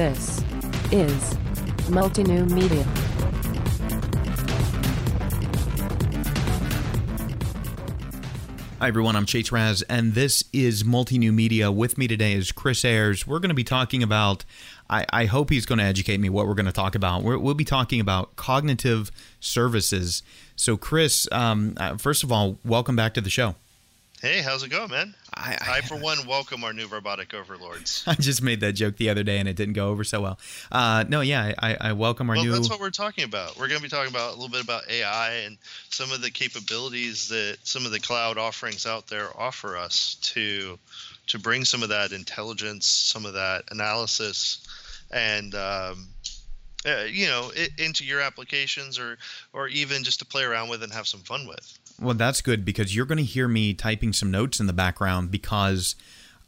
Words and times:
This 0.00 0.42
is 0.92 1.36
Multinew 1.90 2.46
Media. 2.46 2.84
Hi, 8.78 8.88
everyone. 8.88 9.14
I'm 9.14 9.26
Chase 9.26 9.52
Raz, 9.52 9.82
and 9.82 10.14
this 10.14 10.42
is 10.54 10.86
Multinew 10.86 11.32
Media. 11.32 11.70
With 11.70 11.98
me 11.98 12.08
today 12.08 12.32
is 12.32 12.50
Chris 12.50 12.82
Ayers. 12.82 13.26
We're 13.26 13.40
going 13.40 13.50
to 13.50 13.54
be 13.54 13.62
talking 13.62 14.02
about, 14.02 14.46
I, 14.88 15.04
I 15.12 15.26
hope 15.26 15.50
he's 15.50 15.66
going 15.66 15.80
to 15.80 15.84
educate 15.84 16.18
me 16.18 16.30
what 16.30 16.46
we're 16.46 16.54
going 16.54 16.64
to 16.64 16.72
talk 16.72 16.94
about. 16.94 17.22
we 17.22 17.36
will 17.36 17.52
be 17.52 17.66
talking 17.66 18.00
about 18.00 18.36
cognitive 18.36 19.10
services. 19.38 20.22
So, 20.56 20.78
Chris, 20.78 21.28
um, 21.30 21.74
uh, 21.76 21.98
first 21.98 22.24
of 22.24 22.32
all, 22.32 22.58
welcome 22.64 22.96
back 22.96 23.12
to 23.12 23.20
the 23.20 23.28
show. 23.28 23.54
Hey, 24.20 24.42
how's 24.42 24.62
it 24.62 24.68
going, 24.68 24.90
man? 24.90 25.14
I, 25.32 25.56
I, 25.58 25.78
I, 25.78 25.80
for 25.80 25.96
one, 25.96 26.26
welcome 26.26 26.62
our 26.62 26.74
new 26.74 26.86
robotic 26.88 27.32
overlords. 27.32 28.04
I 28.06 28.12
just 28.16 28.42
made 28.42 28.60
that 28.60 28.74
joke 28.74 28.98
the 28.98 29.08
other 29.08 29.22
day 29.22 29.38
and 29.38 29.48
it 29.48 29.56
didn't 29.56 29.72
go 29.72 29.88
over 29.88 30.04
so 30.04 30.20
well. 30.20 30.38
Uh, 30.70 31.06
no, 31.08 31.22
yeah, 31.22 31.54
I, 31.58 31.76
I 31.80 31.92
welcome 31.94 32.28
our 32.28 32.36
new 32.36 32.42
well, 32.42 32.46
new. 32.48 32.52
That's 32.52 32.68
what 32.68 32.80
we're 32.80 32.90
talking 32.90 33.24
about. 33.24 33.58
We're 33.58 33.68
going 33.68 33.78
to 33.78 33.82
be 33.82 33.88
talking 33.88 34.10
about 34.10 34.32
a 34.32 34.34
little 34.34 34.50
bit 34.50 34.62
about 34.62 34.90
AI 34.90 35.36
and 35.46 35.56
some 35.88 36.12
of 36.12 36.20
the 36.20 36.30
capabilities 36.30 37.28
that 37.28 37.56
some 37.62 37.86
of 37.86 37.92
the 37.92 38.00
cloud 38.00 38.36
offerings 38.36 38.84
out 38.84 39.06
there 39.06 39.28
offer 39.34 39.78
us 39.78 40.16
to 40.16 40.78
to 41.28 41.38
bring 41.38 41.64
some 41.64 41.82
of 41.82 41.88
that 41.88 42.12
intelligence, 42.12 42.86
some 42.86 43.24
of 43.24 43.32
that 43.34 43.64
analysis, 43.70 44.66
and 45.10 45.54
um, 45.54 46.08
uh, 46.86 47.04
you 47.08 47.26
know, 47.26 47.50
it, 47.54 47.70
into 47.78 48.04
your 48.04 48.20
applications, 48.20 48.98
or 48.98 49.16
or 49.52 49.68
even 49.68 50.04
just 50.04 50.18
to 50.18 50.26
play 50.26 50.44
around 50.44 50.68
with 50.68 50.82
and 50.82 50.92
have 50.92 51.06
some 51.06 51.20
fun 51.20 51.46
with. 51.46 51.78
Well, 52.00 52.14
that's 52.14 52.40
good 52.40 52.64
because 52.64 52.96
you're 52.96 53.06
going 53.06 53.18
to 53.18 53.24
hear 53.24 53.46
me 53.46 53.74
typing 53.74 54.12
some 54.12 54.30
notes 54.30 54.58
in 54.58 54.66
the 54.66 54.72
background 54.72 55.30
because 55.30 55.96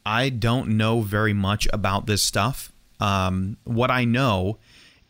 I 0.05 0.29
don't 0.29 0.69
know 0.69 1.01
very 1.01 1.33
much 1.33 1.67
about 1.71 2.07
this 2.07 2.23
stuff. 2.23 2.71
Um, 2.99 3.57
what 3.63 3.91
I 3.91 4.05
know 4.05 4.57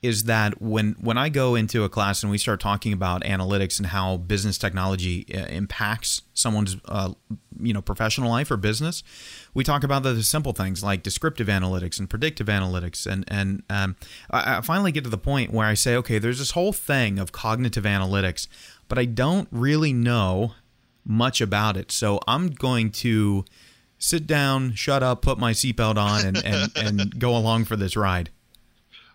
is 0.03 0.25
that 0.25 0.61
when 0.61 0.97
when 0.99 1.17
I 1.17 1.29
go 1.29 1.55
into 1.55 1.85
a 1.85 1.89
class 1.89 2.23
and 2.23 2.29
we 2.31 2.37
start 2.37 2.59
talking 2.59 2.91
about 2.91 3.23
analytics 3.23 3.79
and 3.79 3.87
how 3.87 4.17
business 4.17 4.57
technology 4.57 5.25
uh, 5.33 5.45
impacts 5.45 6.23
someone's 6.33 6.75
uh, 6.85 7.13
you 7.61 7.73
know 7.73 7.81
professional 7.81 8.29
life 8.29 8.51
or 8.51 8.57
business, 8.57 9.01
we 9.53 9.63
talk 9.63 9.81
about 9.81 10.03
the 10.03 10.21
simple 10.21 10.51
things 10.51 10.83
like 10.83 11.03
descriptive 11.03 11.47
analytics 11.47 11.99
and 11.99 12.09
predictive 12.09 12.47
analytics, 12.47 13.07
and 13.07 13.23
and 13.29 13.63
um, 13.69 13.95
I, 14.29 14.57
I 14.57 14.61
finally 14.61 14.91
get 14.91 15.05
to 15.05 15.09
the 15.09 15.17
point 15.17 15.53
where 15.53 15.67
I 15.67 15.73
say, 15.73 15.95
okay, 15.95 16.19
there's 16.19 16.39
this 16.39 16.51
whole 16.51 16.73
thing 16.73 17.17
of 17.17 17.31
cognitive 17.31 17.85
analytics 17.85 18.47
but 18.93 18.99
I 18.99 19.05
don't 19.05 19.47
really 19.49 19.91
know 19.91 20.53
much 21.03 21.41
about 21.41 21.77
it. 21.77 21.91
So 21.91 22.19
I'm 22.27 22.51
going 22.51 22.91
to 22.91 23.43
sit 23.97 24.27
down, 24.27 24.75
shut 24.75 25.01
up, 25.01 25.23
put 25.23 25.39
my 25.39 25.51
seatbelt 25.51 25.97
on, 25.97 26.27
and, 26.27 26.45
and, 26.45 26.71
and 26.75 27.19
go 27.19 27.35
along 27.35 27.65
for 27.65 27.75
this 27.75 27.97
ride. 27.97 28.29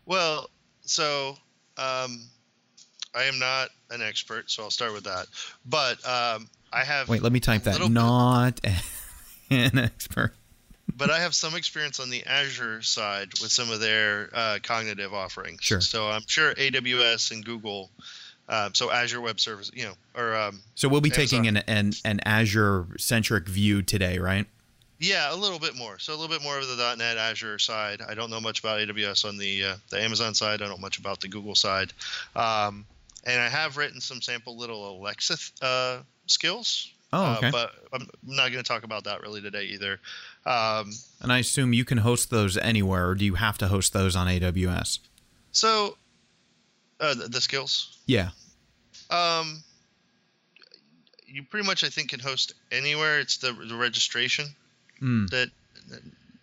Well, 0.04 0.50
so 0.80 1.36
um, 1.76 2.24
I 3.14 3.22
am 3.26 3.38
not 3.38 3.68
an 3.92 4.02
expert, 4.02 4.50
so 4.50 4.64
I'll 4.64 4.72
start 4.72 4.94
with 4.94 5.04
that. 5.04 5.28
But 5.64 6.04
um, 6.04 6.48
I 6.72 6.82
have. 6.82 7.08
Wait, 7.08 7.22
let 7.22 7.30
me 7.30 7.38
type 7.38 7.62
that. 7.62 7.88
Not 7.88 8.60
an 9.50 9.78
expert. 9.78 10.34
but 10.96 11.08
I 11.08 11.20
have 11.20 11.36
some 11.36 11.54
experience 11.54 12.00
on 12.00 12.10
the 12.10 12.26
Azure 12.26 12.82
side 12.82 13.28
with 13.40 13.52
some 13.52 13.70
of 13.70 13.78
their 13.78 14.28
uh, 14.34 14.58
cognitive 14.60 15.14
offerings. 15.14 15.60
Sure. 15.62 15.80
So 15.80 16.08
I'm 16.08 16.26
sure 16.26 16.52
AWS 16.54 17.30
and 17.30 17.44
Google 17.44 17.92
um, 18.48 18.74
so 18.74 18.90
Azure 18.90 19.20
Web 19.20 19.40
Service, 19.40 19.70
you 19.74 19.84
know, 19.84 19.94
or 20.14 20.34
um, 20.36 20.60
so 20.74 20.88
we'll 20.88 21.00
be 21.00 21.10
Amazon. 21.10 21.26
taking 21.26 21.48
an 21.48 21.56
an, 21.68 21.92
an 22.04 22.20
Azure 22.24 22.86
centric 22.98 23.48
view 23.48 23.82
today, 23.82 24.18
right? 24.18 24.46
Yeah, 25.00 25.32
a 25.32 25.36
little 25.36 25.60
bit 25.60 25.76
more. 25.76 25.98
So 25.98 26.12
a 26.12 26.16
little 26.16 26.34
bit 26.34 26.42
more 26.42 26.58
of 26.58 26.66
the 26.66 26.94
.NET 26.96 27.18
Azure 27.18 27.58
side. 27.58 28.00
I 28.06 28.14
don't 28.14 28.30
know 28.30 28.40
much 28.40 28.58
about 28.58 28.80
AWS 28.80 29.28
on 29.28 29.36
the 29.36 29.64
uh, 29.64 29.76
the 29.90 30.02
Amazon 30.02 30.34
side. 30.34 30.54
I 30.54 30.56
don't 30.56 30.70
know 30.70 30.78
much 30.78 30.98
about 30.98 31.20
the 31.20 31.28
Google 31.28 31.54
side. 31.54 31.92
Um, 32.34 32.84
and 33.24 33.40
I 33.40 33.48
have 33.48 33.76
written 33.76 34.00
some 34.00 34.22
sample 34.22 34.56
little 34.56 34.98
Alexa 34.98 35.36
uh, 35.62 35.98
skills. 36.26 36.92
Oh, 37.12 37.24
uh, 37.24 37.36
okay. 37.36 37.50
But 37.50 37.72
I'm 37.92 38.08
not 38.22 38.50
going 38.50 38.62
to 38.62 38.68
talk 38.68 38.84
about 38.84 39.04
that 39.04 39.22
really 39.22 39.40
today 39.40 39.64
either. 39.64 40.00
Um, 40.44 40.92
and 41.20 41.32
I 41.32 41.38
assume 41.38 41.72
you 41.72 41.84
can 41.84 41.98
host 41.98 42.30
those 42.30 42.56
anywhere, 42.56 43.08
or 43.08 43.14
do 43.14 43.24
you 43.24 43.34
have 43.34 43.58
to 43.58 43.68
host 43.68 43.92
those 43.92 44.16
on 44.16 44.26
AWS? 44.26 44.98
So, 45.52 45.96
uh, 47.00 47.14
the, 47.14 47.28
the 47.28 47.40
skills. 47.40 47.98
Yeah. 48.06 48.30
Um, 49.10 49.62
you 51.26 51.42
pretty 51.42 51.66
much 51.66 51.84
I 51.84 51.88
think 51.88 52.10
can 52.10 52.20
host 52.20 52.54
anywhere. 52.72 53.18
It's 53.20 53.36
the 53.38 53.52
the 53.52 53.76
registration 53.76 54.46
mm. 55.00 55.28
that 55.30 55.50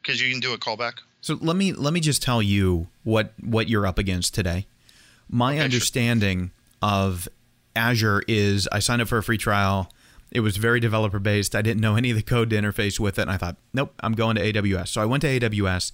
because 0.02 0.22
you 0.22 0.32
can 0.32 0.40
do 0.40 0.54
a 0.54 0.58
callback. 0.58 0.94
So 1.22 1.38
let 1.42 1.56
me 1.56 1.74
let 1.74 1.94
me 1.94 2.00
just 2.00 2.22
tell 2.22 2.42
you 2.42 2.88
what 3.04 3.34
what 3.42 3.68
you're 3.68 3.88
up 3.88 3.98
against 3.98 4.34
today. 4.34 4.68
My 5.30 5.56
okay, 5.56 5.64
understanding 5.64 6.52
sure. 6.84 6.90
of 6.90 7.28
Azure 7.76 8.24
is 8.28 8.70
I 8.72 8.80
signed 8.80 9.02
up 9.02 9.08
for 9.08 9.18
a 9.18 9.24
free 9.24 9.38
trial. 9.38 9.92
It 10.32 10.42
was 10.42 10.58
very 10.58 10.80
developer 10.80 11.20
based. 11.20 11.56
I 11.56 11.62
didn't 11.62 11.82
know 11.82 11.96
any 11.96 12.12
of 12.12 12.18
the 12.18 12.24
code 12.24 12.50
to 12.50 12.56
interface 12.56 13.00
with 13.00 13.18
it, 13.18 13.24
and 13.24 13.32
I 13.32 13.38
thought, 13.38 13.58
nope, 13.74 13.94
I'm 14.02 14.14
going 14.14 14.36
to 14.36 14.54
AWS. 14.54 14.90
So 14.90 15.02
I 15.02 15.06
went 15.06 15.22
to 15.22 15.40
AWS. 15.40 15.92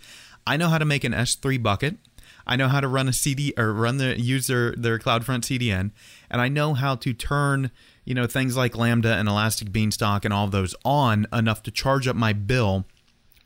I 0.47 0.57
know 0.57 0.69
how 0.69 0.79
to 0.79 0.85
make 0.85 1.03
an 1.03 1.11
S3 1.11 1.61
bucket. 1.61 1.97
I 2.45 2.55
know 2.55 2.67
how 2.67 2.79
to 2.79 2.87
run 2.87 3.07
a 3.07 3.13
CD 3.13 3.53
or 3.57 3.73
run 3.73 3.97
the 3.97 4.19
use 4.19 4.47
their 4.47 4.73
CloudFront 4.73 5.43
CDN, 5.43 5.91
and 6.29 6.41
I 6.41 6.47
know 6.47 6.73
how 6.73 6.95
to 6.95 7.13
turn 7.13 7.71
you 8.05 8.13
know 8.13 8.27
things 8.27 8.57
like 8.57 8.75
Lambda 8.75 9.13
and 9.13 9.27
Elastic 9.27 9.71
Beanstalk 9.71 10.25
and 10.25 10.33
all 10.33 10.47
those 10.47 10.75
on 10.83 11.27
enough 11.31 11.63
to 11.63 11.71
charge 11.71 12.07
up 12.07 12.15
my 12.15 12.33
bill 12.33 12.85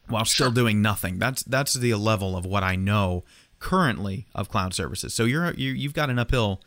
while 0.08 0.26
still 0.26 0.52
doing 0.52 0.82
nothing. 0.82 1.20
That's 1.20 1.44
that's 1.44 1.74
the 1.74 1.94
level 1.96 2.36
of 2.36 2.46
what 2.46 2.64
I 2.64 2.76
know 2.76 3.24
currently 3.60 4.28
of 4.36 4.50
cloud 4.50 4.74
services. 4.74 5.14
So 5.14 5.26
you're 5.26 5.54
you, 5.54 5.72
you've 5.72 5.94
got 5.94 6.10
an 6.10 6.20
uphill 6.20 6.62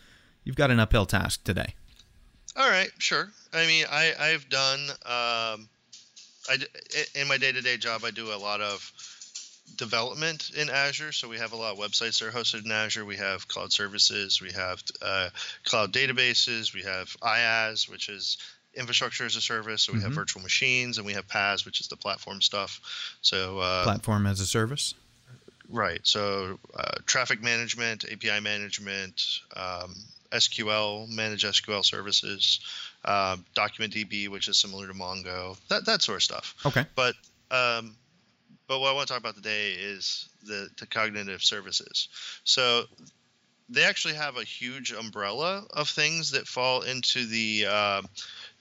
you've 0.44 0.56
got 0.56 0.70
an 0.70 0.80
uphill 0.80 1.06
task 1.06 1.44
today. 1.44 1.74
All 2.56 2.68
right, 2.68 2.90
sure. 2.98 3.30
I 3.52 3.66
mean, 3.66 3.84
I 3.90 4.12
I've 4.18 4.48
done 4.48 4.80
um, 4.90 5.68
I 6.48 6.58
in 7.14 7.28
my 7.28 7.38
day 7.38 7.52
to 7.52 7.60
day 7.60 7.76
job 7.76 8.02
I 8.04 8.10
do 8.10 8.32
a 8.32 8.36
lot 8.36 8.60
of 8.60 8.92
development 9.76 10.50
in 10.56 10.70
Azure. 10.70 11.12
So 11.12 11.28
we 11.28 11.38
have 11.38 11.52
a 11.52 11.56
lot 11.56 11.72
of 11.72 11.78
websites 11.78 12.18
that 12.18 12.28
are 12.28 12.30
hosted 12.30 12.64
in 12.64 12.72
Azure. 12.72 13.04
We 13.04 13.16
have 13.16 13.48
cloud 13.48 13.72
services, 13.72 14.40
we 14.40 14.52
have 14.52 14.82
uh, 15.02 15.30
cloud 15.64 15.92
databases, 15.92 16.74
we 16.74 16.82
have 16.82 17.08
IaaS, 17.20 17.90
which 17.90 18.08
is 18.08 18.38
infrastructure 18.74 19.24
as 19.24 19.36
a 19.36 19.40
service. 19.40 19.82
So 19.82 19.92
we 19.92 19.98
mm-hmm. 19.98 20.06
have 20.06 20.14
virtual 20.14 20.42
machines, 20.42 20.98
and 20.98 21.06
we 21.06 21.14
have 21.14 21.26
PaaS, 21.26 21.64
which 21.64 21.80
is 21.80 21.88
the 21.88 21.96
platform 21.96 22.40
stuff. 22.40 22.80
So 23.22 23.58
uh, 23.58 23.84
platform 23.84 24.26
as 24.26 24.40
a 24.40 24.46
service. 24.46 24.94
Right. 25.68 26.00
So 26.02 26.58
uh, 26.74 26.98
traffic 27.06 27.42
management, 27.42 28.04
API 28.10 28.40
management, 28.40 29.22
um, 29.54 29.94
SQL, 30.32 31.08
manage 31.08 31.44
SQL 31.44 31.84
services, 31.84 32.60
uh, 33.04 33.36
document 33.54 33.92
DB, 33.92 34.28
which 34.28 34.48
is 34.48 34.58
similar 34.58 34.86
to 34.86 34.94
Mongo, 34.94 35.58
that 35.68 35.84
that 35.86 36.02
sort 36.02 36.16
of 36.16 36.22
stuff. 36.22 36.54
Okay. 36.64 36.84
But 36.94 37.14
um, 37.50 37.96
but 38.68 38.80
what 38.80 38.90
I 38.90 38.92
want 38.92 39.08
to 39.08 39.14
talk 39.14 39.20
about 39.20 39.34
today 39.34 39.72
is 39.72 40.28
the, 40.44 40.68
the 40.78 40.86
cognitive 40.86 41.42
services. 41.42 42.08
So 42.44 42.84
they 43.68 43.84
actually 43.84 44.14
have 44.14 44.36
a 44.36 44.44
huge 44.44 44.92
umbrella 44.92 45.64
of 45.70 45.88
things 45.88 46.32
that 46.32 46.46
fall 46.46 46.82
into 46.82 47.26
the 47.26 47.66
uh, 47.68 48.02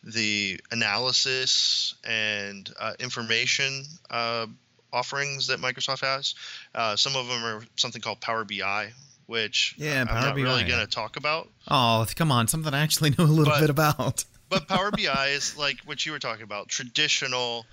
the 0.03 0.59
analysis 0.72 1.95
and 2.06 2.69
uh, 2.79 2.94
information 3.00 3.84
uh, 4.09 4.47
offerings 4.94 5.47
that 5.47 5.59
Microsoft 5.59 6.01
has. 6.01 6.35
Uh, 6.74 6.95
some 6.95 7.16
of 7.16 7.28
them 7.28 7.44
are 7.44 7.63
something 7.75 8.01
called 8.01 8.22
Power 8.22 8.45
BI, 8.45 8.91
which 9.25 9.75
yeah, 9.78 10.06
I'm 10.07 10.21
not 10.21 10.36
BI. 10.36 10.42
really 10.42 10.63
going 10.63 10.86
to 10.86 10.88
talk 10.88 11.18
about. 11.18 11.50
Oh, 11.69 12.06
come 12.15 12.31
on, 12.31 12.48
something 12.48 12.74
I 12.74 12.80
actually 12.80 13.12
know 13.12 13.25
a 13.25 13.25
little 13.25 13.53
but, 13.53 13.60
bit 13.60 13.69
about. 13.69 14.24
but 14.50 14.68
Power 14.68 14.92
BI 14.98 15.27
is 15.30 15.57
like 15.57 15.80
what 15.86 16.06
you 16.06 16.12
were 16.12 16.19
talking 16.19 16.44
about, 16.44 16.69
traditional 16.69 17.65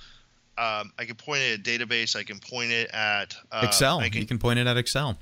um, 0.56 0.92
I 0.98 1.04
can 1.04 1.16
point 1.16 1.40
it 1.42 1.60
at 1.60 1.66
a 1.66 1.84
database. 1.84 2.16
I 2.16 2.22
can 2.22 2.38
point 2.38 2.70
it 2.70 2.90
at 2.92 3.34
uh, 3.50 3.62
Excel. 3.64 4.00
Can, 4.00 4.12
you 4.12 4.26
can 4.26 4.38
point 4.38 4.58
it 4.58 4.66
at 4.66 4.76
Excel. 4.76 5.18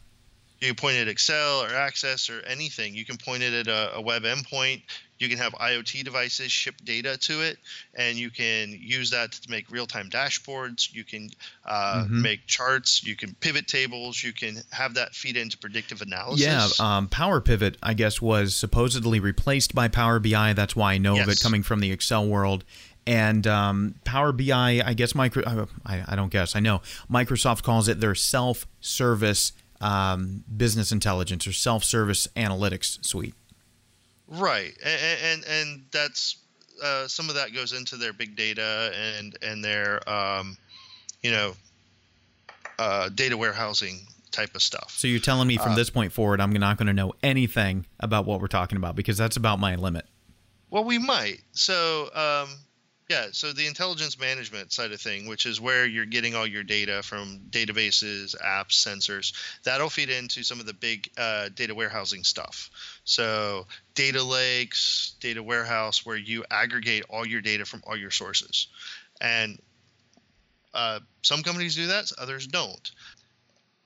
You 0.60 0.68
can 0.68 0.76
point 0.76 0.96
it 0.96 1.02
at 1.02 1.08
Excel 1.08 1.62
or 1.62 1.74
Access 1.74 2.30
or 2.30 2.40
anything. 2.42 2.94
You 2.94 3.04
can 3.04 3.16
point 3.16 3.42
it 3.42 3.52
at 3.52 3.66
a, 3.66 3.96
a 3.96 4.00
web 4.00 4.22
endpoint. 4.22 4.82
You 5.18 5.28
can 5.28 5.38
have 5.38 5.52
IoT 5.52 6.04
devices 6.04 6.50
ship 6.50 6.74
data 6.84 7.16
to 7.16 7.42
it, 7.42 7.58
and 7.94 8.16
you 8.18 8.28
can 8.28 8.70
use 8.70 9.10
that 9.10 9.30
to 9.32 9.50
make 9.50 9.70
real-time 9.70 10.10
dashboards. 10.10 10.92
You 10.92 11.04
can 11.04 11.30
uh, 11.64 12.04
mm-hmm. 12.04 12.22
make 12.22 12.46
charts. 12.46 13.04
You 13.04 13.14
can 13.14 13.34
pivot 13.34 13.68
tables. 13.68 14.22
You 14.22 14.32
can 14.32 14.56
have 14.72 14.94
that 14.94 15.14
feed 15.14 15.36
into 15.36 15.56
predictive 15.58 16.02
analysis. 16.02 16.44
Yeah, 16.44 16.68
um, 16.80 17.06
Power 17.06 17.40
Pivot, 17.40 17.76
I 17.82 17.94
guess, 17.94 18.20
was 18.20 18.56
supposedly 18.56 19.20
replaced 19.20 19.76
by 19.76 19.86
Power 19.86 20.18
BI. 20.18 20.54
That's 20.54 20.74
why 20.74 20.94
I 20.94 20.98
know 20.98 21.14
yes. 21.14 21.26
of 21.26 21.32
it 21.32 21.40
coming 21.40 21.62
from 21.62 21.78
the 21.78 21.92
Excel 21.92 22.26
world 22.26 22.64
and 23.06 23.46
um, 23.46 23.94
Power 24.04 24.32
BI, 24.32 24.82
I 24.84 24.94
guess 24.94 25.14
micro, 25.14 25.42
uh, 25.44 25.66
I, 25.84 26.04
I, 26.08 26.16
don't 26.16 26.30
guess, 26.30 26.54
I 26.54 26.60
know 26.60 26.82
Microsoft 27.10 27.62
calls 27.62 27.88
it 27.88 28.00
their 28.00 28.14
self-service 28.14 29.52
um, 29.80 30.44
business 30.56 30.92
intelligence 30.92 31.46
or 31.46 31.52
self-service 31.52 32.28
analytics 32.36 33.04
suite. 33.04 33.34
Right, 34.28 34.72
and 34.82 35.18
and, 35.22 35.44
and 35.44 35.82
that's 35.92 36.36
uh, 36.82 37.06
some 37.06 37.28
of 37.28 37.34
that 37.34 37.52
goes 37.52 37.74
into 37.74 37.96
their 37.96 38.14
big 38.14 38.34
data 38.34 38.90
and 38.96 39.36
and 39.42 39.62
their 39.62 40.08
um, 40.08 40.56
you 41.22 41.30
know 41.30 41.52
uh, 42.78 43.10
data 43.10 43.36
warehousing 43.36 44.00
type 44.30 44.54
of 44.54 44.62
stuff. 44.62 44.94
So 44.96 45.06
you're 45.06 45.20
telling 45.20 45.46
me 45.46 45.58
from 45.58 45.74
this 45.74 45.90
point 45.90 46.12
forward, 46.12 46.40
I'm 46.40 46.52
not 46.52 46.78
going 46.78 46.86
to 46.86 46.94
know 46.94 47.12
anything 47.22 47.86
about 48.00 48.24
what 48.24 48.40
we're 48.40 48.46
talking 48.46 48.78
about 48.78 48.96
because 48.96 49.18
that's 49.18 49.36
about 49.36 49.60
my 49.60 49.74
limit. 49.76 50.06
Well, 50.70 50.84
we 50.84 50.98
might. 50.98 51.42
So, 51.52 52.08
um, 52.14 52.48
yeah. 53.08 53.26
So 53.32 53.52
the 53.52 53.66
intelligence 53.66 54.18
management 54.18 54.72
side 54.72 54.92
of 54.92 55.00
thing, 55.00 55.26
which 55.26 55.46
is 55.46 55.60
where 55.60 55.84
you're 55.86 56.06
getting 56.06 56.34
all 56.34 56.46
your 56.46 56.62
data 56.62 57.02
from 57.02 57.40
databases, 57.50 58.34
apps, 58.40 58.72
sensors, 58.72 59.32
that'll 59.64 59.90
feed 59.90 60.10
into 60.10 60.42
some 60.42 60.60
of 60.60 60.66
the 60.66 60.74
big 60.74 61.10
uh, 61.18 61.48
data 61.54 61.74
warehousing 61.74 62.24
stuff. 62.24 62.70
So 63.04 63.66
data 63.94 64.22
lakes, 64.22 65.14
data 65.20 65.42
warehouse, 65.42 66.06
where 66.06 66.16
you 66.16 66.44
aggregate 66.50 67.04
all 67.10 67.26
your 67.26 67.40
data 67.40 67.64
from 67.64 67.82
all 67.86 67.96
your 67.96 68.10
sources, 68.10 68.68
and 69.20 69.58
uh, 70.74 71.00
some 71.22 71.42
companies 71.42 71.76
do 71.76 71.88
that, 71.88 72.10
others 72.18 72.46
don't. 72.46 72.90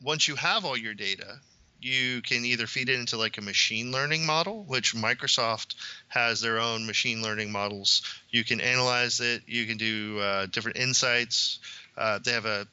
Once 0.02 0.28
you 0.28 0.36
have 0.36 0.64
all 0.64 0.76
your 0.76 0.94
data, 0.94 1.40
you 1.80 2.22
can 2.22 2.44
either 2.44 2.66
feed 2.66 2.88
it 2.88 2.98
into 2.98 3.16
like 3.16 3.38
a 3.38 3.42
machine 3.42 3.92
learning 3.92 4.26
model, 4.26 4.64
which 4.64 4.94
Microsoft 4.94 5.74
has 6.08 6.40
their 6.40 6.58
own 6.58 6.86
machine 6.86 7.22
learning 7.22 7.52
models. 7.52 8.02
You 8.30 8.44
can 8.44 8.60
analyze 8.60 9.20
it. 9.20 9.42
You 9.46 9.66
can 9.66 9.76
do 9.76 10.18
uh, 10.18 10.46
different 10.46 10.78
insights. 10.78 11.58
Uh, 11.96 12.18
they 12.24 12.32
have 12.32 12.46
a 12.46 12.66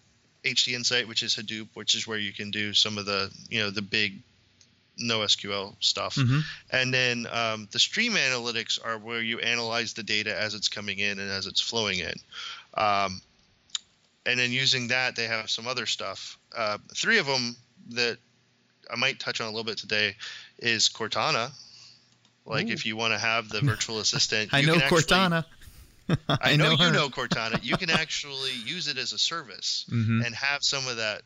HD 0.44 0.74
Insight, 0.74 1.08
which 1.08 1.24
is 1.24 1.36
Hadoop, 1.36 1.70
which 1.74 1.96
is 1.96 2.06
where 2.06 2.18
you 2.18 2.34
can 2.34 2.52
do 2.52 2.74
some 2.74 2.98
of 2.98 3.06
the 3.06 3.32
you 3.50 3.62
know 3.62 3.70
the 3.70 3.82
big 3.82 4.20
NoSQL 5.02 5.76
stuff. 5.80 6.16
Mm-hmm. 6.16 6.40
And 6.72 6.94
then 6.94 7.28
um, 7.32 7.68
the 7.72 7.80
stream 7.80 8.14
analytics 8.14 8.80
are 8.84 8.98
where 8.98 9.22
you 9.22 9.40
analyze 9.40 9.94
the 9.94 10.04
data 10.04 10.38
as 10.40 10.54
it's 10.54 10.68
coming 10.68 11.00
in 11.00 11.20
and 11.20 11.32
as 11.32 11.48
it's 11.48 11.62
flowing 11.62 12.00
in. 12.00 12.14
Um, 12.76 13.22
and 14.26 14.40
then 14.40 14.52
using 14.52 14.90
that, 14.90 15.16
they 15.16 15.26
have 15.26 15.50
some 15.50 15.68
other 15.68 15.86
stuff. 15.86 16.38
Uh, 16.56 16.78
three 16.94 17.18
of 17.18 17.26
them 17.26 17.56
that 17.90 18.18
I 18.92 18.96
might 18.96 19.20
touch 19.20 19.42
on 19.42 19.48
a 19.48 19.50
little 19.50 19.64
bit 19.64 19.78
today 19.78 20.16
is 20.60 20.90
Cortana. 20.90 21.52
Like 22.46 22.68
Ooh. 22.68 22.72
if 22.72 22.86
you 22.86 22.96
want 22.98 23.14
to 23.14 23.18
have 23.20 23.50
the 23.50 23.62
virtual 23.62 24.00
assistant, 24.00 24.50
I 24.54 24.60
you 24.60 24.68
know 24.68 24.74
can 24.74 24.82
actually- 24.84 25.02
Cortana. 25.04 25.46
I, 26.28 26.58
know, 26.58 26.72
you 26.72 26.92
know 26.92 27.08
Cortana. 27.10 27.64
You 27.64 27.78
can 27.78 27.90
actually 27.90 28.52
use 28.66 28.90
it 28.90 28.98
as 28.98 29.14
a 29.14 29.18
service 29.18 29.86
Mhm. 29.90 30.26
and 30.26 30.36
have 30.36 30.62
some 30.64 30.86
of 30.88 30.98
that. 30.98 31.22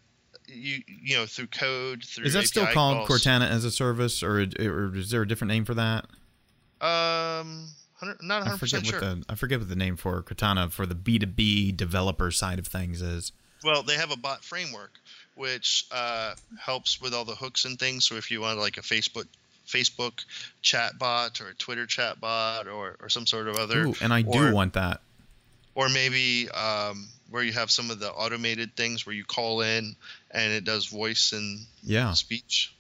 You 0.48 0.82
you 0.88 1.18
know 1.18 1.26
through 1.26 1.48
code 1.48 2.04
through. 2.06 2.26
Is 2.26 2.34
that 2.34 2.46
still 2.46 2.68
called 2.68 3.08
calls. 3.08 3.22
Cortana 3.22 3.50
as 3.50 3.66
a 3.66 3.72
service, 3.72 4.22
or, 4.24 4.48
or 4.60 4.96
is 4.96 5.10
there 5.10 5.24
a 5.24 5.28
different 5.28 5.50
name 5.50 5.66
for 5.66 5.74
that? 5.74 6.06
Um, 6.80 7.68
100, 8.00 8.22
not 8.22 8.44
I 8.44 8.52
100 8.52 8.58
forget 8.60 8.60
percent 8.60 8.86
sure. 8.86 9.00
what 9.02 9.28
the 9.28 9.32
I 9.34 9.36
forget 9.36 9.60
what 9.60 9.68
the 9.70 9.76
name 9.76 9.98
for 9.98 10.22
Cortana 10.24 10.72
for 10.72 10.86
the 10.86 10.96
B 10.96 11.18
two 11.20 11.26
B 11.26 11.72
developer 11.72 12.30
side 12.32 12.60
of 12.60 12.68
things 12.68 13.02
is. 13.02 13.32
Well, 13.64 13.82
they 13.84 13.96
have 13.96 14.12
a 14.12 14.16
bot 14.18 14.44
framework 14.46 14.92
which 15.38 15.86
uh, 15.92 16.34
helps 16.60 17.00
with 17.02 17.14
all 17.14 17.26
the 17.26 17.36
hooks 17.36 17.66
and 17.66 17.78
things. 17.80 18.06
So 18.06 18.16
if 18.16 18.32
you 18.32 18.42
want 18.42 18.60
like 18.60 18.78
a 18.78 18.82
Facebook 18.82 19.28
Facebook 19.68 20.24
chat 20.62 20.98
bot 20.98 21.42
or 21.42 21.50
a 21.50 21.54
Twitter 21.54 21.86
chat 21.86 22.20
bot 22.20 22.68
or, 22.68 22.96
or 23.02 23.10
some 23.10 23.26
sort 23.26 23.48
of 23.48 23.58
other 23.58 23.88
Ooh, 23.88 23.94
and 24.02 24.14
I 24.14 24.22
do 24.22 24.48
or, 24.48 24.54
want 24.54 24.74
that. 24.74 25.02
or 25.76 25.90
maybe 25.90 26.50
um, 26.52 27.08
where 27.30 27.44
you 27.44 27.52
have 27.52 27.70
some 27.70 27.92
of 27.92 28.00
the 28.00 28.10
automated 28.10 28.76
things 28.76 29.06
where 29.06 29.14
you 29.14 29.26
call 29.26 29.62
in 29.62 29.96
and 30.32 30.54
it 30.54 30.64
does 30.64 30.86
voice 30.86 31.34
and 31.34 31.60
Yeah. 31.84 32.14
speech. 32.14 32.74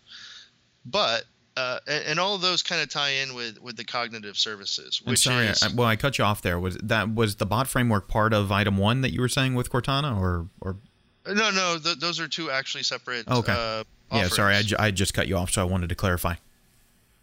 But 0.86 1.26
uh, 1.58 1.80
and, 1.88 2.04
and 2.06 2.20
all 2.20 2.36
of 2.36 2.42
those 2.42 2.62
kind 2.64 2.82
of 2.82 2.90
tie 2.90 3.10
in 3.10 3.34
with 3.34 3.62
with 3.62 3.76
the 3.76 3.84
cognitive 3.84 4.38
services, 4.38 5.02
I'm 5.06 5.12
which 5.12 5.24
sorry, 5.24 5.48
is 5.48 5.64
I, 5.64 5.70
well, 5.76 5.88
I 5.88 5.96
cut 5.96 6.18
you 6.20 6.24
off 6.24 6.42
there. 6.42 6.60
Was 6.60 6.78
that 6.84 7.14
was 7.14 7.38
the 7.38 7.46
bot 7.48 7.68
framework 7.68 8.08
part 8.08 8.32
of 8.32 8.52
item 8.52 8.78
one 8.78 9.02
that 9.02 9.12
you 9.12 9.20
were 9.22 9.28
saying 9.28 9.56
with 9.56 9.72
Cortana, 9.72 10.18
or 10.18 10.48
or 10.62 10.78
no, 11.34 11.52
no, 11.52 11.78
th- 11.80 11.98
those 12.00 12.20
are 12.20 12.28
two 12.28 12.50
actually 12.52 12.84
separate. 12.84 13.28
Okay. 13.28 13.52
Uh, 13.52 13.84
yeah? 14.12 14.28
Sorry, 14.28 14.56
I, 14.56 14.62
ju- 14.62 14.76
I 14.80 14.92
just 14.92 15.14
cut 15.14 15.28
you 15.28 15.38
off, 15.38 15.52
so 15.52 15.62
I 15.62 15.66
wanted 15.66 15.90
to 15.90 15.96
clarify. 15.96 16.36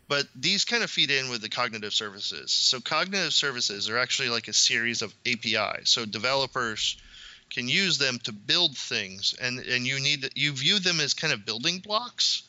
but 0.08 0.26
these 0.36 0.64
kind 0.64 0.82
of 0.84 0.90
feed 0.90 1.10
in 1.10 1.30
with 1.30 1.40
the 1.40 1.48
cognitive 1.48 1.92
services. 1.94 2.50
So 2.52 2.80
cognitive 2.80 3.32
services 3.32 3.88
are 3.88 3.96
actually 3.98 4.28
like 4.28 4.48
a 4.48 4.52
series 4.52 5.00
of 5.02 5.14
APIs. 5.26 5.90
So 5.90 6.04
developers 6.04 6.96
can 7.50 7.68
use 7.68 7.98
them 7.98 8.18
to 8.24 8.32
build 8.32 8.76
things, 8.76 9.34
and 9.40 9.58
and 9.60 9.86
you 9.86 10.00
need 10.00 10.28
you 10.34 10.52
view 10.52 10.78
them 10.78 11.00
as 11.00 11.14
kind 11.14 11.32
of 11.32 11.46
building 11.46 11.78
blocks, 11.78 12.42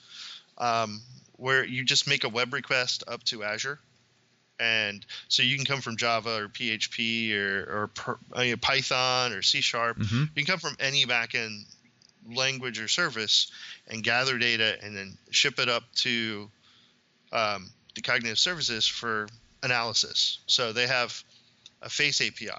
um, 0.58 1.02
where 1.38 1.64
you 1.64 1.84
just 1.86 2.08
make 2.08 2.24
a 2.24 2.30
web 2.30 2.54
request 2.54 3.04
up 3.08 3.24
to 3.26 3.44
Azure, 3.44 3.80
and 4.60 5.06
so 5.28 5.44
you 5.44 5.56
can 5.56 5.66
come 5.66 5.82
from 5.82 5.98
Java 5.98 6.44
or 6.44 6.48
PHP 6.48 7.34
or 7.34 7.82
or 7.84 7.88
per, 7.88 8.18
uh, 8.34 8.56
Python 8.62 9.34
or 9.34 9.42
C 9.42 9.62
Sharp. 9.62 9.98
Mhm. 9.98 10.22
You 10.36 10.46
can 10.46 10.46
come 10.46 10.60
from 10.60 10.78
any 10.80 11.06
backend 11.06 11.66
language 12.28 12.80
or 12.80 12.88
service 12.88 13.52
and 13.88 14.04
gather 14.04 14.38
data 14.38 14.78
and 14.82 14.96
then 14.96 15.18
ship 15.30 15.60
it 15.60 15.70
up 15.70 15.84
to 15.96 16.50
um, 17.32 17.70
the 17.96 18.02
cognitive 18.02 18.40
services 18.40 18.88
for 18.88 19.28
analysis. 19.62 20.40
So 20.48 20.74
they 20.74 20.88
have 20.88 21.24
a 21.82 21.90
face 21.90 22.22
API 22.22 22.50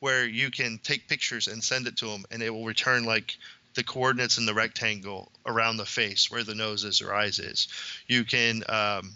where 0.00 0.26
you 0.26 0.50
can 0.50 0.78
take 0.82 1.08
pictures 1.08 1.46
and 1.46 1.62
send 1.62 1.86
it 1.86 1.98
to 1.98 2.06
them, 2.06 2.24
and 2.30 2.42
it 2.42 2.50
will 2.50 2.64
return 2.64 3.04
like 3.04 3.36
the 3.74 3.84
coordinates 3.84 4.38
in 4.38 4.46
the 4.46 4.54
rectangle 4.54 5.30
around 5.46 5.76
the 5.76 5.86
face 5.86 6.30
where 6.30 6.42
the 6.42 6.54
nose 6.54 6.84
is 6.84 7.02
or 7.02 7.14
eyes 7.14 7.38
is. 7.38 7.68
You 8.06 8.24
can, 8.24 8.64
um, 8.68 9.12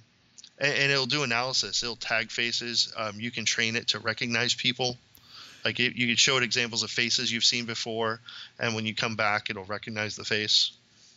and, 0.58 0.72
and 0.74 0.92
it'll 0.92 1.06
do 1.06 1.22
analysis. 1.22 1.82
It'll 1.82 1.96
tag 1.96 2.30
faces. 2.30 2.92
Um, 2.96 3.20
you 3.20 3.30
can 3.30 3.44
train 3.44 3.76
it 3.76 3.88
to 3.88 3.98
recognize 3.98 4.54
people. 4.54 4.96
Like 5.64 5.80
it, 5.80 5.96
you 5.96 6.06
can 6.06 6.16
show 6.16 6.36
it 6.36 6.42
examples 6.42 6.82
of 6.82 6.90
faces 6.90 7.32
you've 7.32 7.44
seen 7.44 7.64
before, 7.64 8.20
and 8.58 8.74
when 8.74 8.84
you 8.84 8.94
come 8.94 9.16
back, 9.16 9.48
it'll 9.48 9.64
recognize 9.64 10.14
the 10.14 10.24
face. 10.24 10.72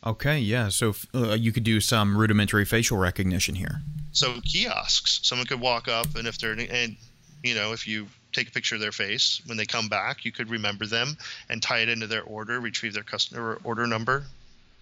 Okay, 0.05 0.39
yeah. 0.39 0.69
So 0.69 0.89
f- 0.89 1.05
uh, 1.13 1.33
you 1.33 1.51
could 1.51 1.63
do 1.63 1.81
some 1.81 2.17
rudimentary 2.17 2.63
facial 2.63 2.97
recognition 2.97 3.55
here. 3.55 3.81
So 4.13 4.39
kiosks, 4.45 5.19
someone 5.23 5.47
could 5.47 5.59
walk 5.59 5.87
up, 5.87 6.15
and 6.15 6.27
if 6.27 6.37
they're 6.37 6.53
and 6.53 6.95
you 7.43 7.55
know 7.55 7.73
if 7.73 7.87
you 7.87 8.07
take 8.31 8.47
a 8.47 8.51
picture 8.51 8.75
of 8.75 8.81
their 8.81 8.91
face 8.91 9.41
when 9.47 9.57
they 9.57 9.65
come 9.65 9.89
back, 9.89 10.23
you 10.23 10.31
could 10.31 10.49
remember 10.49 10.85
them 10.85 11.17
and 11.49 11.61
tie 11.61 11.79
it 11.79 11.89
into 11.89 12.07
their 12.07 12.23
order, 12.23 12.59
retrieve 12.59 12.93
their 12.93 13.03
customer 13.03 13.59
order 13.63 13.85
number. 13.85 14.23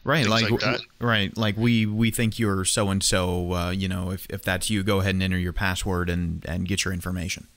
Right, 0.06 0.28
like, 0.28 0.52
like 0.52 0.82
right, 1.02 1.36
like 1.36 1.58
we 1.58 1.88
we 1.88 2.12
think 2.12 2.38
you're 2.38 2.64
so 2.64 2.90
and 2.90 3.04
so. 3.04 3.72
You 3.72 3.88
know, 3.88 4.12
if 4.12 4.28
if 4.30 4.44
that's 4.44 4.70
you, 4.70 4.84
go 4.84 5.00
ahead 5.00 5.16
and 5.16 5.24
enter 5.24 5.38
your 5.38 5.52
password 5.52 6.12
and 6.12 6.46
and 6.48 6.68
get 6.68 6.86
your 6.86 6.94
information. 6.94 7.48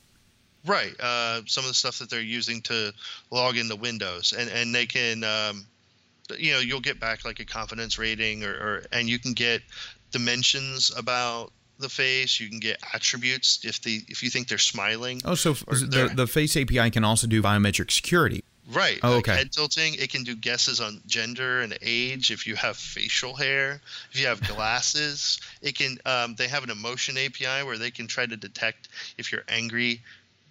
Right. 0.65 0.99
Uh, 1.01 1.43
some 1.47 1.65
of 1.65 1.69
the 1.69 1.75
stuff 1.75 1.99
that 1.99 2.11
they're 2.11 2.21
using 2.21 2.61
to 2.63 2.93
log 3.31 3.57
into 3.57 3.77
Windows, 3.77 4.35
and 4.37 4.51
and 4.51 4.75
they 4.75 4.87
can, 4.87 5.25
um, 5.25 5.67
you 6.39 6.53
know, 6.53 6.59
you'll 6.59 6.81
get 6.81 6.99
back 6.99 7.25
like 7.25 7.41
a 7.41 7.45
confidence 7.45 7.99
rating, 7.99 8.45
or, 8.45 8.53
or 8.53 8.83
and 8.93 9.09
you 9.09 9.19
can 9.19 9.33
get 9.33 9.63
dimensions 10.11 10.93
about 10.97 11.53
the 11.79 11.89
face. 11.89 12.41
You 12.41 12.49
can 12.49 12.61
get 12.61 12.79
attributes 12.95 13.65
if 13.65 13.81
the 13.83 14.03
if 14.09 14.23
you 14.23 14.31
think 14.31 14.49
they're 14.49 14.59
smiling. 14.59 15.23
Oh, 15.25 15.35
so 15.35 15.53
f- 15.53 15.65
the 15.67 16.11
the 16.15 16.27
Face 16.27 16.57
API 16.57 16.91
can 16.91 17.05
also 17.05 17.27
do 17.27 17.43
biometric 17.43 17.91
security. 17.91 18.45
Right. 18.71 18.99
Oh, 19.03 19.17
like. 19.17 19.35
Head 19.35 19.53
tilting. 19.53 19.95
It 19.95 20.11
can 20.11 20.25
do 20.25 20.35
guesses 20.37 20.81
on 20.81 21.01
gender 21.07 21.61
and 21.63 21.77
age. 21.81 22.31
If 22.31 22.47
you 22.47 22.55
have 22.57 22.77
facial 22.77 23.35
hair, 23.35 23.81
if 24.13 24.21
you 24.21 24.27
have 24.27 24.47
glasses, 24.47 25.41
it 25.63 25.77
can. 25.77 25.99
Um, 26.05 26.35
they 26.35 26.49
have 26.49 26.65
an 26.65 26.71
emotion 26.71 27.17
API 27.17 27.65
where 27.65 27.79
they 27.79 27.91
can 27.91 28.07
try 28.07 28.27
to 28.27 28.37
detect 28.37 28.89
if 29.17 29.33
you're 29.33 29.45
angry, 29.49 30.03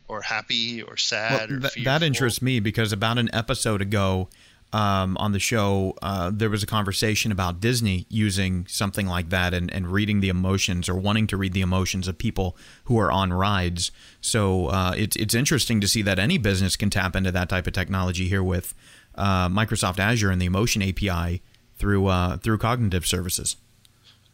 or 0.08 0.22
happy, 0.22 0.82
or 0.82 0.88
Well, 0.88 0.98
sad, 0.98 1.52
or 1.52 1.60
th- 1.60 1.74
fearful. 1.74 1.84
that 1.84 2.02
interests 2.04 2.42
me 2.42 2.60
because 2.60 2.92
about 2.92 3.18
an 3.20 3.30
episode 3.34 3.82
ago 3.82 4.30
um, 4.74 5.16
on 5.18 5.32
the 5.32 5.40
show, 5.40 5.96
uh, 6.02 6.30
there 6.34 6.50
was 6.50 6.62
a 6.62 6.68
conversation 6.68 7.32
about 7.32 7.62
Disney 7.62 8.06
using 8.10 8.66
something 8.68 9.08
like 9.08 9.30
that 9.30 9.54
and, 9.54 9.74
and 9.74 9.88
reading 9.88 10.20
the 10.20 10.30
emotions 10.30 10.90
or 10.90 10.96
wanting 10.96 11.26
to 11.28 11.38
read 11.38 11.54
the 11.54 11.62
emotions 11.62 12.08
of 12.08 12.18
people 12.18 12.58
who 12.86 13.00
are 13.00 13.12
on 13.12 13.32
rides. 13.32 13.92
So 14.20 14.68
uh, 14.68 14.94
it's 14.98 15.16
it's 15.16 15.34
interesting 15.34 15.80
to 15.82 15.88
see 15.88 16.02
that 16.02 16.20
any 16.20 16.38
business 16.38 16.76
can 16.76 16.90
tap 16.90 17.16
into 17.16 17.32
that 17.32 17.48
type 17.48 17.66
of 17.66 17.74
technology 17.74 18.28
here 18.28 18.44
with 18.44 18.74
uh, 19.16 19.48
Microsoft 19.48 20.00
Azure 20.00 20.32
and 20.32 20.42
the 20.42 20.46
Emotion 20.46 20.82
API 20.82 21.42
through 21.78 22.08
uh, 22.08 22.38
through 22.38 22.58
cognitive 22.58 23.06
services. 23.06 23.56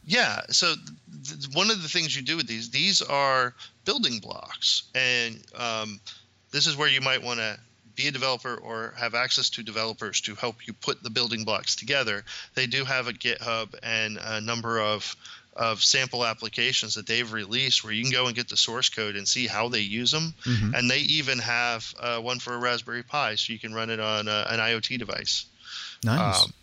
Yeah. 0.06 0.42
So 0.50 0.74
th- 1.24 1.48
one 1.54 1.70
of 1.70 1.82
the 1.82 1.88
things 1.88 2.16
you 2.16 2.22
do 2.22 2.36
with 2.36 2.48
these, 2.48 2.70
these 2.70 3.02
are 3.02 3.54
building 3.86 4.20
blocks, 4.20 4.84
and 4.96 5.42
um, 5.56 6.00
this 6.52 6.68
is 6.68 6.75
where 6.75 6.90
you 6.90 7.02
might 7.02 7.22
want 7.22 7.40
to 7.40 7.58
be 7.95 8.07
a 8.07 8.12
developer 8.12 8.55
or 8.55 8.93
have 8.97 9.15
access 9.15 9.50
to 9.51 9.63
developers 9.63 10.21
to 10.21 10.35
help 10.35 10.67
you 10.67 10.73
put 10.73 11.03
the 11.03 11.09
building 11.09 11.43
blocks 11.43 11.75
together. 11.75 12.23
They 12.55 12.67
do 12.67 12.85
have 12.85 13.07
a 13.07 13.13
GitHub 13.13 13.75
and 13.83 14.17
a 14.17 14.41
number 14.41 14.79
of 14.79 15.15
of 15.55 15.83
sample 15.83 16.25
applications 16.25 16.95
that 16.95 17.05
they've 17.05 17.31
released 17.31 17.83
where 17.83 17.93
you 17.93 18.01
can 18.01 18.12
go 18.12 18.25
and 18.25 18.35
get 18.35 18.50
the 18.50 18.57
source 18.57 18.89
code 18.89 19.15
and 19.15 19.27
see 19.27 19.45
how 19.45 19.69
they 19.69 19.81
use 19.81 20.09
them. 20.09 20.33
Mhm. 20.45 20.73
And 20.73 20.89
they 20.89 21.01
even 21.01 21.38
have 21.38 21.93
uh, 22.00 22.17
one 22.19 22.39
for 22.39 22.55
a 22.55 22.57
Raspberry 22.57 23.03
Pi, 23.03 23.35
so 23.35 23.53
you 23.53 23.59
can 23.59 23.71
run 23.71 23.91
it 23.91 24.00
on 24.00 24.27
uh, 24.27 24.47
an 24.50 24.59
IoT 24.59 24.97
device. 24.97 25.45
Nice. 26.03 26.43
Um, 26.43 26.53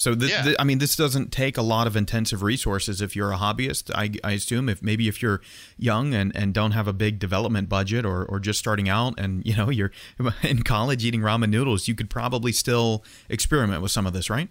so, 0.00 0.14
th- 0.14 0.30
yeah. 0.30 0.42
th- 0.42 0.56
I 0.58 0.64
mean, 0.64 0.78
this 0.78 0.96
doesn't 0.96 1.30
take 1.30 1.56
a 1.58 1.62
lot 1.62 1.86
of 1.86 1.94
intensive 1.96 2.42
resources 2.42 3.00
if 3.00 3.14
you're 3.14 3.32
a 3.32 3.36
hobbyist. 3.36 3.90
I, 3.94 4.10
I 4.26 4.32
assume 4.32 4.68
if 4.68 4.82
maybe 4.82 5.08
if 5.08 5.20
you're 5.22 5.40
young 5.78 6.14
and, 6.14 6.34
and 6.34 6.54
don't 6.54 6.72
have 6.72 6.88
a 6.88 6.92
big 6.92 7.18
development 7.18 7.68
budget 7.68 8.04
or, 8.06 8.24
or 8.24 8.40
just 8.40 8.58
starting 8.58 8.88
out 8.88 9.14
and 9.20 9.44
you 9.46 9.54
know 9.56 9.68
you're 9.70 9.92
in 10.42 10.62
college 10.62 11.04
eating 11.04 11.20
ramen 11.20 11.50
noodles, 11.50 11.86
you 11.86 11.94
could 11.94 12.08
probably 12.08 12.52
still 12.52 13.04
experiment 13.28 13.82
with 13.82 13.90
some 13.90 14.06
of 14.06 14.12
this, 14.12 14.30
right? 14.30 14.48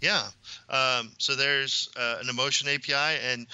Yeah. 0.00 0.24
Um, 0.68 1.12
so 1.18 1.36
there's 1.36 1.88
uh, 1.96 2.16
an 2.20 2.28
emotion 2.28 2.68
API, 2.68 3.20
and 3.24 3.46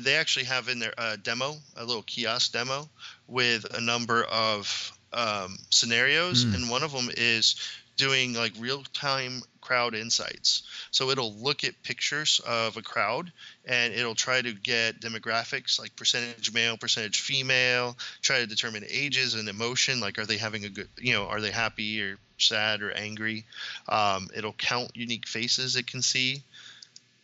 they 0.00 0.14
actually 0.16 0.46
have 0.46 0.68
in 0.68 0.78
their 0.78 0.94
uh, 0.96 1.16
demo 1.22 1.56
a 1.76 1.84
little 1.84 2.02
kiosk 2.02 2.52
demo 2.52 2.88
with 3.28 3.66
a 3.76 3.80
number 3.82 4.24
of 4.24 4.92
um, 5.12 5.58
scenarios, 5.70 6.44
Mm. 6.44 6.54
and 6.54 6.70
one 6.70 6.82
of 6.82 6.92
them 6.92 7.10
is 7.14 7.56
doing 7.96 8.32
like 8.32 8.52
real 8.58 8.82
time 8.94 9.42
crowd 9.70 9.94
insights. 9.94 10.64
So 10.90 11.10
it'll 11.10 11.32
look 11.32 11.62
at 11.62 11.80
pictures 11.84 12.40
of 12.44 12.76
a 12.76 12.82
crowd 12.82 13.30
and 13.64 13.94
it'll 13.94 14.16
try 14.16 14.42
to 14.42 14.52
get 14.52 15.00
demographics 15.00 15.78
like 15.78 15.94
percentage 15.94 16.52
male, 16.52 16.76
percentage 16.76 17.20
female, 17.20 17.96
try 18.20 18.40
to 18.40 18.48
determine 18.48 18.82
ages 18.90 19.36
and 19.36 19.48
emotion. 19.48 20.00
Like, 20.00 20.18
are 20.18 20.26
they 20.26 20.38
having 20.38 20.64
a 20.64 20.70
good, 20.70 20.88
you 20.98 21.12
know, 21.12 21.26
are 21.26 21.40
they 21.40 21.52
happy 21.52 22.02
or 22.02 22.18
sad 22.36 22.82
or 22.82 22.90
angry? 22.90 23.44
Um, 23.88 24.26
it'll 24.34 24.54
count 24.54 24.90
unique 24.94 25.28
faces 25.28 25.76
it 25.76 25.86
can 25.86 26.02
see. 26.02 26.42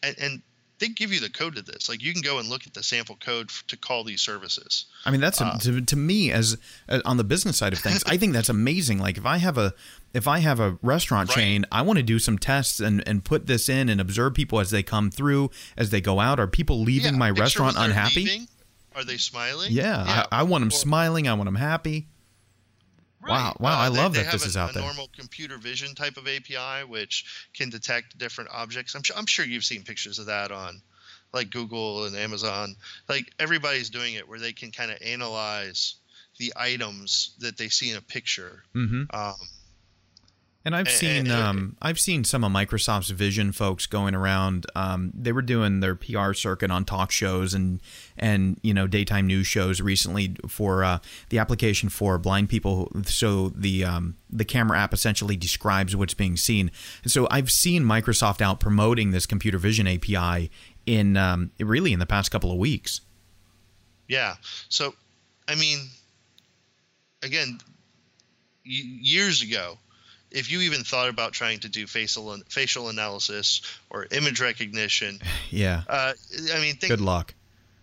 And, 0.05 0.17
and 0.21 0.43
they 0.79 0.89
give 0.89 1.13
you 1.13 1.21
the 1.21 1.31
code 1.31 1.57
to 1.57 1.63
this. 1.63 1.89
Like, 1.89 2.03
you 2.03 2.13
can 2.13 2.21
go 2.23 2.39
and 2.39 2.49
look 2.49 2.67
at 2.67 2.75
the 2.75 2.83
sample 2.83 3.17
code 3.17 3.47
f- 3.49 3.65
to 3.69 3.77
call 3.77 4.05
these 4.05 4.21
services. 4.21 4.85
I 5.07 5.11
mean, 5.11 5.21
that's 5.23 5.41
Uh, 5.41 5.57
to, 5.59 5.81
to 5.81 5.97
me 5.97 6.31
as 6.31 6.59
uh, 6.89 7.01
on 7.05 7.17
the 7.17 7.25
business 7.25 7.57
side 7.57 7.73
of 7.73 7.79
things. 7.79 8.05
I 8.07 8.17
think 8.19 8.33
that's 8.35 8.49
amazing. 8.51 8.99
Like 8.99 9.17
if 9.17 9.25
I 9.27 9.39
have 9.39 9.57
a 9.59 9.73
if 10.13 10.27
I 10.29 10.39
have 10.41 10.61
a 10.61 10.79
restaurant 10.83 11.29
Right. 11.31 11.35
chain, 11.37 11.65
I 11.73 11.83
want 11.83 11.99
to 11.99 12.03
do 12.03 12.19
some 12.19 12.39
tests 12.39 12.81
and 12.81 13.03
and 13.09 13.25
put 13.25 13.47
this 13.47 13.69
in 13.69 13.89
and 13.89 14.01
observe 14.01 14.35
people 14.35 14.61
as 14.61 14.71
they 14.71 14.83
come 14.83 15.11
through, 15.11 15.51
as 15.77 15.91
they 15.91 16.01
go 16.01 16.21
out. 16.21 16.39
Are 16.39 16.47
people 16.47 16.81
leaving 16.83 17.15
Yeah, 17.15 17.19
my 17.19 17.31
restaurant 17.31 17.77
unhappy? 17.79 18.25
leaving, 18.25 18.49
are 18.95 19.05
they 19.05 19.17
smiling? 19.17 19.73
Yeah, 19.73 20.27
I, 20.31 20.41
I 20.41 20.43
want 20.43 20.63
them 20.63 20.69
Or- 20.69 20.73
smiling. 20.73 21.27
I 21.29 21.35
want 21.35 21.47
them 21.47 21.57
happy. 21.57 22.09
Wow, 23.27 23.57
Right. 23.57 23.61
wow, 23.61 23.79
I 23.79 23.89
Uh, 23.89 23.91
love 23.91 24.13
they 24.13 24.19
that 24.19 24.31
this 24.31 24.43
have 24.43 24.49
is 24.51 24.57
a, 24.57 24.61
out 24.61 24.71
a 24.71 24.73
there. 24.75 24.83
normal 24.83 25.09
computer 25.17 25.59
vision 25.59 25.95
type 25.95 26.17
of 26.17 26.27
API, 26.29 26.85
which 26.85 27.25
can 27.55 27.71
detect 27.71 28.19
different 28.19 28.51
objects. 28.53 28.95
I'm 28.95 29.03
sure, 29.03 29.17
I'm 29.17 29.27
sure 29.27 29.45
you've 29.45 29.65
seen 29.65 29.83
pictures 29.85 30.19
of 30.19 30.27
that 30.27 30.51
on, 30.53 30.81
like 31.33 31.51
Google 31.51 32.05
and 32.05 32.17
Amazon. 32.17 32.77
Like 33.09 33.33
everybody's 33.39 33.91
doing 33.91 34.15
it, 34.15 34.29
where 34.29 34.39
they 34.39 34.53
can 34.53 34.71
kind 34.71 34.91
of 34.91 34.99
analyze 35.03 35.97
the 36.39 36.53
items 36.57 37.35
that 37.39 37.57
they 37.57 37.69
see 37.69 37.91
in 37.91 37.97
a 37.97 38.03
picture. 38.03 38.63
hmm 38.75 39.05
Um, 39.11 39.35
And 40.67 40.75
I've 40.75 40.91
seen 40.91 41.31
um, 41.31 41.77
I've 41.81 42.01
seen 42.01 42.25
some 42.25 42.43
of 42.43 42.51
Microsoft's 42.51 43.11
Vision 43.11 43.53
folks 43.53 43.87
going 43.87 44.17
around. 44.17 44.67
Um, 44.75 45.13
they 45.15 45.31
were 45.31 45.41
doing 45.41 45.79
their 45.79 45.95
PR 45.95 46.33
circuit 46.33 46.73
on 46.73 46.85
talk 46.85 47.13
shows 47.13 47.55
and 47.55 47.81
and 48.19 48.59
you 48.63 48.75
know 48.75 48.89
daytime 48.89 49.29
news 49.29 49.47
shows 49.47 49.81
recently 49.81 50.35
for 50.49 50.83
uh, 50.83 50.99
the 51.29 51.39
application 51.39 51.89
for 51.89 52.19
blind 52.19 52.49
people. 52.49 52.91
So 53.05 53.51
the 53.51 53.85
um, 53.85 54.17
the 54.29 54.45
camera 54.45 54.77
app 54.81 54.93
essentially 54.93 55.37
describes 55.37 55.95
what's 55.95 56.15
being 56.15 56.37
seen. 56.37 56.73
And 57.05 57.13
so 57.13 57.29
I've 57.31 57.53
seen 57.53 57.85
Microsoft 57.85 58.43
out 58.43 58.59
promoting 58.59 59.13
this 59.13 59.25
computer 59.25 59.59
vision 59.59 59.87
API 59.87 60.51
in 60.85 61.17
um, 61.17 61.53
really 61.61 61.93
in 61.93 62.01
the 62.01 62.07
past 62.07 62.33
couple 62.33 62.51
of 62.51 62.59
weeks. 62.59 63.03
Yeah. 64.09 64.35
So, 64.69 64.95
I 65.47 65.55
mean, 65.55 65.79
again, 67.23 67.61
y- 68.65 68.83
years 69.01 69.43
ago, 69.43 69.79
if 70.37 70.51
you 70.51 70.61
even 70.61 70.85
thought 70.85 71.09
about 71.09 71.33
trying 71.33 71.61
to 71.61 71.69
do 71.69 71.87
facial 71.87 72.37
facial 72.49 72.89
analysis 72.89 73.63
or 73.91 74.07
image 74.11 74.41
recognition, 74.41 75.19
Yeah. 75.51 75.83
uh, 75.89 76.13
I 76.55 76.61
mean, 76.61 76.77
think 76.77 76.91
Good 76.91 77.01
luck. 77.01 77.35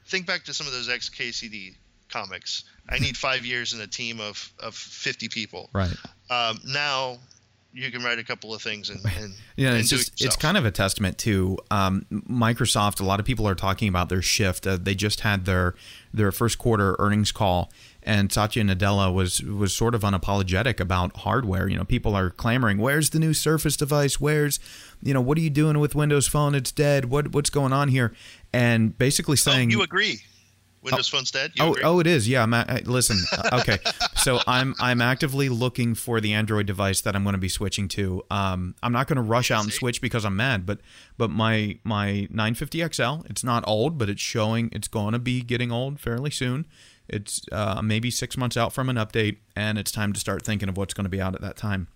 think 0.05 0.25
back 0.27 0.43
to 0.45 0.53
some 0.53 0.67
of 0.67 0.74
those 0.74 0.88
XKCD 0.88 1.75
comics. 2.10 2.63
I 2.88 3.00
need 3.00 3.17
five 3.29 3.45
years 3.45 3.74
and 3.74 3.81
a 3.81 3.88
team 3.88 4.19
of, 4.19 4.51
of 4.60 4.75
50 4.75 5.29
people. 5.29 5.69
Right. 5.74 5.95
Um, 6.29 6.60
now 6.65 7.17
you 7.74 7.89
can 7.91 8.03
write 8.03 8.19
a 8.19 8.24
couple 8.24 8.53
of 8.53 8.62
things 8.62 8.89
and, 8.91 9.00
and, 9.17 9.33
Yeah, 9.55 9.69
and 9.69 9.77
it's 9.79 9.89
just 9.89 10.22
it 10.22 10.25
it's 10.25 10.36
kind 10.36 10.57
of 10.57 10.65
a 10.65 10.72
testament 10.72 11.17
to 11.19 11.57
um, 11.72 12.05
Microsoft. 12.12 13.01
A 13.01 13.03
lot 13.03 13.19
of 13.19 13.25
people 13.25 13.48
are 13.48 13.55
talking 13.55 13.88
about 13.88 14.10
their 14.10 14.22
shift. 14.22 14.67
Uh, 14.67 14.77
they 14.79 14.93
just 14.95 15.22
had 15.22 15.45
their 15.45 15.74
their 16.13 16.31
first 16.31 16.57
quarter 16.60 16.95
earnings 17.00 17.31
call, 17.31 17.72
and 18.05 18.31
Satya 18.31 18.63
Nadella 18.63 19.13
was 19.13 19.41
was 19.41 19.74
sort 19.74 19.95
of 19.95 20.01
unapologetic 20.01 20.79
about 20.79 21.17
hardware. 21.17 21.67
You 21.67 21.77
know, 21.77 21.83
people 21.86 22.15
are 22.15 22.29
clamoring, 22.29 22.77
"Where's 22.77 23.12
the 23.12 23.19
new 23.19 23.33
Surface 23.33 23.75
device? 23.77 24.19
Where's 24.19 24.60
you 25.01 25.13
know 25.13 25.22
what 25.22 25.38
are 25.38 25.41
you 25.41 25.50
doing 25.50 25.79
with 25.79 25.95
Windows 25.95 26.27
Phone? 26.27 26.55
It's 26.55 26.72
dead. 26.72 27.05
What 27.05 27.33
what's 27.33 27.50
going 27.50 27.74
on 27.74 27.89
here?" 27.89 28.13
And 28.53 28.98
basically 28.98 29.33
Oh, 29.33 29.36
saying, 29.51 29.72
you 29.72 29.81
agree? 29.81 30.19
Windows 30.83 31.07
Phone's 31.07 31.31
dead. 31.31 31.53
You 31.55 31.63
Oh, 31.63 31.72
agree? 31.72 31.83
oh, 31.83 32.00
it 32.01 32.07
is. 32.07 32.27
Yeah. 32.27 32.43
I'm 32.43 32.53
a- 32.53 32.81
listen. 32.83 33.17
uh, 33.31 33.62
okay. 33.62 33.77
So 34.17 34.41
I'm 34.45 34.75
I'm 34.81 35.01
actively 35.01 35.48
looking 35.48 35.95
for 35.95 36.19
the 36.19 36.33
Android 36.33 36.65
device 36.65 37.00
that 37.01 37.15
I'm 37.15 37.24
going 37.24 37.36
to 37.36 37.39
be 37.39 37.48
switching 37.48 37.88
to. 37.89 38.22
Um, 38.29 38.75
I'm 38.83 38.91
not 38.91 39.07
going 39.07 39.15
to 39.15 39.22
rush 39.22 39.50
out 39.50 39.63
and 39.63 39.72
switch 39.72 40.01
because 40.01 40.25
I'm 40.25 40.36
mad, 40.36 40.65
but 40.65 40.79
but 41.17 41.29
my 41.29 41.79
my 41.86 42.27
950 42.29 42.86
XL, 42.93 43.25
it's 43.29 43.45
not 43.45 43.63
old, 43.65 43.98
but 43.98 44.10
it's 44.10 44.22
showing 44.22 44.67
it's 44.74 44.89
going 44.89 45.13
to 45.13 45.19
be 45.19 45.41
getting 45.41 45.72
old 45.72 46.01
fairly 46.01 46.31
soon. 46.31 46.65
It's 47.13 47.41
uh, 47.51 47.82
maybe 47.84 48.10
six 48.12 48.36
months 48.38 48.58
out 48.58 48.74
from 48.74 48.89
an 48.89 48.96
update, 48.98 49.38
and 49.55 49.77
it's 49.77 49.91
time 49.91 50.12
to 50.13 50.20
start 50.20 50.43
thinking 50.43 50.67
of 50.70 50.77
what's 50.77 50.93
going 50.93 51.05
to 51.05 51.10
be 51.10 51.22
out 51.22 51.36
at 51.36 51.41
that 51.41 51.55
time. 51.58 51.88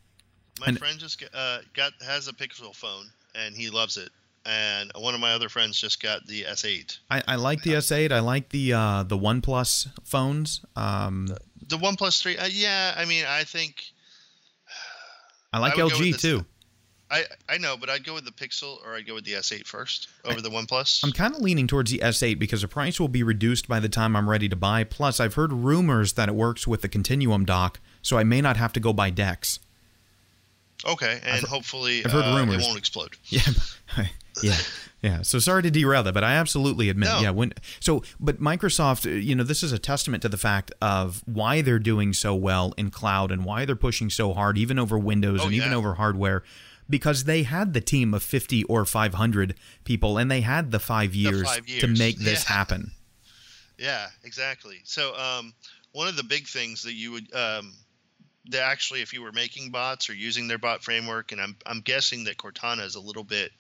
My 0.59 0.67
And- 0.67 0.79
friend 0.79 0.99
just 0.99 1.23
uh, 1.33 1.59
got 1.73 1.93
has 2.05 2.27
a 2.27 2.33
Pixel 2.33 2.75
phone 2.75 3.05
and 3.35 3.55
he 3.55 3.69
loves 3.69 3.97
it. 3.97 4.09
And 4.45 4.91
one 4.95 5.13
of 5.13 5.19
my 5.19 5.33
other 5.33 5.49
friends 5.49 5.79
just 5.79 6.01
got 6.01 6.25
the 6.25 6.43
S8. 6.43 6.99
I, 7.11 7.21
I 7.27 7.35
like 7.35 7.63
the 7.63 7.71
S8. 7.73 8.11
I 8.13 8.19
like 8.19 8.47
the 8.49 8.71
uh, 8.73 9.03
the 9.03 9.17
OnePlus 9.17 9.89
phones. 10.05 10.61
Um, 10.75 11.27
The 11.67 11.77
OnePlus 11.77 12.21
3, 12.21 12.37
uh, 12.37 12.45
yeah, 12.49 12.93
I 12.97 13.03
mean, 13.05 13.25
I 13.27 13.43
think 13.43 13.83
I 15.53 15.59
like 15.59 15.77
I 15.77 15.83
would 15.83 15.91
go 15.93 15.99
with 15.99 16.07
LG 16.15 16.21
too. 16.21 16.45
I 17.09 17.23
I 17.47 17.57
know, 17.57 17.77
but 17.77 17.89
I'd 17.89 18.03
go 18.03 18.13
with 18.13 18.25
the 18.25 18.31
Pixel 18.31 18.83
or 18.85 18.93
I'd 18.95 19.07
go 19.07 19.13
with 19.15 19.23
the 19.23 19.33
S8 19.33 19.65
first 19.65 20.09
over 20.25 20.41
the 20.41 20.49
OnePlus. 20.49 21.03
I'm 21.03 21.11
kind 21.13 21.33
of 21.33 21.41
leaning 21.41 21.65
towards 21.67 21.89
the 21.91 21.99
S8 21.99 22.37
because 22.37 22.61
the 22.63 22.67
price 22.67 22.99
will 22.99 23.07
be 23.07 23.23
reduced 23.23 23.67
by 23.67 23.79
the 23.79 23.87
time 23.89 24.15
I'm 24.15 24.29
ready 24.29 24.49
to 24.49 24.55
buy. 24.57 24.83
Plus, 24.83 25.19
I've 25.19 25.35
heard 25.35 25.53
rumors 25.53 26.13
that 26.13 26.27
it 26.27 26.35
works 26.35 26.67
with 26.67 26.81
the 26.81 26.89
Continuum 26.89 27.45
dock, 27.45 27.79
so 28.01 28.17
I 28.17 28.23
may 28.25 28.41
not 28.41 28.57
have 28.57 28.73
to 28.73 28.79
go 28.81 28.91
buy 28.91 29.09
DeX. 29.09 29.59
okay, 30.85 31.19
and 31.25 31.45
hopefully 31.45 32.03
I've 32.05 32.11
heard 32.11 32.25
uh, 32.25 32.37
rumors. 32.37 32.63
it 32.63 32.67
won't 32.67 32.77
explode. 32.77 33.15
Yeah, 33.29 33.41
yeah, 34.43 34.57
yeah. 35.01 35.21
So 35.23 35.39
sorry 35.39 35.63
to 35.63 35.71
derail 35.71 36.03
that, 36.03 36.13
but 36.13 36.23
I 36.23 36.33
absolutely 36.33 36.89
admit, 36.89 37.09
No. 37.09 37.19
yeah. 37.21 37.29
When 37.31 37.53
so, 37.79 38.03
but 38.19 38.39
Microsoft, 38.41 39.05
uh, 39.09 39.15
you 39.15 39.33
know, 39.33 39.43
this 39.43 39.63
is 39.63 39.71
a 39.71 39.79
testament 39.79 40.21
to 40.23 40.29
the 40.29 40.37
fact 40.37 40.71
of 40.81 41.23
why 41.25 41.61
they're 41.61 41.79
doing 41.79 42.13
so 42.13 42.35
well 42.35 42.73
in 42.77 42.91
cloud 42.91 43.31
and 43.31 43.45
why 43.45 43.63
they're 43.65 43.75
pushing 43.75 44.09
so 44.09 44.33
hard, 44.33 44.57
even 44.57 44.77
over 44.77 44.99
Windows 44.99 45.39
Oh, 45.41 45.45
and 45.45 45.53
even 45.55 45.73
over 45.73 45.95
hardware. 45.95 46.43
Because 46.89 47.25
they 47.25 47.43
had 47.43 47.73
the 47.73 47.81
team 47.81 48.13
of 48.13 48.23
50 48.23 48.63
or 48.65 48.85
500 48.85 49.55
people 49.83 50.17
and 50.17 50.31
they 50.31 50.41
had 50.41 50.71
the 50.71 50.79
five 50.79 51.13
years, 51.13 51.43
five 51.43 51.65
to 51.65 51.87
make 51.87 52.17
this 52.17 52.45
Yeah. 52.47 52.55
happen. 52.55 52.91
Yeah, 53.77 54.07
exactly. 54.23 54.81
So 54.85 55.15
um, 55.15 55.53
one 55.91 56.07
of 56.07 56.15
the 56.15 56.23
big 56.23 56.47
things 56.47 56.83
that 56.83 56.93
you 56.93 57.11
would 57.11 57.33
um, 57.33 57.73
that 58.49 58.61
actually, 58.61 59.01
if 59.01 59.13
you 59.13 59.21
were 59.21 59.31
making 59.31 59.71
bots 59.71 60.09
or 60.09 60.13
using 60.13 60.47
their 60.47 60.57
bot 60.57 60.83
framework, 60.83 61.31
and 61.31 61.41
I'm 61.41 61.55
I'm 61.65 61.81
guessing 61.81 62.23
that 62.25 62.37
Cortana 62.37 62.85
is 62.85 62.95
a 62.95 62.99
little 62.99 63.23
bit 63.23 63.51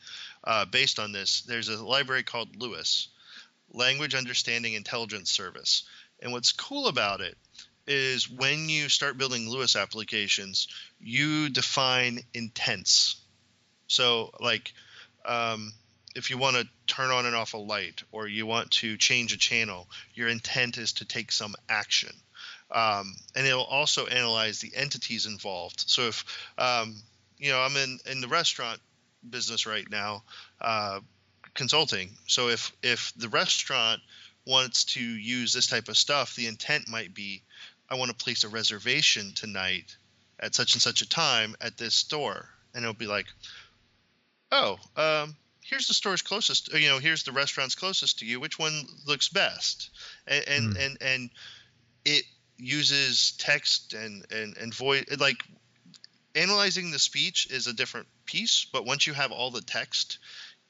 uh, 0.43 0.65
based 0.65 0.99
on 0.99 1.11
this. 1.11 1.41
There's 1.41 1.69
a 1.69 1.83
library 1.83 2.23
called 2.23 2.55
LUIS, 2.55 3.09
Language 3.71 4.15
Understanding 4.15 4.73
Intelligence 4.73 5.29
Service, 5.29 5.83
and 6.21 6.31
what's 6.31 6.51
cool 6.51 6.87
about 6.87 7.21
it 7.21 7.37
is 7.87 8.29
when 8.29 8.69
you 8.69 8.89
start 8.89 9.17
building 9.17 9.49
LUIS 9.49 9.75
applications, 9.75 10.67
you 10.99 11.49
define 11.49 12.19
intents. 12.33 13.17
So 13.87 14.31
like. 14.39 14.73
Um, 15.25 15.73
if 16.15 16.31
you 16.31 16.37
want 16.39 16.55
to 16.55 16.67
turn 16.87 17.11
on 17.11 17.27
and 17.27 17.35
off 17.35 17.53
a 17.53 17.57
light 17.57 18.01
or 18.11 18.27
you 18.27 18.47
want 18.47 18.71
to 18.71 18.97
change 18.97 19.33
a 19.33 19.37
channel, 19.37 19.87
your 20.15 20.27
intent 20.27 20.79
is 20.79 20.93
to 20.93 21.05
take 21.05 21.31
some 21.31 21.53
action. 21.69 22.09
Um, 22.71 23.15
and 23.35 23.45
it'll 23.45 23.63
also 23.63 24.07
analyze 24.07 24.59
the 24.59 24.75
entities 24.75 25.27
involved. 25.27 25.83
So 25.87 26.07
if, 26.07 26.25
um, 26.57 26.95
you 27.37 27.51
know, 27.51 27.59
I'm 27.59 27.75
in, 27.77 27.99
in 28.09 28.19
the 28.19 28.27
restaurant 28.27 28.79
business 29.29 29.67
right 29.67 29.87
now, 29.91 30.23
uh, 30.59 31.01
consulting. 31.53 32.09
So 32.25 32.49
if, 32.49 32.71
if 32.81 33.13
the 33.15 33.29
restaurant 33.29 34.01
wants 34.45 34.85
to 34.85 35.01
use 35.01 35.53
this 35.53 35.67
type 35.67 35.87
of 35.87 35.97
stuff, 35.97 36.35
the 36.35 36.47
intent 36.47 36.87
might 36.87 37.13
be, 37.13 37.43
I 37.89 37.95
want 37.95 38.09
to 38.11 38.23
place 38.23 38.43
a 38.43 38.49
reservation 38.49 39.31
tonight 39.33 39.95
at 40.39 40.55
such 40.55 40.73
and 40.73 40.81
such 40.81 41.01
a 41.01 41.09
time 41.09 41.55
at 41.61 41.77
this 41.77 41.95
store. 41.95 42.49
And 42.73 42.83
it'll 42.83 42.93
be 42.93 43.07
like, 43.07 43.27
oh, 44.51 44.77
um, 44.95 45.35
here's 45.67 45.87
the 45.87 45.93
store's 45.93 46.21
closest 46.21 46.73
you 46.73 46.87
know 46.87 46.97
here's 46.97 47.23
the 47.23 47.31
restaurant's 47.31 47.75
closest 47.75 48.19
to 48.19 48.25
you 48.25 48.39
which 48.39 48.57
one 48.57 48.83
looks 49.05 49.27
best 49.27 49.89
and 50.25 50.47
and 50.47 50.65
Hmm. 50.73 50.81
and, 50.81 50.97
and 51.01 51.29
it 52.05 52.23
uses 52.57 53.33
text 53.37 53.93
and 53.93 54.25
and 54.31 54.57
and 54.57 54.73
voice 54.73 55.05
like 55.19 55.43
analyzing 56.35 56.91
the 56.91 56.99
speech 56.99 57.47
is 57.51 57.67
a 57.67 57.73
different 57.73 58.07
piece 58.25 58.65
but 58.71 58.85
once 58.85 59.05
you 59.07 59.13
have 59.13 59.31
all 59.31 59.51
the 59.51 59.61
text 59.61 60.19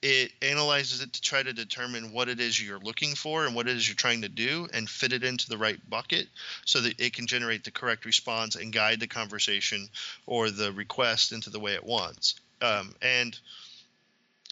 it 0.02 0.32
analyzes 0.42 1.02
it 1.02 1.14
to 1.14 1.22
try 1.22 1.42
to 1.42 1.54
determine 1.54 2.12
what 2.12 2.30
it 2.30 2.40
is 2.40 2.62
you're 2.62 2.80
looking 2.80 3.16
for 3.16 3.46
and 3.46 3.56
what 3.56 3.68
it 3.68 3.76
is 3.76 3.88
you're 3.88 3.96
trying 3.96 4.22
to 4.22 4.30
do 4.30 4.68
and 4.74 4.90
fit 4.90 5.12
it 5.12 5.24
into 5.24 5.50
the 5.50 5.58
right 5.58 5.80
bucket 5.90 6.28
so 6.66 6.82
that 6.82 7.00
it 7.00 7.14
can 7.14 7.26
generate 7.26 7.64
the 7.64 7.72
correct 7.72 8.06
response 8.06 8.56
and 8.56 8.72
guide 8.72 9.00
the 9.00 9.08
conversation 9.08 9.88
or 10.26 10.52
the 10.52 10.72
request 10.72 11.32
into 11.32 11.50
the 11.50 11.60
way 11.60 11.74
it 11.74 11.84
wants. 11.84 12.36
Um, 12.62 12.94
and 13.02 13.38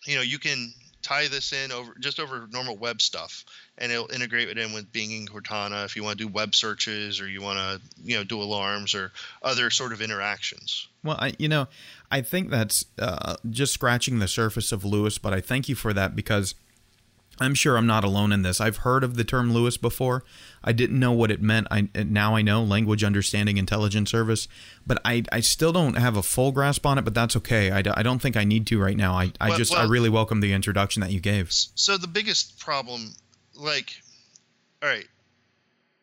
you 0.06 0.16
know, 0.16 0.22
you 0.22 0.40
can 0.40 0.74
tie 1.06 1.28
this 1.28 1.54
in 1.54 1.72
over 1.72 1.94
just 2.00 2.20
over 2.20 2.48
normal 2.52 2.76
web 2.76 3.00
stuff 3.00 3.46
and 3.78 3.92
it'll 3.92 4.12
integrate 4.12 4.50
it 4.50 4.58
in 4.58 4.74
with 4.74 4.92
Bing 4.92 5.14
and 5.14 5.30
Cortana 5.30 5.86
if 5.86 5.96
you 5.96 6.04
want 6.04 6.18
to 6.18 6.26
do 6.26 6.32
web 6.32 6.56
searches 6.56 7.22
or 7.22 7.30
you 7.30 7.42
want 7.42 7.60
to, 7.60 7.82
you 8.04 8.18
know, 8.18 8.24
do 8.24 8.42
alarms 8.42 8.96
or 8.96 9.12
other 9.44 9.70
sort 9.70 9.94
of 9.94 10.02
interactions. 10.02 10.88
Well, 11.04 11.18
I, 11.20 11.34
you 11.38 11.48
know, 11.48 11.68
I 12.10 12.22
think 12.22 12.50
that's 12.50 12.86
uh, 12.98 13.36
just 13.50 13.74
scratching 13.74 14.18
the 14.18 14.28
surface 14.28 14.72
of 14.72 14.84
LUIS, 14.84 15.20
but 15.20 15.34
I 15.34 15.42
thank 15.42 15.70
you 15.70 15.76
for 15.76 15.94
that 15.94 16.16
because 16.16 16.56
I'm 17.40 17.54
sure 17.54 17.78
I'm 17.78 17.88
not 17.88 18.04
alone 18.04 18.32
in 18.32 18.42
this. 18.44 18.62
I've 18.62 18.78
heard 18.78 19.04
of 19.04 19.16
the 19.16 19.24
term 19.24 19.54
LUIS 19.54 19.78
before. 19.78 20.24
I 20.64 20.72
didn't 20.72 21.00
know 21.00 21.12
what 21.12 21.32
it 21.32 21.42
meant. 21.42 21.68
I 21.70 21.90
now 21.94 22.36
I 22.36 22.42
know 22.42 22.64
language 22.64 23.04
understanding 23.04 23.58
intelligence 23.58 24.10
service, 24.10 24.48
but 24.88 25.00
I, 25.06 25.24
I 25.32 25.42
still 25.42 25.72
don't 25.74 25.96
have 25.98 26.16
a 26.18 26.24
full 26.24 26.52
grasp 26.52 26.86
on 26.86 26.98
it. 26.98 27.02
But 27.04 27.14
that's 27.14 27.36
okay. 27.38 27.72
I, 27.72 27.80
I 27.80 28.04
don't 28.04 28.20
think 28.22 28.36
I 28.38 28.44
need 28.46 28.66
to 28.68 28.82
right 28.82 28.98
now. 28.98 29.14
I, 29.16 29.32
I 29.40 29.50
Well- 29.50 29.58
just 29.58 29.76
I 29.76 29.84
really 29.84 30.10
welcome 30.10 30.40
the 30.40 30.54
introduction 30.54 31.02
that 31.02 31.12
you 31.12 31.20
gave. 31.20 31.52
So 31.52 31.98
the 31.98 32.08
biggest 32.08 32.60
problem, 32.60 33.14
like, 33.56 33.92
all 34.82 34.90
right, 34.90 35.08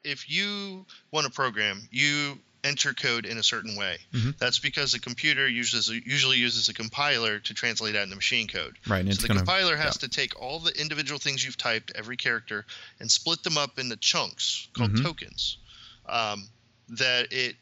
if 0.04 0.30
you 0.30 0.86
want 1.10 1.26
to 1.26 1.32
program, 1.32 1.88
you 1.90 2.38
enter 2.64 2.94
code 2.94 3.26
in 3.26 3.38
a 3.38 3.42
certain 3.42 3.74
way. 3.76 3.98
Mhm. 4.12 4.38
That's 4.38 4.58
because 4.60 4.92
the 4.92 5.00
computer 5.00 5.48
uses 5.48 5.88
usually 5.88 6.38
uses 6.38 6.68
a 6.68 6.74
compiler 6.74 7.40
to 7.40 7.54
translate 7.54 7.94
that 7.94 8.04
into 8.04 8.14
machine 8.14 8.46
code. 8.46 8.78
Right, 8.86 9.04
and 9.04 9.14
So 9.14 9.22
the 9.22 9.28
gonna 9.28 9.40
compiler 9.40 9.76
has 9.76 9.96
yeah. 9.96 10.06
to 10.06 10.08
take 10.08 10.38
all 10.40 10.60
the 10.60 10.70
individual 10.80 11.18
things 11.18 11.44
you've 11.44 11.56
typed, 11.56 11.90
every 11.96 12.16
character, 12.16 12.64
and 13.00 13.10
split 13.10 13.42
them 13.42 13.58
up 13.58 13.78
into 13.80 13.96
chunks 13.96 14.68
called 14.74 14.92
Mhm. 14.94 15.02
tokens 15.02 15.56
um, 16.08 16.48
that 16.88 17.32
it 17.32 17.56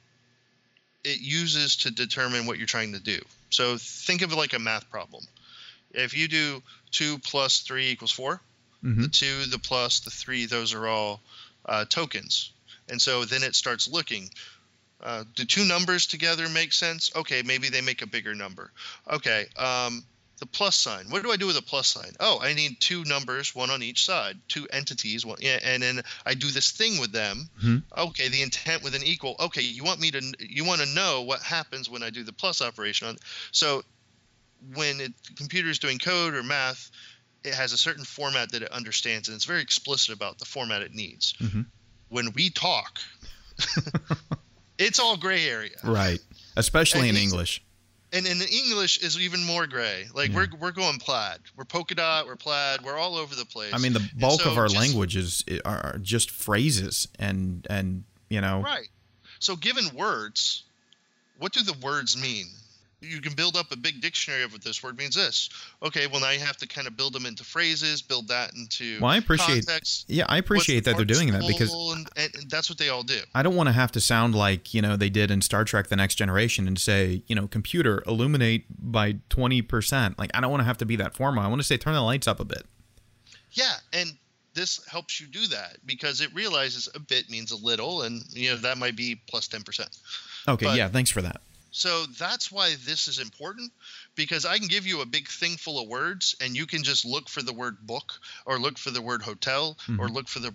it 1.02 1.20
uses 1.20 1.76
to 1.76 1.90
determine 1.90 2.44
what 2.44 2.58
you're 2.58 2.66
trying 2.66 2.92
to 2.92 3.00
do. 3.00 3.24
So 3.48 3.78
think 3.78 4.20
of 4.20 4.32
it 4.32 4.36
like 4.36 4.52
a 4.52 4.58
math 4.58 4.90
problem. 4.90 5.26
If 5.92 6.14
you 6.14 6.28
do 6.28 6.62
two 6.90 7.18
plus 7.20 7.60
three 7.60 7.88
equals 7.90 8.10
4 8.12 8.42
Mhm. 8.84 9.02
the 9.02 9.08
two, 9.08 9.46
the 9.46 9.58
plus, 9.58 10.00
the 10.00 10.10
three, 10.10 10.44
those 10.44 10.74
are 10.74 10.86
all 10.86 11.22
uh, 11.64 11.84
tokens. 11.86 12.50
And 12.88 13.00
so 13.00 13.24
then 13.24 13.42
it 13.42 13.54
starts 13.54 13.88
looking. 13.88 14.30
Uh, 15.02 15.24
do 15.34 15.44
two 15.44 15.64
numbers 15.64 16.06
together 16.06 16.48
make 16.48 16.72
sense? 16.72 17.10
Okay, 17.16 17.42
maybe 17.42 17.68
they 17.68 17.80
make 17.80 18.02
a 18.02 18.06
bigger 18.06 18.34
number. 18.34 18.70
Okay, 19.10 19.46
um, 19.56 20.04
the 20.40 20.46
plus 20.46 20.76
sign. 20.76 21.06
What 21.10 21.22
do 21.22 21.30
I 21.32 21.36
do 21.36 21.46
with 21.46 21.56
a 21.58 21.62
plus 21.62 21.88
sign? 21.88 22.12
Oh, 22.20 22.38
I 22.40 22.54
need 22.54 22.80
two 22.80 23.04
numbers, 23.04 23.54
one 23.54 23.70
on 23.70 23.82
each 23.82 24.04
side, 24.04 24.36
two 24.48 24.66
entities, 24.72 25.24
one, 25.24 25.38
yeah, 25.40 25.58
and 25.62 25.82
then 25.82 26.02
I 26.24 26.34
do 26.34 26.48
this 26.48 26.70
thing 26.70 26.98
with 27.00 27.12
them. 27.12 27.48
Mhm. 27.62 27.82
Okay, 27.96 28.28
the 28.28 28.42
intent 28.42 28.82
with 28.82 28.94
an 28.94 29.02
equal. 29.02 29.36
Okay, 29.40 29.62
you 29.62 29.84
want 29.84 30.00
me 30.00 30.10
to 30.12 30.34
you 30.38 30.64
want 30.64 30.80
to 30.80 30.86
know 30.86 31.22
what 31.22 31.42
happens 31.42 31.88
when 31.90 32.02
I 32.02 32.10
do 32.10 32.22
the 32.22 32.32
plus 32.32 32.62
operation 32.62 33.08
on. 33.08 33.16
So 33.52 33.82
when 34.74 35.00
it, 35.00 35.12
computer 35.36 35.68
is 35.70 35.78
doing 35.78 35.98
code 35.98 36.34
or 36.34 36.42
math, 36.42 36.90
it 37.44 37.54
has 37.54 37.72
a 37.72 37.78
certain 37.78 38.04
format 38.04 38.52
that 38.52 38.62
it 38.62 38.70
understands, 38.70 39.28
and 39.28 39.34
it's 39.34 39.46
very 39.46 39.62
explicit 39.62 40.14
about 40.14 40.38
the 40.38 40.44
format 40.44 40.82
it 40.82 40.94
needs. 40.94 41.32
Mhm. 41.40 41.66
When 42.08 42.32
we 42.32 42.50
talk, 42.50 43.00
it's 44.80 44.98
all 44.98 45.16
gray 45.16 45.46
area. 45.46 45.76
Right, 45.84 46.18
especially 46.56 47.08
And 47.08 47.16
in 47.16 47.22
English. 47.22 47.62
And 48.12 48.26
in 48.26 48.40
English 48.42 48.98
is 48.98 49.16
even 49.20 49.44
more 49.44 49.68
gray. 49.68 50.06
Like 50.12 50.32
we're 50.32 50.48
we're 50.58 50.72
going 50.72 50.98
plaid. 50.98 51.38
We're 51.56 51.64
polka 51.64 51.94
dot. 51.94 52.26
We're 52.26 52.34
plaid. 52.34 52.82
We're 52.82 52.96
all 52.96 53.16
over 53.16 53.36
the 53.36 53.44
place. 53.44 53.72
I 53.72 53.78
mean, 53.78 53.92
the 53.92 54.08
bulk 54.18 54.40
so 54.40 54.50
of 54.50 54.58
our 54.58 54.66
just- 54.66 54.76
languages 54.80 55.44
are 55.64 55.96
just 56.02 56.30
phrases, 56.30 57.06
and 57.20 57.64
and 57.70 58.02
you 58.28 58.40
know, 58.40 58.62
Right. 58.62 58.88
So 59.38 59.54
given 59.56 59.84
words, 59.94 60.64
what 61.38 61.52
do 61.52 61.62
the 61.62 61.74
words 61.74 62.20
mean? 62.20 62.46
You 63.02 63.20
can 63.20 63.32
build 63.32 63.56
up 63.56 63.72
a 63.72 63.76
big 63.76 64.00
dictionary 64.02 64.42
of 64.42 64.52
what 64.52 64.62
this 64.62 64.82
word 64.82 64.98
means. 64.98 65.14
This. 65.14 65.48
Okay. 65.82 66.06
Well, 66.06 66.20
now 66.20 66.30
you 66.30 66.40
have 66.40 66.56
to 66.58 66.68
kind 66.68 66.86
of 66.86 66.96
build 66.96 67.14
them 67.14 67.24
into 67.24 67.44
phrases, 67.44 68.02
build 68.02 68.28
that 68.28 68.54
into. 68.54 69.00
Well, 69.00 69.10
I 69.10 69.16
appreciate- 69.16 69.66
Context. 69.66 70.04
yeah, 70.08 70.26
I 70.28 70.36
appreciate 70.38 70.84
that 70.84 70.96
they're 70.96 71.04
doing 71.06 71.32
that 71.32 71.42
because 71.46 71.72
and, 71.72 72.08
and, 72.16 72.50
that's 72.50 72.68
what 72.68 72.78
they 72.78 72.88
all 72.90 73.02
do. 73.02 73.20
I 73.34 73.42
don't 73.42 73.56
want 73.56 73.68
to 73.68 73.72
have 73.72 73.90
to 73.92 74.00
sound 74.00 74.34
like, 74.34 74.74
you 74.74 74.82
know, 74.82 74.96
they 74.96 75.08
did 75.08 75.30
in 75.30 75.40
Star 75.40 75.64
Trek 75.64 75.88
The 75.88 75.96
Next 75.96 76.16
Generation 76.16 76.66
and 76.68 76.78
say, 76.78 77.22
you 77.26 77.34
know, 77.34 77.46
computer, 77.46 78.02
illuminate 78.06 78.66
by 78.68 79.14
20%. 79.30 80.18
Like, 80.18 80.30
I 80.34 80.40
don't 80.40 80.50
want 80.50 80.60
to 80.60 80.66
have 80.66 80.78
to 80.78 80.86
be 80.86 80.96
that 80.96 81.14
formal. 81.14 81.42
I 81.42 81.48
want 81.48 81.60
to 81.60 81.66
say, 81.66 81.76
turn 81.76 81.94
the 81.94 82.02
lights 82.02 82.28
up 82.28 82.38
a 82.40 82.44
bit. 82.44 82.66
Yeah, 83.52 83.72
and 83.92 84.12
this 84.54 84.84
helps 84.86 85.20
you 85.20 85.26
do 85.26 85.46
that 85.48 85.78
because 85.86 86.20
it 86.20 86.32
realizes 86.34 86.88
a 86.94 87.00
bit 87.00 87.30
means 87.30 87.50
a 87.50 87.56
little, 87.56 88.02
and 88.02 88.22
you 88.30 88.50
know 88.50 88.56
that 88.58 88.78
might 88.78 88.96
be 88.96 89.20
plus 89.28 89.48
ten 89.48 89.62
percent. 89.62 89.96
Okay, 90.46 90.66
But- 90.66 90.76
yeah, 90.76 90.88
thanks 90.88 91.10
for 91.10 91.22
that. 91.22 91.40
So 91.70 92.06
that's 92.18 92.50
why 92.50 92.74
this 92.84 93.06
is 93.06 93.18
important 93.18 93.72
because 94.16 94.44
I 94.44 94.58
can 94.58 94.66
give 94.66 94.86
you 94.86 95.00
a 95.00 95.06
big 95.06 95.28
thing 95.28 95.56
full 95.56 95.80
of 95.80 95.88
words 95.88 96.34
and 96.40 96.56
you 96.56 96.66
can 96.66 96.82
just 96.82 97.04
look 97.04 97.28
for 97.28 97.42
the 97.42 97.52
word 97.52 97.78
book 97.86 98.12
or 98.44 98.58
look 98.58 98.76
for 98.78 98.90
the 98.90 99.02
word 99.02 99.22
hotel 99.22 99.76
or 99.88 99.92
mm-hmm. 100.06 100.14
look 100.14 100.28
for 100.28 100.40
the 100.40 100.52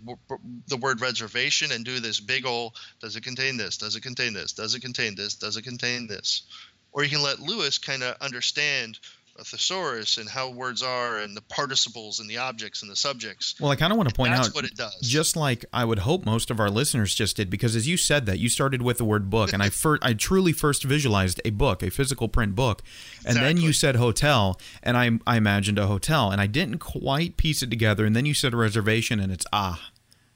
the 0.67 0.77
word 0.77 1.01
reservation 1.01 1.71
and 1.71 1.85
do 1.85 1.99
this 1.99 2.19
big 2.19 2.45
ol' 2.45 2.73
does 2.99 3.15
it 3.15 3.23
contain 3.23 3.57
this? 3.57 3.77
Does 3.77 3.95
it 3.95 4.01
contain 4.01 4.33
this? 4.33 4.53
Does 4.53 4.75
it 4.75 4.81
contain 4.81 5.15
this? 5.15 5.35
Does 5.35 5.57
it 5.57 5.63
contain 5.63 6.07
this? 6.07 6.43
Or 6.91 7.03
you 7.03 7.09
can 7.09 7.21
let 7.21 7.39
LUIS 7.39 7.77
kind 7.77 8.03
of 8.03 8.15
understand 8.21 8.99
a 9.37 9.43
thesaurus 9.43 10.17
and 10.17 10.29
how 10.29 10.49
words 10.49 10.81
are 10.81 11.19
and 11.19 11.35
the 11.35 11.41
participles 11.41 12.19
and 12.19 12.29
the 12.29 12.37
objects 12.37 12.81
and 12.81 12.89
the 12.89 12.95
subjects. 12.95 13.55
Well, 13.59 13.71
I 13.71 13.75
kind 13.75 13.91
of 13.91 13.97
want 13.97 14.09
to 14.09 14.15
point 14.15 14.33
That's 14.33 14.47
out 14.47 14.55
what 14.55 14.65
it 14.65 14.75
does. 14.75 14.97
just 15.01 15.35
like 15.35 15.65
I 15.73 15.83
would 15.83 15.99
hope 15.99 16.25
most 16.25 16.49
of 16.49 16.59
our 16.59 16.69
listeners 16.69 17.13
just 17.13 17.35
did, 17.35 17.49
because 17.49 17.75
as 17.75 17.87
you 17.87 17.97
said 17.97 18.25
that, 18.27 18.39
you 18.39 18.47
started 18.47 18.81
with 18.81 18.97
the 18.97 19.05
word 19.05 19.29
book, 19.29 19.51
and 19.51 19.61
I 19.61 19.69
I 20.01 20.13
truly 20.13 20.53
first 20.53 20.83
visualized 20.83 21.41
a 21.43 21.49
book, 21.49 21.83
a 21.83 21.89
physical 21.89 22.27
print 22.29 22.55
book, 22.55 22.81
and 23.25 23.37
then 23.37 23.57
you 23.57 23.73
said 23.73 23.97
hotel, 23.97 24.59
and 24.81 24.97
I 24.97 25.11
I 25.27 25.37
imagined 25.37 25.79
a 25.79 25.87
hotel, 25.87 26.31
and 26.31 26.39
I 26.39 26.47
didn't 26.47 26.79
quite 26.79 27.37
piece 27.37 27.61
it 27.61 27.69
together, 27.69 28.05
and 28.05 28.15
then 28.15 28.25
you 28.25 28.33
said 28.33 28.53
reservation, 28.53 29.19
and 29.19 29.31
it's 29.31 29.45
ah, 29.51 29.91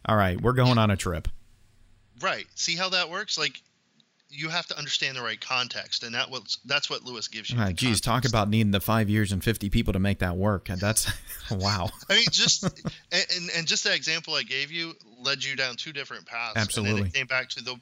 all 0.06 0.18
right, 0.18 0.42
we're 0.42 0.54
going 0.54 0.78
on 0.78 0.92
a 0.92 0.98
trip. 0.98 1.28
Right. 2.22 2.48
See 2.56 2.76
how 2.76 2.90
that 2.90 3.10
works? 3.10 3.38
Like 3.38 3.62
you 4.30 4.50
have 4.50 4.68
to 4.68 4.78
understand 4.78 5.18
the 5.18 5.22
right 5.22 5.39
context, 5.39 6.04
and 6.04 6.13
that 6.13 6.30
was 6.30 6.60
that's 6.65 6.89
what 6.89 7.04
LUIS 7.04 7.28
gives 7.28 7.50
you. 7.50 7.58
Ah, 7.60 7.72
geez, 7.72 8.00
talk 8.00 8.26
about 8.26 8.50
needing 8.50 8.72
the 8.72 8.80
five 8.80 9.10
years 9.10 9.32
and 9.32 9.44
fifty 9.44 9.70
people 9.70 9.94
to 9.94 10.00
make 10.00 10.20
that 10.20 10.38
work. 10.38 10.70
And 10.70 10.80
that's 10.82 11.12
wow. 11.52 11.89
I 12.10 12.15
mean, 12.15 12.26
just 12.32 12.63
and, 12.63 13.26
and 13.36 13.50
and 13.56 13.68
just 13.68 13.84
that 13.86 13.96
example 13.96 14.36
I 14.36 14.44
gave 14.44 14.72
you 14.72 14.94
led 15.20 15.44
you 15.44 15.56
down 15.56 15.76
two 15.76 15.92
different 15.92 16.26
paths. 16.26 16.56
And 16.56 16.63
Absolutely. 16.63 17.02
then 17.02 17.08
it 17.08 17.13
came 17.13 17.28
back 17.28 17.50
to 17.50 17.63
the. 17.63 17.76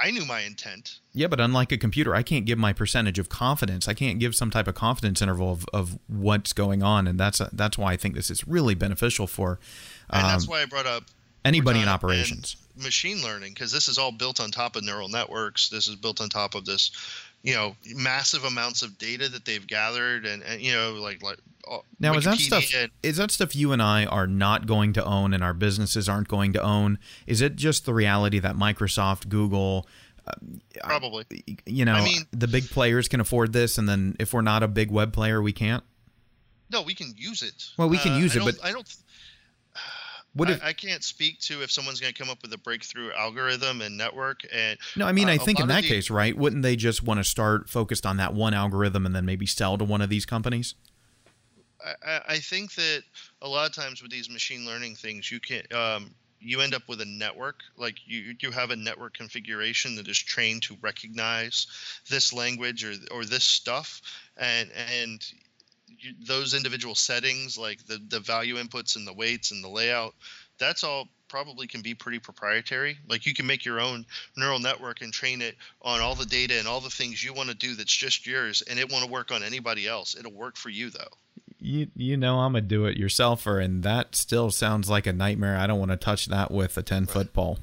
I 0.00 0.12
knew 0.12 0.24
my 0.24 0.42
intent. 0.42 1.00
Yeah, 1.12 1.26
but 1.26 1.40
unlike 1.40 1.72
a 1.72 1.76
computer, 1.76 2.14
I 2.14 2.22
can't 2.22 2.44
give 2.44 2.56
my 2.56 2.72
percentage 2.72 3.18
of 3.18 3.28
confidence. 3.28 3.88
I 3.88 3.94
can't 3.94 4.20
give 4.20 4.36
some 4.36 4.48
type 4.48 4.68
of 4.68 4.76
confidence 4.76 5.20
interval 5.20 5.50
of, 5.50 5.66
of 5.72 5.98
what's 6.06 6.52
going 6.52 6.84
on, 6.84 7.08
and 7.08 7.18
that's 7.18 7.40
that's 7.52 7.76
why 7.76 7.94
I 7.94 7.96
think 7.96 8.14
this 8.14 8.30
is 8.30 8.46
really 8.46 8.76
beneficial 8.76 9.26
for 9.26 9.58
And 10.10 10.24
that's 10.24 10.44
um, 10.44 10.50
why 10.50 10.62
I 10.62 10.66
brought 10.66 10.86
up 10.86 11.04
anybody 11.48 11.80
in 11.80 11.88
operations. 11.88 12.56
machine 12.76 13.22
learning 13.22 13.52
because 13.54 13.72
this 13.72 13.88
is 13.88 13.98
all 13.98 14.12
built 14.12 14.40
on 14.40 14.50
top 14.50 14.76
of 14.76 14.84
neural 14.84 15.08
networks. 15.08 15.68
This 15.68 15.88
is 15.88 15.96
built 15.96 16.20
on 16.20 16.28
top 16.28 16.54
of 16.54 16.64
this, 16.64 16.90
you 17.42 17.54
know, 17.54 17.74
massive 17.94 18.44
amounts 18.44 18.82
of 18.82 18.96
data 18.98 19.28
that 19.30 19.44
they've 19.44 19.66
gathered, 19.66 20.26
and, 20.26 20.42
and 20.42 20.60
you 20.60 20.72
know, 20.72 20.92
like 20.94 21.22
like. 21.22 21.38
uh, 21.70 21.78
Now, 21.98 22.14
is 22.14 22.24
that 22.24 22.38
stuff 22.38 22.64
and- 22.74 22.90
is 23.02 23.16
that 23.16 23.30
stuff 23.30 23.56
you 23.56 23.72
and 23.72 23.82
I 23.82 24.04
are 24.06 24.26
not 24.26 24.66
going 24.66 24.92
to 24.94 25.04
own, 25.04 25.34
and 25.34 25.42
our 25.42 25.54
businesses 25.54 26.08
aren't 26.08 26.28
going 26.28 26.52
to 26.52 26.62
own? 26.62 26.98
Is 27.26 27.40
it 27.40 27.56
just 27.56 27.84
the 27.84 27.94
reality 27.94 28.38
that 28.38 28.54
Microsoft, 28.56 29.28
Google, 29.28 29.86
uh, 30.26 30.32
Probably. 30.84 31.24
you 31.66 31.84
know, 31.84 31.94
I 31.94 32.04
mean- 32.04 32.26
the 32.32 32.46
big 32.48 32.68
players 32.70 33.08
can 33.08 33.20
afford 33.20 33.52
this, 33.52 33.76
and 33.78 33.88
then 33.88 34.14
if 34.20 34.32
we're 34.32 34.42
not 34.42 34.62
a 34.62 34.68
big 34.68 34.90
web 34.90 35.12
player, 35.12 35.40
we 35.42 35.52
can't? 35.52 35.82
No, 36.70 36.82
we 36.82 36.94
can 36.94 37.14
use 37.16 37.42
it. 37.42 37.70
Well, 37.78 37.88
we 37.88 37.96
can 37.98 38.12
Uh, 38.12 38.18
use 38.18 38.36
I 38.36 38.40
it, 38.40 38.44
but 38.44 38.64
I 38.64 38.72
don't. 38.72 38.86
What 40.34 40.48
I, 40.48 40.52
if? 40.52 40.62
I 40.62 40.72
can't 40.72 41.02
speak 41.02 41.40
to 41.40 41.62
if 41.62 41.72
someone's 41.72 42.00
going 42.00 42.12
to 42.12 42.18
come 42.18 42.30
up 42.30 42.42
with 42.42 42.52
a 42.52 42.58
breakthrough 42.58 43.10
algorithm 43.12 43.80
and 43.80 43.96
network. 43.96 44.40
And 44.52 44.78
No, 44.94 45.06
I 45.06 45.12
mean, 45.12 45.28
uh, 45.28 45.32
I 45.32 45.38
think 45.38 45.58
in 45.58 45.68
that 45.68 45.82
the- 45.82 45.88
case, 45.88 46.10
right? 46.10 46.36
Wouldn't 46.36 46.62
they 46.62 46.76
just 46.76 47.02
want 47.02 47.18
to 47.18 47.24
start 47.24 47.68
focused 47.68 48.04
on 48.06 48.18
that 48.18 48.34
one 48.34 48.54
algorithm 48.54 49.06
and 49.06 49.14
then 49.14 49.24
maybe 49.24 49.46
sell 49.46 49.78
to 49.78 49.84
one 49.84 50.00
of 50.00 50.10
these 50.10 50.26
companies? 50.26 50.74
I, 51.84 52.10
I- 52.10 52.22
I 52.28 52.38
think 52.38 52.74
that 52.74 53.02
a 53.42 53.48
lot 53.48 53.68
of 53.68 53.74
times 53.74 54.02
with 54.02 54.10
these 54.10 54.28
machine 54.30 54.66
learning 54.66 54.96
things, 54.96 55.30
you 55.30 55.40
can 55.40 55.62
um, 55.74 56.14
you 56.40 56.60
end 56.60 56.74
up 56.74 56.82
with 56.88 57.00
a 57.00 57.04
network. 57.04 57.60
Like 57.76 57.96
you 58.06 58.36
you 58.40 58.50
have 58.52 58.70
a 58.70 58.76
network 58.76 59.14
configuration 59.14 59.96
that 59.96 60.06
is 60.08 60.18
trained 60.18 60.62
to 60.64 60.76
recognize 60.82 61.66
this 62.08 62.32
language 62.32 62.84
or 62.84 62.94
or 63.10 63.24
this 63.24 63.44
stuff, 63.44 64.00
and 64.36 64.70
and 65.02 65.24
you, 65.98 66.14
those 66.20 66.54
individual 66.54 66.94
settings, 66.94 67.58
like 67.58 67.84
the 67.86 68.00
the 68.08 68.20
value 68.20 68.56
inputs 68.56 68.96
and 68.96 69.06
the 69.06 69.12
weights 69.12 69.50
and 69.50 69.62
the 69.62 69.68
layout, 69.68 70.14
that's 70.58 70.84
all 70.84 71.08
probably 71.28 71.66
can 71.66 71.82
be 71.82 71.94
pretty 71.94 72.18
proprietary. 72.18 72.98
Like 73.08 73.26
you 73.26 73.34
can 73.34 73.46
make 73.46 73.64
your 73.64 73.80
own 73.80 74.06
neural 74.36 74.58
network 74.58 75.02
and 75.02 75.12
train 75.12 75.42
it 75.42 75.56
on 75.82 76.00
all 76.00 76.14
the 76.14 76.26
data 76.26 76.58
and 76.58 76.66
all 76.66 76.80
the 76.80 76.90
things 76.90 77.22
you 77.22 77.34
want 77.34 77.50
to 77.50 77.54
do 77.54 77.74
that's 77.74 77.94
just 77.94 78.26
yours, 78.26 78.62
and 78.62 78.78
it 78.78 78.90
won't 78.90 79.10
work 79.10 79.30
on 79.30 79.42
anybody 79.42 79.86
else. 79.86 80.16
It'll 80.16 80.32
work 80.32 80.56
for 80.56 80.70
you 80.70 80.90
though. 80.90 81.12
You 81.60 81.88
you 81.96 82.16
know 82.16 82.40
I'm 82.40 82.56
a 82.56 82.60
do 82.60 82.86
it 82.86 82.98
yourselfer, 82.98 83.62
and 83.62 83.82
that 83.82 84.14
still 84.14 84.50
sounds 84.50 84.88
like 84.88 85.06
a 85.06 85.12
nightmare. 85.12 85.56
I 85.56 85.66
don't 85.66 85.78
want 85.78 85.90
to 85.90 85.96
touch 85.96 86.26
that 86.26 86.50
with 86.50 86.76
a 86.76 86.82
ten 86.82 87.06
foot 87.06 87.32
pole. 87.32 87.58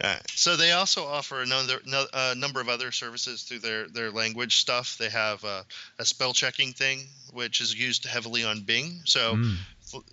Uh, 0.00 0.16
so 0.34 0.56
they 0.56 0.72
also 0.72 1.04
offer 1.04 1.42
another 1.42 1.78
no, 1.86 2.06
a 2.12 2.34
number 2.34 2.60
of 2.60 2.68
other 2.68 2.90
services 2.90 3.42
through 3.42 3.58
their 3.58 3.86
their 3.88 4.10
language 4.10 4.56
stuff. 4.56 4.96
They 4.98 5.10
have 5.10 5.44
uh, 5.44 5.62
a 5.98 6.04
spell 6.06 6.32
checking 6.32 6.72
thing, 6.72 7.06
which 7.32 7.60
is 7.60 7.74
used 7.78 8.06
heavily 8.06 8.44
on 8.44 8.62
Bing. 8.62 9.02
So, 9.04 9.34
Mm. 9.36 9.56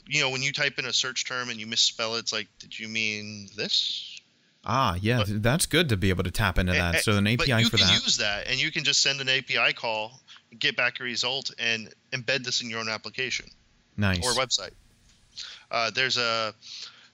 you 0.08 0.21
know, 0.21 0.30
when 0.32 0.41
you 0.41 0.52
type 0.52 0.78
in 0.80 0.86
a 0.86 0.93
search 0.93 1.26
term 1.26 1.50
and 1.50 1.60
you 1.60 1.67
misspell 1.67 2.15
it, 2.15 2.19
it's 2.19 2.34
like, 2.34 2.47
did 2.60 2.78
you 2.78 2.88
mean 2.88 3.47
this? 3.56 4.19
Ah, 4.65 4.95
yeah, 5.00 5.19
But- 5.19 5.41
that's 5.41 5.65
good 5.65 5.88
to 5.89 5.95
be 5.97 6.10
able 6.10 6.26
to 6.26 6.32
tap 6.32 6.58
into 6.58 6.73
that. 6.73 6.95
a- 6.95 7.04
So 7.04 7.13
an 7.15 7.26
API 7.28 7.38
but 7.38 7.47
you 7.47 7.69
for 7.69 7.78
can 7.78 7.88
that. 7.88 8.04
use 8.04 8.17
that, 8.17 8.47
and 8.47 8.60
you 8.60 8.71
can 8.71 8.84
just 8.84 9.02
send 9.02 9.21
an 9.21 9.30
API 9.30 9.71
call, 9.73 10.19
get 10.60 10.76
back 10.76 11.00
a 11.00 11.04
result, 11.04 11.52
and 11.58 11.93
embed 12.12 12.43
this 12.43 12.60
in 12.62 12.69
your 12.69 12.80
own 12.80 12.89
application. 12.89 13.45
nice. 13.95 14.19
or 14.23 14.34
website. 14.34 14.73
Uh, 15.71 15.89
there's 15.91 16.17
a 16.17 16.54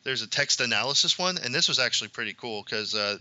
there's 0.04 0.22
a 0.22 0.28
text 0.28 0.62
analysis 0.62 1.18
one, 1.18 1.38
and 1.38 1.54
this 1.54 1.68
was 1.68 1.80
actually 1.80 2.10
pretty 2.10 2.34
cool 2.34 2.64
because 2.64 2.94
uh, 2.96 3.18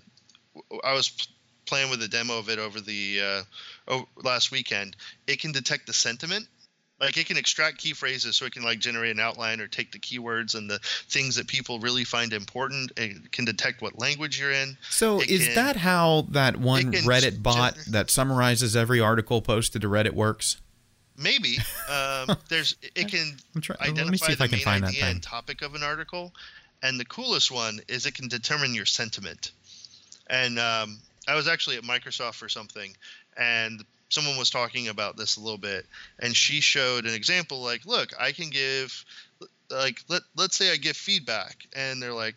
I 0.84 0.94
was 0.94 1.28
playing 1.66 1.90
with 1.90 2.02
a 2.02 2.08
demo 2.08 2.38
of 2.38 2.48
it 2.48 2.58
over 2.58 2.80
the 2.80 3.44
uh, 3.88 4.00
last 4.22 4.50
weekend. 4.50 4.96
It 5.26 5.40
can 5.40 5.52
detect 5.52 5.86
the 5.86 5.92
sentiment. 5.92 6.46
Like 7.00 7.16
it 7.16 7.26
can 7.26 7.36
extract 7.36 7.78
key 7.78 7.94
phrases, 7.94 8.36
so 8.36 8.44
it 8.44 8.52
can 8.52 8.62
like 8.62 8.78
generate 8.78 9.10
an 9.10 9.20
outline 9.20 9.60
or 9.60 9.66
take 9.66 9.90
the 9.90 9.98
keywords 9.98 10.54
and 10.54 10.70
the 10.70 10.78
things 11.08 11.34
that 11.34 11.48
people 11.48 11.80
really 11.80 12.04
find 12.04 12.32
important. 12.32 12.92
It 12.96 13.32
can 13.32 13.44
detect 13.44 13.82
what 13.82 13.98
language 13.98 14.38
you're 14.40 14.52
in. 14.52 14.76
So 14.88 15.20
It 15.20 15.28
is 15.28 15.46
can- 15.46 15.54
that 15.56 15.76
how 15.76 16.26
that 16.30 16.58
one 16.58 16.92
Reddit 16.92 17.42
bot 17.42 17.76
that 17.88 18.08
summarizes 18.08 18.76
every 18.76 19.00
article 19.00 19.42
posted 19.42 19.82
to 19.82 19.88
Reddit 19.88 20.12
works? 20.12 20.60
Maybe 21.18 21.58
um, 21.90 22.36
there's 22.48 22.76
it 22.94 23.08
can 23.08 23.36
try- 23.60 23.76
let 23.80 23.94
me 23.94 24.00
identify 24.02 24.26
see 24.26 24.32
if 24.32 24.38
the 24.38 24.44
I 24.44 24.46
can 24.46 24.56
main 24.58 24.64
find 24.64 24.84
that 24.84 24.90
idea 24.90 25.06
and 25.06 25.22
topic 25.22 25.62
of 25.62 25.74
an 25.74 25.82
article, 25.82 26.32
and 26.82 26.98
the 26.98 27.04
coolest 27.04 27.50
one 27.50 27.80
is 27.88 28.06
it 28.06 28.14
can 28.14 28.28
determine 28.28 28.74
your 28.74 28.86
sentiment. 28.86 29.52
And 30.28 30.58
um, 30.58 30.98
I 31.28 31.34
was 31.34 31.48
actually 31.48 31.76
at 31.76 31.82
Microsoft 31.84 32.34
for 32.34 32.48
something, 32.48 32.94
and 33.36 33.84
someone 34.08 34.36
was 34.36 34.50
talking 34.50 34.88
about 34.88 35.16
this 35.16 35.36
a 35.36 35.40
little 35.40 35.58
bit, 35.58 35.86
and 36.20 36.36
she 36.36 36.60
showed 36.60 37.04
an 37.06 37.14
example 37.14 37.62
like, 37.62 37.86
look, 37.86 38.10
I 38.18 38.32
can 38.32 38.50
give, 38.50 39.04
like, 39.70 40.00
let 40.08 40.22
let's 40.36 40.56
say 40.56 40.70
I 40.72 40.76
give 40.76 40.96
feedback, 40.96 41.56
and 41.74 42.02
they're 42.02 42.12
like, 42.12 42.36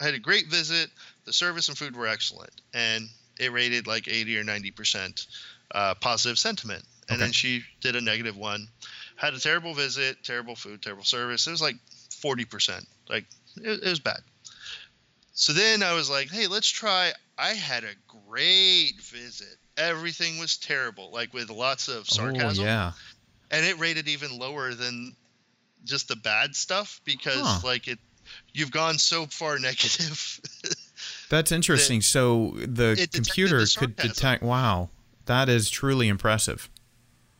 I 0.00 0.04
had 0.04 0.14
a 0.14 0.18
great 0.20 0.48
visit, 0.48 0.90
the 1.24 1.32
service 1.32 1.68
and 1.68 1.76
food 1.76 1.96
were 1.96 2.06
excellent, 2.06 2.52
and 2.74 3.08
it 3.38 3.52
rated 3.52 3.86
like 3.86 4.08
80 4.08 4.38
or 4.38 4.44
90 4.44 4.70
percent 4.72 5.26
uh, 5.74 5.94
positive 5.94 6.38
sentiment. 6.38 6.84
And 7.08 7.16
Okay. 7.16 7.24
then 7.24 7.32
she 7.32 7.64
did 7.80 7.96
a 7.96 8.00
negative 8.00 8.36
one, 8.36 8.68
had 9.16 9.34
a 9.34 9.40
terrible 9.40 9.74
visit, 9.74 10.22
terrible 10.22 10.54
food, 10.54 10.80
terrible 10.82 11.04
service. 11.04 11.46
It 11.46 11.50
was 11.50 11.62
like 11.62 11.76
40 12.20 12.44
percent, 12.44 12.86
like 13.08 13.26
it, 13.56 13.82
it 13.82 13.88
was 13.88 14.00
bad. 14.00 14.20
So 15.32 15.52
then 15.52 15.82
I 15.82 15.94
was 15.94 16.10
like, 16.10 16.30
hey, 16.30 16.46
let's 16.46 16.68
try. 16.68 17.12
I 17.38 17.54
had 17.54 17.84
a 17.84 17.94
great 18.28 19.00
visit. 19.00 19.56
Everything 19.76 20.38
was 20.38 20.58
terrible, 20.58 21.10
like 21.12 21.32
with 21.32 21.48
lots 21.50 21.88
of 21.88 21.98
oh, 22.12 22.14
sarcasm 22.14 22.64
Oh 22.64 22.66
yeah. 22.66 22.92
and 23.50 23.64
it 23.64 23.78
rated 23.78 24.08
even 24.08 24.38
lower 24.38 24.74
than 24.74 25.16
just 25.84 26.08
the 26.08 26.16
bad 26.16 26.54
stuff 26.54 27.00
because 27.04 27.40
Huh. 27.40 27.60
like 27.66 27.88
it 27.88 27.98
you've 28.52 28.70
gone 28.70 28.98
so 28.98 29.24
far 29.26 29.58
negative 29.60 30.40
That's 31.30 31.50
interesting. 31.52 32.02
so 32.02 32.50
the 32.56 33.08
computer 33.12 33.60
the 33.60 33.74
could 33.78 33.96
detect. 33.96 34.42
Wow, 34.42 34.90
that 35.24 35.48
is 35.48 35.70
truly 35.70 36.08
impressive. 36.08 36.68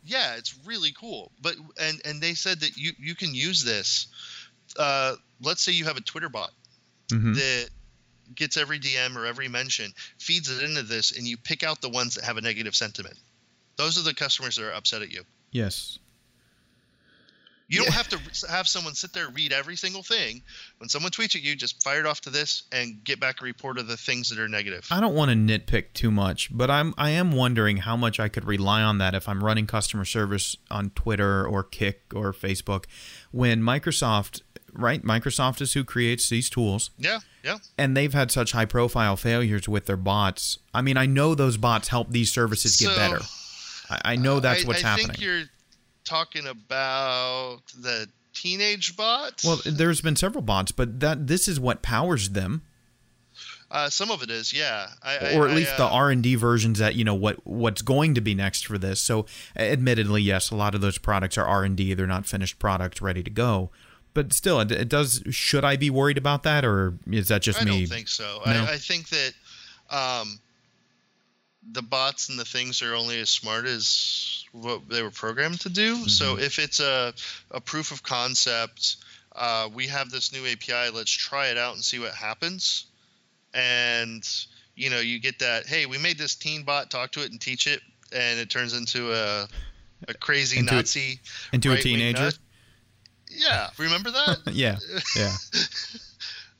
yeah 0.03 0.35
it's 0.37 0.57
really 0.65 0.91
cool 0.99 1.31
but 1.39 1.55
and 1.79 2.01
and 2.05 2.19
they 2.19 2.33
said 2.33 2.61
that 2.61 2.75
you 2.77 2.93
you 2.97 3.13
can 3.13 3.35
use 3.35 3.63
this 3.63 4.07
uh 4.77 5.15
let's 5.41 5.61
say 5.61 5.71
you 5.71 5.85
have 5.85 5.97
a 5.97 6.01
twitter 6.01 6.29
bot 6.29 6.51
hmm 7.11 7.33
that 7.33 7.69
gets 8.33 8.55
every 8.55 8.79
dm 8.79 9.15
or 9.17 9.25
every 9.25 9.49
mention 9.49 9.91
feeds 10.17 10.49
it 10.49 10.63
into 10.63 10.83
this 10.83 11.17
and 11.17 11.27
you 11.27 11.35
pick 11.35 11.63
out 11.63 11.81
the 11.81 11.89
ones 11.89 12.15
that 12.15 12.23
have 12.23 12.37
a 12.37 12.41
negative 12.41 12.75
sentiment 12.75 13.17
those 13.75 13.99
are 13.99 14.03
the 14.03 14.13
customers 14.13 14.55
that 14.55 14.65
are 14.65 14.73
upset 14.73 15.01
at 15.01 15.11
you 15.11 15.23
Yes. 15.51 15.99
You 17.67 17.83
don't 17.83 17.93
have 17.93 18.09
to 18.09 18.47
have 18.49 18.67
someone 18.67 18.95
sit 18.95 19.13
there 19.13 19.29
read 19.29 19.53
every 19.53 19.77
single 19.77 20.03
thing. 20.03 20.41
When 20.79 20.89
someone 20.89 21.09
tweets 21.09 21.37
at 21.37 21.41
you, 21.41 21.55
just 21.55 21.81
fire 21.81 22.01
it 22.01 22.05
off 22.05 22.19
to 22.21 22.29
this 22.29 22.63
and 22.73 23.01
get 23.01 23.21
back 23.21 23.39
a 23.39 23.45
report 23.45 23.77
of 23.77 23.87
the 23.87 23.95
things 23.95 24.27
that 24.29 24.39
are 24.39 24.49
negative. 24.49 24.85
I 24.91 24.99
don't 24.99 25.15
want 25.15 25.31
to 25.31 25.37
nitpick 25.37 25.93
too 25.93 26.11
much, 26.11 26.49
but 26.51 26.69
I'm 26.69 26.93
I 26.97 27.11
am 27.11 27.31
wondering 27.31 27.77
how 27.77 27.95
much 27.95 28.19
I 28.19 28.27
could 28.27 28.43
rely 28.43 28.81
on 28.81 28.97
that 28.97 29.15
if 29.15 29.29
I'm 29.29 29.41
running 29.41 29.67
customer 29.67 30.03
service 30.03 30.57
on 30.69 30.89
Twitter 30.89 31.47
or 31.47 31.63
Kik 31.63 32.11
or 32.13 32.33
Facebook 32.33 32.87
when 33.31 33.61
Microsoft, 33.61 34.41
right? 34.73 35.03
Microsoft 35.03 35.61
is 35.61 35.73
who 35.73 35.83
creates 35.83 36.29
these 36.29 36.49
tools 36.49 36.91
Yeah, 36.97 37.19
yeah. 37.43 37.57
and 37.77 37.95
they've 37.95 38.13
had 38.13 38.31
such 38.31 38.51
high 38.53 38.65
profile 38.65 39.15
failures 39.17 39.67
with 39.67 39.85
their 39.85 39.97
bots. 39.97 40.57
I 40.73 40.81
mean, 40.81 40.97
I 40.97 41.05
know 41.05 41.35
those 41.35 41.57
bots 41.57 41.87
help 41.89 42.11
these 42.11 42.31
services 42.31 42.77
get 42.77 42.89
So, 42.89 42.95
better. 42.95 43.19
I, 43.89 44.13
I 44.13 44.15
know 44.15 44.39
that's 44.39 44.63
I, 44.63 44.67
what's 44.67 44.83
I 44.83 44.87
happening. 44.87 45.07
think 45.07 45.21
you're 45.21 45.43
talking 46.05 46.47
about 46.47 47.61
the 47.79 48.07
teenage 48.33 48.95
bots. 48.95 49.43
Well, 49.43 49.59
there's 49.65 50.01
been 50.01 50.15
several 50.15 50.41
bots, 50.41 50.71
but 50.71 50.99
that 51.01 51.27
this 51.27 51.47
is 51.47 51.59
what 51.59 51.81
powers 51.81 52.29
them, 52.29 52.61
uh, 53.69 53.89
some 53.89 54.11
of 54.11 54.21
it 54.21 54.29
is, 54.29 54.51
yeah. 54.51 54.87
I, 55.01 55.17
I- 55.17 55.35
or 55.35 55.45
at 55.45 55.51
I, 55.51 55.55
least 55.55 55.77
the 55.77 55.85
uh, 55.85 55.89
R 55.89 56.11
and 56.11 56.21
D 56.21 56.35
versions 56.35 56.79
that 56.79 56.95
you 56.95 57.05
know 57.05 57.13
what 57.15 57.45
what's 57.47 57.81
going 57.81 58.15
to 58.15 58.21
be 58.21 58.33
next 58.35 58.65
for 58.67 58.77
this. 58.77 58.99
So, 58.99 59.25
admittedly, 59.55 60.21
yes, 60.21 60.51
a 60.51 60.55
lot 60.55 60.75
of 60.75 60.81
those 60.81 60.97
products 60.97 61.37
are 61.37 61.45
R 61.45 61.63
and 61.63 61.77
D; 61.77 61.93
they're 61.93 62.05
not 62.07 62.25
finished 62.25 62.59
products 62.59 63.01
ready 63.01 63.23
to 63.23 63.29
go. 63.29 63.69
But 64.13 64.33
still, 64.33 64.59
it, 64.59 64.71
it 64.71 64.89
does. 64.89 65.23
Should 65.29 65.63
I 65.63 65.77
be 65.77 65.89
worried 65.89 66.17
about 66.17 66.43
that, 66.43 66.65
or 66.65 66.93
is 67.09 67.29
that 67.29 67.41
just 67.41 67.61
I 67.61 67.65
me? 67.65 67.71
I 67.71 67.79
don't 67.79 67.87
think 67.87 68.07
so. 68.09 68.41
No? 68.45 68.51
I, 68.51 68.73
I 68.73 68.77
think 68.77 69.07
that 69.09 69.33
um, 69.89 70.39
the 71.71 71.81
bots 71.81 72.27
and 72.29 72.37
the 72.37 72.45
things 72.45 72.81
are 72.81 72.93
only 72.95 73.19
as 73.19 73.29
smart 73.29 73.65
as 73.65 74.43
what 74.51 74.89
they 74.89 75.01
were 75.01 75.11
programmed 75.11 75.61
to 75.61 75.69
do. 75.69 76.07
So 76.09 76.33
Mm-hmm. 76.35 76.43
if 76.43 76.59
it's 76.59 76.79
a, 76.81 77.13
a 77.51 77.61
proof 77.61 77.91
of 77.91 78.03
concept, 78.03 78.97
uh, 79.35 79.69
we 79.73 79.87
have 79.87 80.09
this 80.09 80.33
new 80.33 80.45
API. 80.45 80.89
Let's 80.93 81.11
try 81.11 81.47
it 81.47 81.57
out 81.57 81.75
and 81.75 81.83
see 81.83 81.99
what 81.99 82.13
happens. 82.13 82.85
And 83.53 84.27
you 84.75 84.89
know, 84.89 84.99
you 84.99 85.19
get 85.19 85.39
that. 85.39 85.67
Hey, 85.67 85.85
we 85.85 85.97
made 85.97 86.17
this 86.17 86.35
teen 86.35 86.63
bot. 86.63 86.89
Talk 86.89 87.11
to 87.13 87.23
it 87.23 87.31
and 87.31 87.39
teach 87.39 87.67
it, 87.67 87.81
and 88.13 88.39
it 88.39 88.49
turns 88.49 88.73
into 88.73 89.13
a 89.13 89.47
a 90.07 90.13
crazy 90.15 90.57
Into 90.59 90.73
a- 90.73 90.77
Nazi 90.77 91.19
Into 91.53 91.71
a 91.73 91.77
teenager? 91.77 92.23
nut. 92.23 92.37
Yeah, 93.35 93.69
remember 93.77 94.11
that? 94.11 94.39
yeah, 94.53 94.77
yeah. 95.15 95.33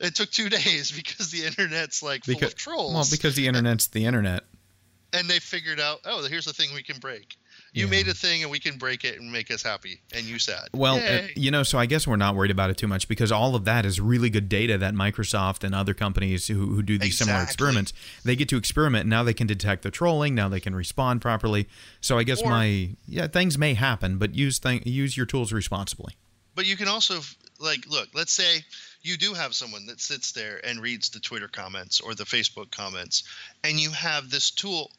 it 0.00 0.14
took 0.14 0.30
two 0.30 0.48
days 0.48 0.90
because 0.90 1.30
the 1.30 1.44
internet's 1.44 2.02
like 2.02 2.24
full 2.24 2.34
Because 2.34 2.52
of 2.52 2.58
trolls. 2.58 2.94
well, 2.94 3.06
because 3.10 3.34
the 3.36 3.46
internet's 3.46 3.86
the 3.88 4.04
internet. 4.04 4.44
and 5.12 5.28
they 5.28 5.38
figured 5.38 5.78
out, 5.80 6.00
oh, 6.06 6.26
here's 6.28 6.46
the 6.46 6.52
thing 6.54 6.68
we 6.74 6.82
can 6.82 6.98
break. 6.98 7.36
You 7.74 7.84
Yeah. 7.84 7.90
made 7.90 8.08
a 8.08 8.14
thing, 8.14 8.42
and 8.42 8.50
we 8.50 8.58
can 8.58 8.76
break 8.78 9.04
it 9.04 9.18
and 9.20 9.30
make 9.32 9.50
us 9.50 9.62
happy, 9.62 10.00
and 10.14 10.24
you 10.24 10.38
sad. 10.38 10.68
Well, 10.74 10.96
uh, 10.96 11.28
you 11.36 11.50
know, 11.50 11.62
so 11.62 11.78
I 11.78 11.84
guess 11.86 12.06
we're 12.06 12.16
not 12.16 12.34
worried 12.34 12.50
about 12.50 12.68
it 12.70 12.76
too 12.78 12.86
much 12.88 13.08
because 13.08 13.30
all 13.32 13.54
of 13.54 13.64
that 13.66 13.84
is 13.86 13.98
really 14.00 14.28
good 14.30 14.48
data 14.48 14.76
that 14.78 14.94
Microsoft 14.94 15.64
and 15.64 15.74
other 15.74 15.92
companies 15.94 16.46
who, 16.48 16.66
who 16.74 16.82
do 16.82 16.98
these 16.98 17.16
similar 17.18 17.42
experiments, 17.42 17.92
they 18.24 18.36
get 18.36 18.48
to 18.50 18.56
experiment. 18.58 19.06
Now 19.06 19.22
they 19.22 19.32
can 19.34 19.46
detect 19.46 19.82
the 19.82 19.90
trolling. 19.90 20.34
Now 20.34 20.48
they 20.48 20.60
can 20.60 20.74
respond 20.74 21.20
properly. 21.22 21.68
So 22.00 22.18
I 22.18 22.24
guess 22.24 22.42
Or- 22.42 22.50
my 22.50 22.90
yeah, 23.06 23.26
things 23.26 23.56
may 23.58 23.74
happen, 23.74 24.16
but 24.18 24.34
use 24.34 24.60
use 24.84 25.16
your 25.16 25.26
tools 25.26 25.52
responsibly. 25.52 26.14
But 26.54 26.66
you 26.66 26.76
can 26.76 26.88
also 26.88 27.20
like 27.58 27.86
look. 27.88 28.08
Let's 28.14 28.32
say 28.32 28.64
you 29.02 29.16
do 29.16 29.34
have 29.34 29.54
someone 29.54 29.86
that 29.86 30.00
sits 30.00 30.32
there 30.32 30.60
and 30.64 30.80
reads 30.80 31.10
the 31.10 31.20
Twitter 31.20 31.48
comments 31.48 32.00
or 32.00 32.14
the 32.14 32.24
Facebook 32.24 32.70
comments, 32.70 33.24
and 33.64 33.78
you 33.78 33.90
have 33.90 34.30
this 34.30 34.50
tool 34.50 34.90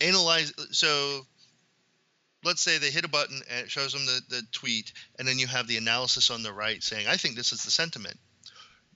analyze. 0.00 0.52
So 0.70 1.26
let's 2.44 2.62
say 2.62 2.78
they 2.78 2.90
hit 2.90 3.04
a 3.04 3.08
button 3.08 3.40
and 3.50 3.64
it 3.64 3.70
shows 3.70 3.92
them 3.92 4.06
the, 4.06 4.20
the 4.28 4.42
tweet, 4.52 4.92
and 5.18 5.26
then 5.26 5.38
you 5.38 5.46
have 5.46 5.66
the 5.66 5.78
analysis 5.78 6.30
on 6.30 6.42
the 6.42 6.52
right 6.52 6.82
saying, 6.82 7.06
"I 7.06 7.16
think 7.16 7.36
this 7.36 7.52
is 7.52 7.64
the 7.64 7.70
sentiment." 7.70 8.18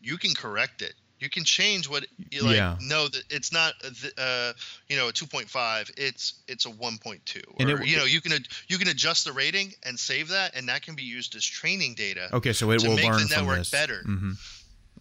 You 0.01 0.17
can 0.17 0.35
correct 0.35 0.81
it. 0.83 0.95
You 1.21 1.29
can 1.31 1.45
change 1.45 1.89
what 1.89 2.07
you 2.31 2.43
like. 2.43 2.57
Yeah. 2.57 2.77
No, 2.81 3.07
that 3.09 3.23
it's 3.31 3.53
not. 3.53 3.75
a 3.85 4.21
Uh, 4.21 4.53
you 4.89 4.97
know, 4.97 5.09
a 5.09 5.13
2.5. 5.13 5.91
It's 5.97 6.35
it's 6.49 6.65
a 6.67 6.71
1.2. 6.71 7.43
Or, 7.47 7.55
And 7.61 7.71
it- 7.71 7.87
you 7.87 7.97
know, 7.97 8.05
you 8.05 8.21
can 8.21 8.33
you 8.69 8.79
can 8.79 8.89
adjust 8.89 9.25
the 9.27 9.33
rating 9.33 9.73
and 9.85 9.99
save 10.01 10.29
that, 10.29 10.55
and 10.57 10.69
that 10.69 10.83
can 10.83 10.95
be 10.97 11.03
used 11.05 11.35
as 11.37 11.45
training 11.45 11.95
data. 11.95 12.29
Okay, 12.33 12.53
so 12.53 12.71
it 12.73 12.81
To 12.81 12.89
will 12.89 12.97
make 12.97 13.05
the 13.05 13.11
learn 13.11 13.29
from 13.29 13.37
network 13.37 13.59
this. 13.59 13.71
better. 13.71 14.03
hmm 14.03 14.33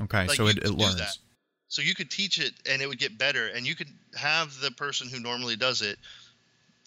Okay, 0.01 0.27
Like, 0.27 0.37
so 0.37 0.47
it, 0.47 0.57
it 0.59 0.71
learns. 0.71 0.97
that. 0.97 1.17
So 1.67 1.81
you 1.81 1.93
could 1.93 2.09
teach 2.09 2.39
it, 2.39 2.53
and 2.65 2.81
it 2.81 2.87
would 2.87 2.99
get 2.99 3.17
better, 3.17 3.47
and 3.47 3.65
you 3.65 3.75
could 3.75 3.89
have 4.15 4.59
the 4.59 4.71
person 4.71 5.07
who 5.07 5.19
normally 5.19 5.55
does 5.55 5.81
it 5.81 5.99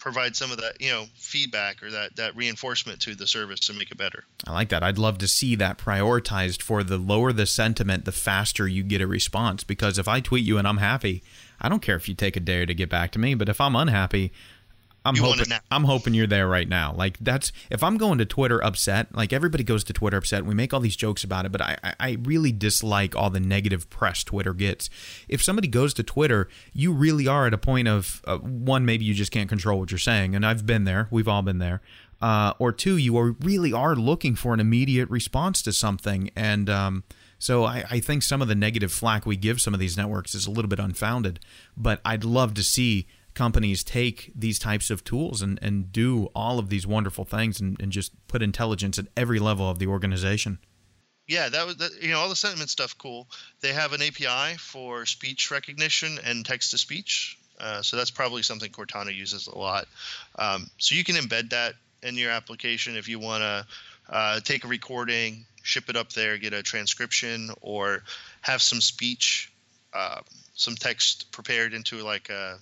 provide 0.03 0.35
some 0.35 0.51
of 0.51 0.57
that, 0.57 0.81
you 0.81 0.89
know, 0.89 1.05
feedback 1.15 1.81
or 1.81 1.89
that 1.89 2.17
that 2.17 2.35
reinforcement 2.35 2.99
to 2.99 3.15
the 3.15 3.25
service 3.25 3.61
to 3.61 3.73
make 3.73 3.89
it 3.89 3.97
better. 3.97 4.25
I 4.45 4.51
like 4.51 4.67
that. 4.69 4.83
I'd 4.83 4.97
love 4.97 5.17
to 5.19 5.29
see 5.29 5.55
that 5.55 5.77
prioritized 5.77 6.61
for 6.61 6.83
the 6.83 6.97
lower 6.97 7.31
the 7.31 7.45
sentiment, 7.45 8.03
the 8.03 8.11
faster 8.11 8.67
you 8.67 8.83
get 8.83 8.99
a 8.99 9.07
response. 9.07 9.63
Because 9.63 9.97
if 9.97 10.07
I 10.09 10.19
tweet 10.19 10.43
you 10.43 10.57
and 10.57 10.67
I'm 10.67 10.77
happy, 10.77 11.23
I 11.61 11.69
don't 11.69 11.81
care 11.81 11.95
if 11.95 12.09
you 12.09 12.15
take 12.15 12.35
a 12.35 12.41
day 12.41 12.65
to 12.65 12.73
get 12.73 12.89
back 12.89 13.11
to 13.13 13.19
me. 13.19 13.33
But 13.33 13.47
if 13.47 13.61
I'm 13.61 13.77
unhappy, 13.77 14.33
I'm 15.05 15.15
You 15.15 15.23
hoping. 15.23 15.45
I'm 15.69 15.83
hoping 15.83 16.13
you're 16.13 16.27
there 16.27 16.47
right 16.47 16.67
now. 16.67 16.93
Like 16.95 17.17
that's 17.19 17.51
if 17.69 17.83
I'm 17.83 17.97
going 17.97 18.17
to 18.19 18.25
Twitter 18.25 18.63
upset, 18.63 19.13
like 19.13 19.33
everybody 19.33 19.63
goes 19.63 19.83
to 19.85 19.93
Twitter 19.93 20.17
upset. 20.17 20.45
We 20.45 20.53
make 20.55 20.73
all 20.73 20.79
these 20.79 20.95
jokes 20.95 21.23
about 21.23 21.45
it, 21.45 21.51
but 21.51 21.61
I 21.61 21.77
I- 21.83 21.93
I 21.99 22.17
really 22.23 22.51
dislike 22.51 23.15
all 23.15 23.29
the 23.29 23.39
negative 23.39 23.89
press 23.89 24.23
Twitter 24.23 24.53
gets. 24.53 24.89
If 25.27 25.41
somebody 25.43 25.67
goes 25.67 25.93
to 25.95 26.03
Twitter, 26.03 26.47
you 26.73 26.91
really 26.93 27.27
are 27.27 27.47
at 27.47 27.53
a 27.53 27.57
point 27.57 27.87
of 27.87 28.21
uh, 28.25 28.37
one, 28.37 28.85
maybe 28.85 29.05
you 29.05 29.13
just 29.13 29.31
can't 29.31 29.49
control 29.49 29.79
what 29.79 29.91
you're 29.91 29.97
saying, 29.97 30.35
and 30.35 30.45
I've 30.45 30.65
been 30.65 30.83
there. 30.85 31.07
We've 31.11 31.27
all 31.27 31.41
been 31.41 31.59
there. 31.59 31.81
Uh, 32.21 32.53
or 32.57 32.71
two, 32.71 32.95
you 32.95 33.17
are 33.17 33.31
really 33.41 33.73
are 33.73 33.95
looking 33.97 34.33
for 34.35 34.53
an 34.53 34.61
immediate 34.61 35.09
response 35.09 35.61
to 35.63 35.73
something, 35.73 36.29
and 36.37 36.69
um, 36.69 37.03
so 37.37 37.65
I, 37.65 37.83
I 37.91 37.99
think 37.99 38.23
some 38.23 38.41
of 38.41 38.47
the 38.47 38.55
negative 38.55 38.93
flack 38.93 39.25
we 39.25 39.35
give 39.35 39.59
some 39.59 39.73
of 39.73 39.79
these 39.81 39.97
networks 39.97 40.33
is 40.33 40.47
a 40.47 40.51
little 40.51 40.69
bit 40.69 40.79
unfounded. 40.79 41.41
But 41.75 41.99
I'd 42.05 42.23
love 42.23 42.53
to 42.53 42.63
see 42.63 43.07
companies 43.33 43.83
take 43.83 44.31
these 44.35 44.59
types 44.59 44.89
of 44.89 45.03
tools 45.03 45.41
and, 45.41 45.59
and 45.61 45.91
do 45.91 46.29
all 46.35 46.59
of 46.59 46.69
these 46.69 46.85
wonderful 46.85 47.25
things 47.25 47.59
and, 47.59 47.79
and 47.81 47.91
just 47.91 48.11
put 48.27 48.41
intelligence 48.41 48.97
at 48.99 49.07
every 49.15 49.39
level 49.39 49.69
of 49.69 49.79
the 49.79 49.87
organization. 49.87 50.59
Yeah, 51.27 51.49
that 51.49 51.65
was 51.65 51.77
that, 51.77 52.01
you 52.01 52.11
know 52.11 52.19
all 52.19 52.29
the 52.29 52.35
sentiment 52.35 52.69
stuff. 52.69 52.97
Cool. 52.97 53.27
They 53.61 53.73
have 53.73 53.93
an 53.93 54.01
API 54.01 54.57
for 54.57 55.05
speech 55.05 55.51
recognition 55.51 56.19
and 56.23 56.45
text 56.45 56.71
to 56.71 56.77
speech. 56.77 57.39
Uh, 57.59 57.81
so 57.81 57.95
that's 57.95 58.11
probably 58.11 58.43
something 58.43 58.71
Cortana 58.71 59.15
uses 59.15 59.47
a 59.47 59.57
lot. 59.57 59.87
Um, 60.37 60.69
so 60.77 60.95
you 60.95 61.03
can 61.03 61.15
embed 61.15 61.51
that 61.51 61.75
in 62.01 62.15
your 62.17 62.31
application 62.31 62.95
if 62.97 63.07
you 63.07 63.19
want 63.19 63.41
to 63.41 63.65
uh, 64.09 64.39
take 64.41 64.65
a 64.65 64.67
recording, 64.67 65.45
ship 65.61 65.89
it 65.89 65.95
up 65.95 66.11
there, 66.11 66.37
get 66.37 66.53
a 66.53 66.61
transcription, 66.61 67.51
or 67.61 68.03
have 68.41 68.61
some 68.61 68.81
speech, 68.81 69.51
uh, 69.93 70.21
some 70.55 70.75
text 70.75 71.31
prepared 71.31 71.73
into 71.73 72.03
like 72.03 72.29
a 72.29 72.57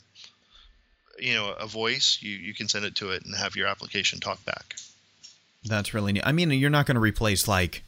you 1.20 1.34
know 1.34 1.52
a 1.52 1.68
voice. 1.68 2.20
You 2.22 2.32
you 2.36 2.54
can 2.54 2.68
send 2.68 2.86
it 2.86 2.96
to 2.96 3.12
it 3.12 3.24
and 3.26 3.36
have 3.36 3.56
your 3.56 3.68
application 3.68 4.20
talk 4.20 4.44
back. 4.46 4.76
That's 5.64 5.94
really 5.94 6.14
neat. 6.14 6.24
I 6.26 6.32
mean, 6.32 6.50
you're 6.52 6.70
not 6.72 6.86
going 6.88 6.96
to 6.96 7.02
replace 7.02 7.48
like 7.48 7.84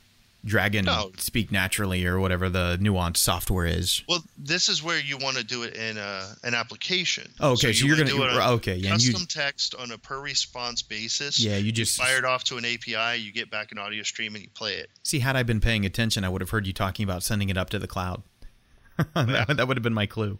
Dragon 0.46 0.86
No. 0.86 1.12
Speak 1.18 1.52
Naturally 1.52 2.06
or 2.06 2.20
whatever 2.20 2.50
the 2.50 2.78
nuanced 2.80 3.18
software 3.18 3.66
is. 3.66 4.04
Well, 4.08 4.24
this 4.38 4.70
is 4.70 4.84
where 4.84 5.00
you 5.00 5.18
want 5.18 5.38
to 5.38 5.44
do 5.44 5.64
it 5.64 5.76
in 5.76 5.98
a, 5.98 6.36
an 6.44 6.54
application. 6.54 7.32
Oh, 7.40 7.54
okay, 7.54 7.74
so 7.74 7.86
you 7.86 7.88
you're 7.88 7.98
gonna- 7.98 8.10
do 8.10 8.24
it 8.24 8.30
on 8.30 8.54
okay, 8.56 8.76
yeah, 8.76 8.94
and 8.94 9.02
you- 9.02 9.14
custom 9.14 9.28
text 9.28 9.74
on 9.74 9.90
a 9.92 9.98
per 9.98 10.20
response 10.20 10.82
basis. 10.82 11.40
Yeah, 11.40 11.58
you 11.58 11.72
just 11.72 11.98
fire 11.98 12.18
it 12.18 12.26
off 12.26 12.44
to 12.46 12.58
an 12.58 12.66
API. 12.66 13.20
You 13.22 13.32
get 13.32 13.50
back 13.50 13.72
an 13.72 13.80
audio 13.80 14.04
stream 14.04 14.36
and 14.36 14.44
you 14.44 14.50
play 14.54 14.74
it. 14.76 14.90
see. 15.04 15.20
Had 15.20 15.36
I 15.36 15.44
been 15.44 15.62
paying 15.62 15.86
attention, 15.86 16.24
I 16.24 16.30
would 16.30 16.42
have 16.42 16.50
heard 16.52 16.68
you 16.68 16.74
talking 16.74 17.04
about 17.06 17.24
sending 17.24 17.50
it 17.50 17.58
up 17.58 17.70
to 17.72 17.80
the 17.80 17.88
cloud. 17.88 18.22
that, 19.16 19.56
that 19.58 19.68
would 19.68 19.78
have 19.78 19.84
been 19.84 19.94
my 19.94 20.06
clue. 20.06 20.38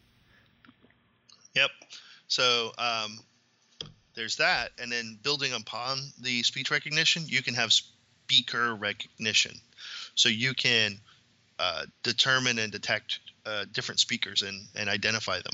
Yep. 1.56 1.70
So 2.34 2.72
um, 2.80 3.20
there's 4.16 4.38
that, 4.38 4.72
and 4.82 4.92
then 4.92 5.20
building 5.22 5.54
upon 5.54 6.00
the 6.20 6.42
speech 6.42 6.72
recognition, 6.72 7.26
you 7.28 7.44
can 7.44 7.54
have 7.54 7.72
speaker 7.72 8.74
recognition. 8.74 9.52
So 10.16 10.30
you 10.30 10.56
can 10.56 10.98
uh, 11.60 11.84
determine 12.02 12.58
and 12.58 12.72
detect 12.72 13.20
uh, 13.46 13.66
different 13.72 14.00
speakers 14.00 14.42
and, 14.42 14.62
and 14.76 14.90
identify 14.90 15.42
them. 15.42 15.54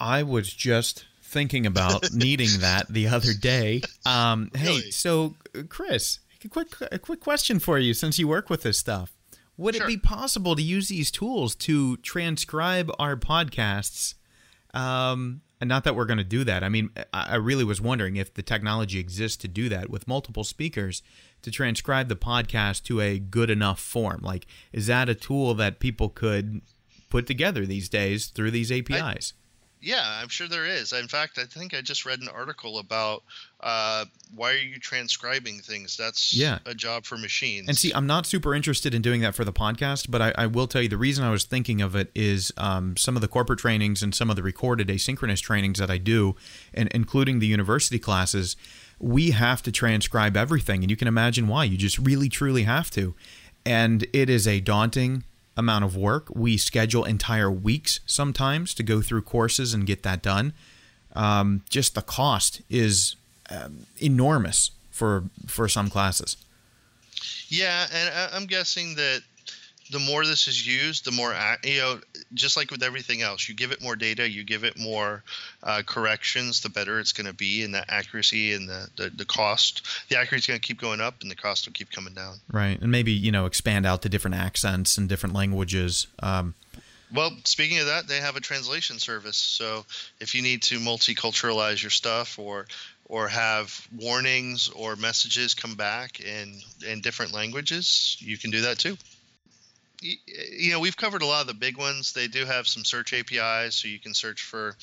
I 0.00 0.22
was 0.22 0.50
just 0.50 1.04
thinking 1.22 1.66
about 1.66 2.12
needing 2.14 2.60
that 2.60 2.88
the 2.88 3.08
other 3.08 3.34
day. 3.34 3.82
Um, 4.06 4.50
hey, 4.54 4.68
Really? 4.68 4.90
so 4.90 5.34
uh, 5.54 5.64
Chris, 5.68 6.20
a 6.42 6.48
quick 6.48 6.68
a 6.90 6.98
quick 6.98 7.20
question 7.20 7.58
for 7.58 7.78
you 7.78 7.92
since 7.92 8.18
you 8.18 8.26
work 8.26 8.48
with 8.48 8.62
this 8.62 8.78
stuff. 8.78 9.12
Would 9.58 9.74
it 9.74 9.86
be 9.86 9.98
possible 9.98 10.56
to 10.56 10.62
use 10.62 10.88
these 10.88 11.10
tools 11.10 11.54
to 11.56 11.98
transcribe 11.98 12.90
our 12.98 13.16
podcasts? 13.16 14.14
Um, 14.72 15.42
and 15.60 15.68
not 15.68 15.84
that 15.84 15.96
we're 15.96 16.04
going 16.04 16.18
to 16.18 16.24
do 16.24 16.44
that. 16.44 16.62
I 16.62 16.68
mean, 16.68 16.90
I 17.12 17.28
I 17.28 17.34
really 17.36 17.64
was 17.64 17.80
wondering 17.80 18.16
if 18.16 18.34
the 18.34 18.42
technology 18.42 18.98
exists 18.98 19.36
to 19.38 19.48
do 19.48 19.68
that 19.68 19.90
with 19.90 20.08
multiple 20.08 20.44
speakers 20.44 21.02
to 21.42 21.50
transcribe 21.50 22.08
the 22.08 22.16
podcast 22.16 22.84
to 22.84 23.00
a 23.00 23.18
good 23.18 23.50
enough 23.50 23.80
form. 23.80 24.20
Like, 24.22 24.46
is 24.72 24.86
that 24.86 25.08
a 25.08 25.14
tool 25.14 25.54
that 25.54 25.78
people 25.78 26.08
could 26.08 26.62
put 27.10 27.26
together 27.26 27.66
these 27.66 27.88
days 27.88 28.26
through 28.26 28.50
these 28.50 28.72
APIs? 28.72 29.34
Yeah, 29.80 30.20
I'm 30.20 30.28
sure 30.28 30.48
there 30.48 30.66
is. 30.66 30.92
In 30.92 31.06
fact, 31.08 31.38
I 31.38 31.44
think 31.44 31.74
I 31.74 31.80
just 31.80 32.04
read 32.04 32.20
an 32.20 32.28
article 32.28 32.78
about 32.78 33.22
uh, 33.60 34.04
why 34.34 34.52
are 34.52 34.56
you 34.56 34.78
transcribing 34.78 35.60
things? 35.60 35.96
That's 35.96 36.32
Yeah. 36.32 36.58
a 36.64 36.74
job 36.74 37.04
for 37.04 37.16
machines. 37.18 37.66
And 37.68 37.76
see, 37.76 37.92
I'm 37.92 38.06
not 38.06 38.24
super 38.26 38.54
interested 38.54 38.94
in 38.94 39.02
doing 39.02 39.20
that 39.22 39.34
for 39.34 39.44
the 39.44 39.52
podcast, 39.52 40.10
but 40.10 40.22
I, 40.22 40.32
I 40.38 40.46
will 40.46 40.66
tell 40.68 40.80
you 40.82 40.88
the 40.88 40.96
reason 40.96 41.24
I 41.24 41.30
was 41.30 41.44
thinking 41.44 41.80
of 41.80 41.96
it 41.96 42.10
is 42.14 42.52
um, 42.56 42.96
some 42.96 43.16
of 43.16 43.22
the 43.22 43.28
corporate 43.28 43.58
trainings 43.58 44.02
and 44.02 44.14
some 44.14 44.30
of 44.30 44.36
the 44.36 44.42
recorded 44.42 44.88
asynchronous 44.88 45.40
trainings 45.40 45.78
that 45.80 45.90
I 45.90 45.98
do, 45.98 46.36
and 46.72 46.88
including 46.94 47.40
the 47.40 47.46
university 47.48 47.98
classes, 47.98 48.56
we 49.00 49.30
have 49.30 49.62
to 49.62 49.72
transcribe 49.72 50.36
everything, 50.36 50.82
and 50.84 50.90
you 50.90 50.96
can 50.96 51.08
imagine 51.08 51.48
why. 51.48 51.64
You 51.64 51.76
just 51.76 51.98
really, 51.98 52.28
truly 52.28 52.62
have 52.64 52.90
to, 52.92 53.14
and 53.66 54.06
it 54.12 54.30
is 54.30 54.46
a 54.46 54.60
daunting 54.60 55.24
amount 55.56 55.84
of 55.84 55.96
work. 55.96 56.28
We 56.32 56.56
schedule 56.56 57.04
entire 57.04 57.50
weeks 57.50 57.98
sometimes 58.06 58.72
to 58.74 58.82
go 58.84 59.00
through 59.02 59.22
courses 59.22 59.74
and 59.74 59.84
get 59.86 60.04
that 60.04 60.22
done. 60.22 60.52
Um, 61.16 61.62
just 61.68 61.94
the 61.96 62.02
cost 62.02 62.62
is 62.70 63.16
um, 63.50 63.86
enormous 63.98 64.70
for 64.90 65.24
for 65.46 65.68
some 65.68 65.90
classes. 65.90 66.36
Yeah, 67.48 67.86
and 67.92 68.34
I'm 68.34 68.46
guessing 68.46 68.96
that 68.96 69.22
the 69.90 69.98
more 69.98 70.26
this 70.26 70.48
is 70.48 70.66
used, 70.66 71.04
the 71.04 71.12
more 71.12 71.34
you 71.64 71.78
know. 71.78 72.00
Just 72.34 72.58
like 72.58 72.70
with 72.70 72.82
everything 72.82 73.22
else, 73.22 73.48
you 73.48 73.54
give 73.54 73.72
it 73.72 73.82
more 73.82 73.96
data, 73.96 74.28
you 74.28 74.44
give 74.44 74.62
it 74.62 74.78
more 74.78 75.22
uh, 75.62 75.82
corrections, 75.86 76.60
the 76.60 76.68
better 76.68 77.00
it's 77.00 77.12
going 77.12 77.26
to 77.26 77.32
be, 77.32 77.62
and 77.62 77.72
the 77.72 77.82
accuracy 77.90 78.52
and 78.52 78.68
the, 78.68 78.88
the 78.96 79.10
the 79.10 79.24
cost. 79.24 79.86
The 80.10 80.18
accuracy 80.18 80.42
is 80.42 80.46
going 80.46 80.60
to 80.60 80.66
keep 80.66 80.78
going 80.78 81.00
up, 81.00 81.22
and 81.22 81.30
the 81.30 81.34
cost 81.34 81.66
will 81.66 81.72
keep 81.72 81.90
coming 81.90 82.12
down. 82.12 82.36
Right, 82.52 82.78
and 82.78 82.90
maybe 82.90 83.12
you 83.12 83.32
know 83.32 83.46
expand 83.46 83.86
out 83.86 84.02
to 84.02 84.10
different 84.10 84.36
accents 84.36 84.98
and 84.98 85.08
different 85.08 85.34
languages. 85.34 86.06
Um, 86.22 86.54
Well, 87.14 87.30
speaking 87.44 87.78
of 87.78 87.86
that, 87.86 88.06
they 88.06 88.20
have 88.20 88.36
a 88.36 88.40
translation 88.40 88.98
service. 88.98 89.38
So 89.38 89.86
if 90.20 90.34
you 90.34 90.42
need 90.42 90.60
to 90.64 90.78
multiculturalize 90.78 91.82
your 91.82 91.90
stuff 91.90 92.38
or 92.38 92.66
or 93.08 93.28
have 93.28 93.88
warnings 93.96 94.68
or 94.68 94.96
messages 94.96 95.54
come 95.54 95.74
back 95.74 96.20
in 96.20 96.60
in 96.86 97.00
different 97.00 97.32
languages, 97.32 98.16
you 98.20 98.36
can 98.36 98.50
do 98.50 98.62
that 98.62 98.78
too. 98.78 98.96
You 100.00 100.70
know, 100.70 100.80
we've 100.80 100.96
covered 100.96 101.22
a 101.22 101.26
lot 101.26 101.40
of 101.40 101.48
the 101.48 101.54
big 101.54 101.76
ones. 101.76 102.12
They 102.12 102.28
do 102.28 102.44
have 102.44 102.68
some 102.68 102.84
search 102.84 103.12
APIs, 103.12 103.74
so 103.74 103.88
you 103.88 103.98
can 103.98 104.14
search 104.14 104.42
for 104.42 104.76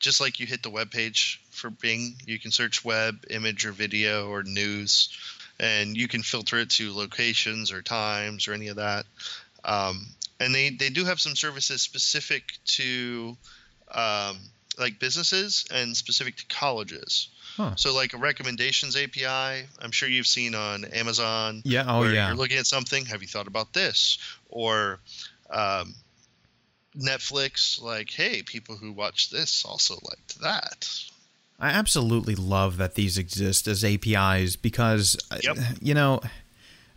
just 0.00 0.20
like 0.20 0.40
you 0.40 0.46
hit 0.46 0.62
the 0.62 0.70
web 0.70 0.90
page 0.90 1.40
for 1.50 1.70
Bing, 1.70 2.16
you 2.26 2.38
can 2.40 2.50
search 2.50 2.84
web, 2.84 3.24
image, 3.30 3.66
or 3.66 3.72
video, 3.72 4.28
or 4.28 4.42
news, 4.42 5.16
and 5.60 5.96
you 5.96 6.08
can 6.08 6.22
filter 6.22 6.58
it 6.58 6.70
to 6.70 6.96
locations 6.96 7.70
or 7.70 7.82
times 7.82 8.48
or 8.48 8.54
any 8.54 8.68
of 8.68 8.76
that. 8.76 9.04
Um, 9.62 10.06
and 10.40 10.54
they, 10.54 10.70
they 10.70 10.88
do 10.88 11.04
have 11.04 11.20
some 11.20 11.36
services 11.36 11.82
specific 11.82 12.44
to 12.64 13.36
um, 13.92 14.38
like 14.78 14.98
businesses 14.98 15.66
and 15.70 15.94
specific 15.94 16.36
to 16.36 16.46
colleges. 16.46 17.28
Huh. 17.60 17.76
So 17.76 17.94
like 17.94 18.14
a 18.14 18.16
recommendations 18.16 18.96
API, 18.96 19.66
I'm 19.82 19.90
sure 19.90 20.08
you've 20.08 20.26
seen 20.26 20.54
on 20.54 20.86
Amazon. 20.86 21.60
Yeah, 21.64 21.84
oh, 21.86 22.04
yeah. 22.04 22.28
You're 22.28 22.36
looking 22.36 22.56
at 22.56 22.66
something. 22.66 23.04
Have 23.04 23.20
you 23.20 23.28
thought 23.28 23.46
about 23.46 23.74
this? 23.74 24.16
Or 24.48 24.98
um, 25.50 25.94
Netflix, 26.98 27.80
like, 27.82 28.10
hey, 28.10 28.42
people 28.42 28.76
who 28.76 28.92
watch 28.92 29.28
this 29.28 29.62
also 29.66 29.94
liked 30.08 30.40
that. 30.40 30.88
I 31.58 31.68
absolutely 31.68 32.34
love 32.34 32.78
that 32.78 32.94
these 32.94 33.18
exist 33.18 33.66
as 33.68 33.84
APIs 33.84 34.56
because 34.56 35.18
uh, 35.30 35.36
Yep. 35.42 35.56
you 35.82 35.92
know 35.92 36.20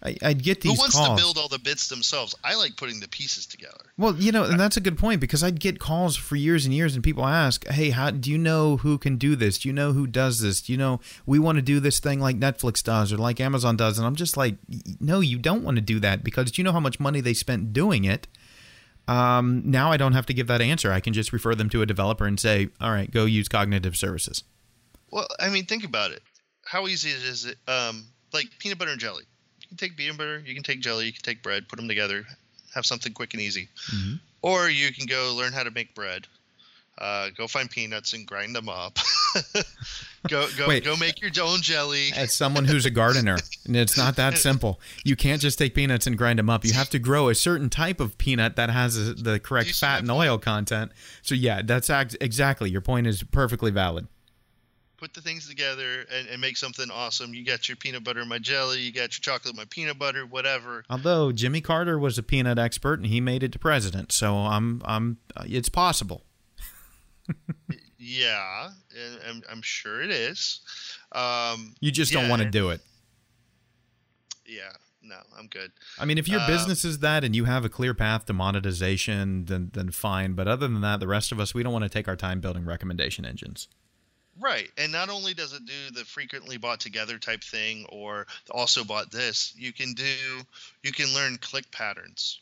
I, 0.04 0.18
I'd 0.22 0.44
get 0.44 0.62
these 0.62 0.74
Who 0.74 0.80
wants 0.80 0.96
calls. 0.96 1.18
to 1.18 1.24
build 1.24 1.38
all 1.38 1.48
the 1.48 1.60
bits 1.60 1.88
themselves? 1.88 2.36
I 2.44 2.56
like 2.56 2.76
putting 2.76 3.00
the 3.00 3.08
pieces 3.08 3.46
together. 3.46 3.92
Well, 3.98 4.16
you 4.16 4.32
know, 4.32 4.44
and 4.44 4.60
that's 4.60 4.76
a 4.76 4.82
good 4.82 4.98
point 4.98 5.22
because 5.22 5.44
I'd 5.44 5.60
get 5.60 5.80
calls 5.80 6.16
for 6.18 6.36
years 6.36 6.66
and 6.66 6.74
years, 6.74 6.96
and 6.96 7.04
people 7.04 7.26
ask, 7.26 7.66
"Hey, 7.68 7.92
how 7.92 8.12
do 8.12 8.30
you 8.30 8.38
know 8.38 8.78
who 8.78 8.98
can 8.98 9.18
do 9.18 9.36
this? 9.36 9.60
Do 9.60 9.70
you 9.70 9.74
know 9.74 9.94
who 9.94 10.06
does 10.06 10.42
this? 10.42 10.62
Do 10.62 10.72
you 10.74 10.78
know 10.78 11.00
we 11.26 11.40
want 11.40 11.58
to 11.58 11.62
do 11.62 11.80
this 11.80 12.00
thing 12.00 12.20
like 12.20 12.38
Netflix 12.38 12.84
does 12.84 13.14
or 13.14 13.18
like 13.18 13.40
Amazon 13.40 13.78
does?" 13.78 13.98
And 13.98 14.06
I'm 14.06 14.16
just 14.16 14.36
like, 14.36 14.56
"No, 15.00 15.22
you 15.22 15.38
don't 15.38 15.64
want 15.64 15.76
to 15.76 15.82
do 15.82 16.00
that 16.02 16.24
because 16.24 16.52
do 16.52 16.62
you 16.62 16.64
know 16.64 16.74
how 16.74 16.80
much 16.82 17.00
money 17.00 17.22
they 17.22 17.34
spent 17.34 17.72
doing 17.72 18.04
it?" 18.04 18.28
Um, 19.08 19.64
now 19.66 19.92
I 19.92 19.98
don't 19.98 20.14
have 20.14 20.26
to 20.28 20.34
give 20.34 20.48
that 20.48 20.62
answer. 20.62 20.92
I 20.92 21.00
can 21.02 21.14
just 21.14 21.34
refer 21.34 21.56
them 21.56 21.70
to 21.70 21.82
a 21.82 21.86
developer 21.86 22.26
and 22.26 22.40
say, 22.40 22.70
"All 22.82 22.92
right, 22.92 23.10
go 23.10 23.26
use 23.26 23.48
cognitive 23.48 23.96
services." 23.96 24.44
Well, 25.12 25.28
I 25.40 25.50
mean, 25.50 25.66
think 25.66 25.84
about 25.84 26.12
it. 26.12 26.24
How 26.66 26.88
easy 26.88 27.10
is 27.10 27.46
it? 27.46 27.58
Um, 27.68 28.06
like 28.34 28.48
peanut 28.60 28.80
butter 28.80 28.92
and 28.92 29.00
jelly. 29.00 29.24
You 29.74 29.78
can 29.78 29.90
take 29.90 29.98
peanut 29.98 30.18
butter, 30.20 30.44
you 30.46 30.54
can 30.54 30.62
take 30.62 30.82
jelly, 30.82 31.08
you 31.08 31.14
can 31.14 31.24
take 31.24 31.42
bread, 31.42 31.68
put 31.68 31.78
them 31.78 31.88
together, 31.88 32.28
have 32.76 32.86
something 32.86 33.12
quick 33.12 33.34
and 33.34 33.42
easy. 33.42 33.70
Mhm. 33.92 34.20
Or 34.44 34.70
you 34.70 34.94
can 34.94 35.08
go 35.08 35.34
learn 35.36 35.52
how 35.52 35.64
to 35.64 35.72
make 35.72 35.96
bread. 35.96 36.28
Uh, 36.96 37.32
go 37.36 37.48
find 37.48 37.72
peanuts 37.72 38.14
and 38.14 38.28
grind 38.28 38.56
them 38.56 38.70
up. 38.70 39.00
go 40.28 40.48
go 40.56 40.68
Wait. 40.68 40.84
go 40.84 40.96
make 40.96 41.20
your 41.22 41.32
own 41.42 41.64
jelly. 41.64 42.12
As 42.16 42.32
someone 42.32 42.66
who's 42.66 42.86
a 42.86 42.92
gardener, 42.92 43.40
and 43.66 43.76
it's 43.76 43.98
not 43.98 44.16
that 44.18 44.38
simple. 44.38 44.80
You 45.04 45.16
can't 45.16 45.42
just 45.42 45.58
take 45.58 45.74
peanuts 45.74 46.06
and 46.06 46.16
grind 46.20 46.38
them 46.38 46.52
up. 46.52 46.64
You 46.64 46.74
have 46.74 46.92
to 46.92 47.00
grow 47.00 47.30
a 47.30 47.36
certain 47.36 47.72
type 47.72 48.00
of 48.00 48.20
peanut 48.20 48.56
that 48.58 48.70
has 48.70 49.16
the 49.24 49.40
correct 49.40 49.74
fat 49.74 50.02
and 50.02 50.12
oil 50.12 50.38
content. 50.38 50.92
So 51.24 51.34
yeah, 51.34 51.64
that's 51.64 51.90
act- 51.90 52.16
exactly 52.22 52.70
your 52.70 52.82
point 52.82 53.08
is 53.08 53.24
perfectly 53.24 53.72
valid. 53.72 54.08
Put 55.04 55.14
the 55.14 55.22
things 55.22 55.50
together 55.50 56.06
and, 56.10 56.30
and 56.30 56.40
make 56.40 56.56
something 56.56 56.90
awesome. 56.90 57.34
You 57.34 57.44
got 57.44 57.68
your 57.68 57.76
peanut 57.76 58.06
butter, 58.06 58.24
my 58.24 58.40
jelly. 58.40 58.80
You 58.80 58.94
got 58.94 59.02
your 59.02 59.22
chocolate, 59.22 59.54
my 59.54 59.66
peanut 59.70 60.00
butter, 60.00 60.26
whatever. 60.26 60.86
Although 60.90 61.34
Jimmy 61.34 61.60
Carter 61.60 62.00
was 62.00 62.18
a 62.18 62.24
peanut 62.24 62.58
expert 62.58 63.00
and 63.00 63.08
he 63.08 63.20
made 63.20 63.44
it 63.44 63.52
to 63.52 63.60
president, 63.60 64.14
so 64.14 64.38
I'm 64.38 64.82
I'm 64.86 65.18
uh, 65.36 65.44
it's 65.46 65.68
possible. 65.68 66.24
yeah, 67.98 68.70
and 68.98 69.20
I'm, 69.30 69.42
I'm 69.52 69.62
sure 69.62 70.02
it 70.02 70.10
is. 70.10 70.62
Um, 71.12 71.76
You 71.82 71.92
just 71.92 72.14
yeah, 72.14 72.22
don't 72.22 72.30
want 72.30 72.42
to 72.42 72.50
do 72.50 72.70
it. 72.70 72.80
Yeah, 74.46 74.72
no, 75.02 75.18
I'm 75.38 75.48
good. 75.48 75.72
I 76.00 76.06
mean, 76.06 76.18
if 76.18 76.30
your 76.30 76.40
Uh, 76.40 76.48
business 76.48 76.86
is 76.86 77.00
that 77.00 77.26
and 77.26 77.36
you 77.36 77.44
have 77.44 77.66
a 77.66 77.70
clear 77.70 77.94
path 77.94 78.26
to 78.28 78.34
monetization, 78.34 79.46
then 79.46 79.72
then 79.74 79.92
fine. 79.92 80.32
But 80.34 80.48
other 80.48 80.68
than 80.70 80.80
that, 80.80 81.02
the 81.02 81.08
rest 81.08 81.34
of 81.34 81.42
us, 81.42 81.54
we 81.54 81.62
don't 81.62 81.74
want 81.74 81.84
to 81.84 81.90
take 81.90 82.08
our 82.08 82.16
time 82.16 82.40
building 82.40 82.64
recommendation 82.64 83.26
engines. 83.26 83.68
Right. 84.40 84.70
And 84.78 84.92
not 84.92 85.10
only 85.10 85.34
does 85.34 85.54
it 85.54 85.66
do 85.66 85.92
the 85.94 86.06
frequently 86.06 86.58
bought 86.58 86.80
together 86.80 87.20
type 87.20 87.44
thing 87.44 87.86
or 87.90 88.26
also 88.50 88.84
bought 88.84 89.12
this, 89.12 89.54
you 89.56 89.74
can 89.74 89.94
do 89.94 90.16
you 90.82 90.92
can 90.92 91.14
learn 91.14 91.38
click 91.38 91.72
patterns. 91.72 92.40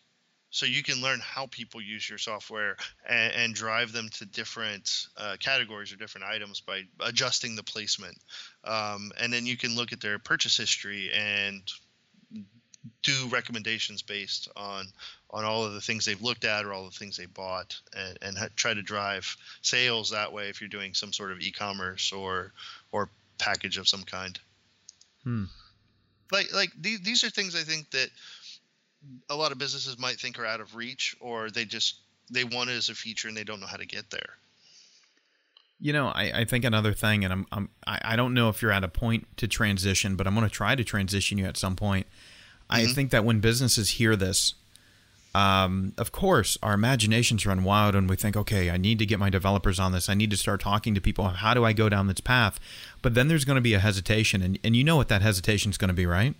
So 0.54 0.66
you 0.66 0.84
can 0.84 1.02
learn 1.02 1.22
how 1.22 1.48
people 1.48 1.82
use 1.82 2.10
your 2.10 2.18
software 2.18 2.76
and, 3.08 3.34
and 3.34 3.56
drive 3.56 3.94
them 3.94 4.10
to 4.18 4.26
different 4.26 5.08
uh, 5.16 5.38
categories 5.40 5.94
or 5.94 5.96
different 5.96 6.28
items 6.28 6.60
by 6.60 6.84
adjusting 7.00 7.56
the 7.56 7.64
placement. 7.64 8.18
Um, 8.66 9.14
and 9.18 9.32
then 9.32 9.46
you 9.46 9.56
can 9.56 9.76
look 9.76 9.94
at 9.94 10.02
their 10.02 10.20
purchase 10.20 10.58
history 10.58 11.10
and 11.14 11.62
do 13.04 13.28
recommendations 13.30 14.02
based 14.02 14.50
on 14.56 14.88
on 15.32 15.46
all 15.46 15.64
of 15.66 15.74
the 15.74 15.82
things 15.82 16.04
they've 16.06 16.22
looked 16.22 16.44
at 16.44 16.66
or 16.66 16.74
all 16.74 16.86
the 16.86 16.92
things 16.92 17.16
they 17.18 17.26
bought 17.26 17.80
and, 17.96 18.18
and 18.22 18.38
ha- 18.38 18.48
try 18.56 18.74
to 18.74 18.82
drive 18.82 19.36
sales 19.62 20.10
that 20.12 20.32
way 20.34 20.50
if 20.50 20.60
you're 20.62 20.68
doing 20.70 20.94
some 20.94 21.14
sort 21.14 21.32
of 21.32 21.40
e-commerce 21.40 22.12
or 22.12 22.52
or 22.92 23.10
package 23.38 23.78
of 23.78 23.88
some 23.88 24.04
kind 24.04 24.40
Hmm. 25.24 25.46
like 26.32 26.54
like 26.54 26.70
these, 26.80 27.00
these 27.02 27.24
are 27.24 27.30
things 27.30 27.56
i 27.56 27.62
think 27.64 27.90
that 27.92 28.10
a 29.30 29.36
lot 29.36 29.52
of 29.52 29.58
businesses 29.58 29.98
might 30.00 30.20
think 30.20 30.38
are 30.40 30.46
out 30.46 30.60
of 30.62 30.76
reach 30.76 31.16
or 31.20 31.50
they 31.50 31.66
just 31.66 31.96
they 32.30 32.44
want 32.44 32.70
it 32.70 32.74
as 32.74 32.90
a 32.90 32.96
feature 32.96 33.28
and 33.28 33.36
they 33.38 33.44
don't 33.44 33.60
know 33.60 33.68
how 33.68 33.78
to 33.78 33.86
get 33.86 34.10
there 34.10 34.38
You 35.80 35.94
know, 35.94 36.08
I, 36.10 36.42
I 36.42 36.46
think 36.46 36.64
another 36.66 36.94
thing, 36.94 37.24
and 37.24 37.34
I'm, 37.34 37.46
I'm 37.52 37.70
I 37.88 38.00
I 38.14 38.16
don't 38.16 38.34
know 38.36 38.50
if 38.50 38.62
you're 38.62 38.72
at 38.72 38.84
a 38.84 38.88
point 38.88 39.26
to 39.38 39.48
transition, 39.48 40.16
but 40.16 40.28
I'm 40.28 40.36
going 40.36 40.48
to 40.48 40.54
try 40.54 40.76
to 40.76 40.84
transition 40.84 41.40
you 41.40 41.46
at 41.46 41.58
some 41.58 41.76
point. 41.76 42.06
I 42.70 42.86
think 42.86 43.10
that 43.12 43.26
when 43.26 43.40
businesses 43.42 43.90
hear 43.98 44.16
this, 44.16 44.54
um, 45.34 45.94
of 45.98 46.12
course, 46.12 46.58
our 46.62 46.74
imaginations 46.74 47.46
run 47.46 47.64
wild, 47.64 47.96
and 47.96 48.10
we 48.10 48.16
think, 48.16 48.36
okay, 48.36 48.70
I 48.70 48.78
need 48.78 49.00
to 49.00 49.06
get 49.06 49.18
my 49.20 49.30
developers 49.30 49.80
on 49.80 49.92
this. 49.94 50.10
I 50.10 50.14
need 50.14 50.30
to 50.32 50.38
start 50.38 50.60
talking 50.62 50.94
to 50.96 51.02
people. 51.02 51.28
How 51.30 51.54
do 51.54 51.64
I 51.64 51.74
go 51.74 51.88
down 51.90 52.08
this 52.08 52.20
path? 52.20 52.60
But 53.02 53.14
then 53.14 53.28
there's 53.30 53.46
going 53.46 53.56
to 53.56 53.62
be 53.62 53.74
a 53.74 53.80
hesitation, 53.80 54.42
and, 54.42 54.60
and 54.64 54.76
you 54.76 54.84
know 54.84 54.98
what 54.98 55.08
that 55.10 55.22
hesitation 55.22 55.72
is 55.72 55.78
going 55.78 55.88
to 55.90 55.94
be, 55.94 56.06
right? 56.06 56.36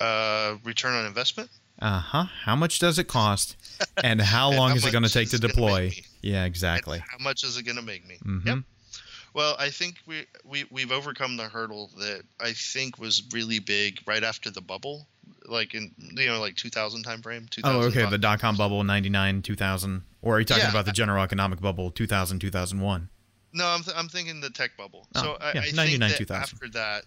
uh 0.00 0.56
return 0.64 0.94
on 0.94 1.06
investment 1.06 1.50
Uh 1.80 2.00
huh. 2.00 2.24
How 2.44 2.56
much 2.56 2.78
does 2.78 2.98
it 2.98 3.08
cost, 3.08 3.56
and 4.04 4.20
how 4.20 4.48
And 4.48 4.58
long 4.58 4.70
how 4.70 4.76
is 4.76 4.86
it 4.86 4.92
going 4.92 5.04
to 5.04 5.10
take 5.10 5.30
to 5.30 5.38
deploy? 5.38 5.92
Yeah, 6.22 6.38
And 6.38 6.46
exactly. 6.46 6.98
how 7.00 7.18
much 7.18 7.44
is 7.44 7.56
it 7.56 7.64
going 7.64 7.76
to 7.76 7.82
make 7.82 8.06
me 8.06 8.18
Mm-hmm. 8.24 8.46
yep 8.48 8.58
Well, 9.34 9.54
I 9.58 9.70
think 9.70 9.96
we, 10.06 10.26
we 10.44 10.64
we've 10.70 10.92
overcome 10.92 11.36
the 11.36 11.44
hurdle 11.48 11.90
that 11.98 12.22
I 12.40 12.52
think 12.52 12.98
was 12.98 13.22
really 13.32 13.58
big 13.58 14.00
right 14.06 14.22
after 14.24 14.50
the 14.50 14.60
bubble, 14.60 15.06
like 15.46 15.74
in 15.74 15.92
you 15.98 16.26
know 16.26 16.40
like 16.40 16.56
2000 16.56 17.02
time 17.02 17.22
frame. 17.22 17.46
Oh, 17.64 17.82
okay. 17.82 18.08
The 18.08 18.18
dot 18.18 18.40
com 18.40 18.56
bubble, 18.56 18.82
99, 18.84 19.42
2000. 19.42 20.02
Or 20.22 20.36
are 20.36 20.38
you 20.38 20.44
talking 20.44 20.62
Yeah. 20.64 20.70
about 20.70 20.84
the 20.86 20.92
general 20.92 21.22
economic 21.22 21.60
bubble, 21.60 21.90
2000, 21.90 22.38
2001? 22.38 23.08
No, 23.54 23.66
I'm, 23.66 23.82
th- 23.82 23.96
I'm 23.96 24.08
thinking 24.08 24.40
the 24.40 24.50
tech 24.50 24.76
bubble. 24.78 25.06
Oh, 25.14 25.22
so 25.22 25.32
I, 25.40 25.52
yeah, 25.54 25.60
I 25.60 25.64
think 25.64 25.76
99, 25.76 26.10
that 26.10 26.16
2000. 26.18 26.42
after 26.42 26.68
that, 26.70 27.04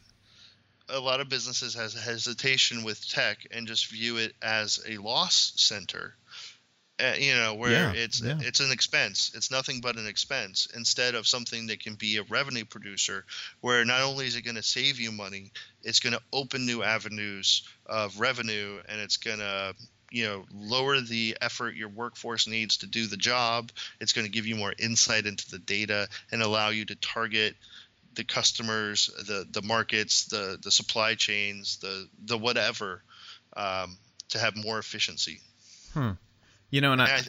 a 0.89 0.99
lot 0.99 1.19
of 1.21 1.30
businesses 1.30 1.73
has 1.73 1.93
hesitation 1.95 2.84
with 2.84 3.08
tech 3.10 3.39
and 3.51 3.65
just 3.67 3.88
view 3.88 4.17
it 4.17 4.36
as 4.41 4.80
a 4.88 4.97
loss 4.97 5.54
center. 5.56 6.13
Uh, 6.97 7.13
you 7.17 7.36
know, 7.36 7.55
where 7.55 7.71
Yeah, 7.71 7.91
it's 7.93 8.21
yeah. 8.21 8.38
it's 8.39 8.62
an 8.62 8.71
expense. 8.71 9.31
It's 9.36 9.51
nothing 9.51 9.81
but 9.81 9.97
an 9.97 10.08
expense 10.08 10.67
instead 10.73 11.15
of 11.15 11.27
something 11.27 11.67
that 11.67 11.81
can 11.81 11.95
be 11.95 12.17
a 12.17 12.23
revenue 12.23 12.63
producer. 12.63 13.25
Where 13.60 13.84
not 13.84 14.01
only 14.01 14.27
is 14.27 14.38
it 14.38 14.43
going 14.43 14.55
to 14.55 14.63
save 14.63 14.99
you 14.99 15.12
money, 15.12 15.51
it's 15.84 15.99
going 15.99 16.13
to 16.13 16.21
open 16.31 16.65
new 16.65 16.84
avenues 16.84 17.63
of 17.86 18.19
revenue, 18.19 18.79
and 18.88 19.01
it's 19.01 19.17
going 19.17 19.39
to 19.39 19.75
you 20.10 20.25
know 20.25 20.45
lower 20.53 21.01
the 21.01 21.38
effort 21.41 21.75
your 21.75 21.89
workforce 21.89 22.47
needs 22.47 22.77
to 22.77 22.88
do 22.88 23.08
the 23.08 23.17
job 23.17 23.71
it's 23.99 24.13
going 24.13 24.25
to 24.25 24.31
give 24.31 24.45
you 24.45 24.55
more 24.55 24.73
insight 24.77 25.25
into 25.25 25.49
the 25.49 25.58
data 25.58 26.08
and 26.31 26.41
allow 26.41 26.69
you 26.69 26.86
to 26.86 26.95
target 26.95 27.55
the 28.13 28.23
customers 28.23 29.10
the 29.27 29.45
the 29.51 29.62
markets 29.62 30.25
the 30.25 30.58
the 30.63 30.71
supply 30.71 31.15
chains 31.15 31.77
the 31.77 32.08
the 32.25 32.38
whatever 32.38 33.01
um, 33.58 33.97
to 34.29 34.38
have 34.38 34.55
more 34.55 34.79
efficiency 34.79 35.39
You 36.75 36.81
know, 36.81 36.91
and 36.91 37.01
I, 37.01 37.05
I- 37.05 37.21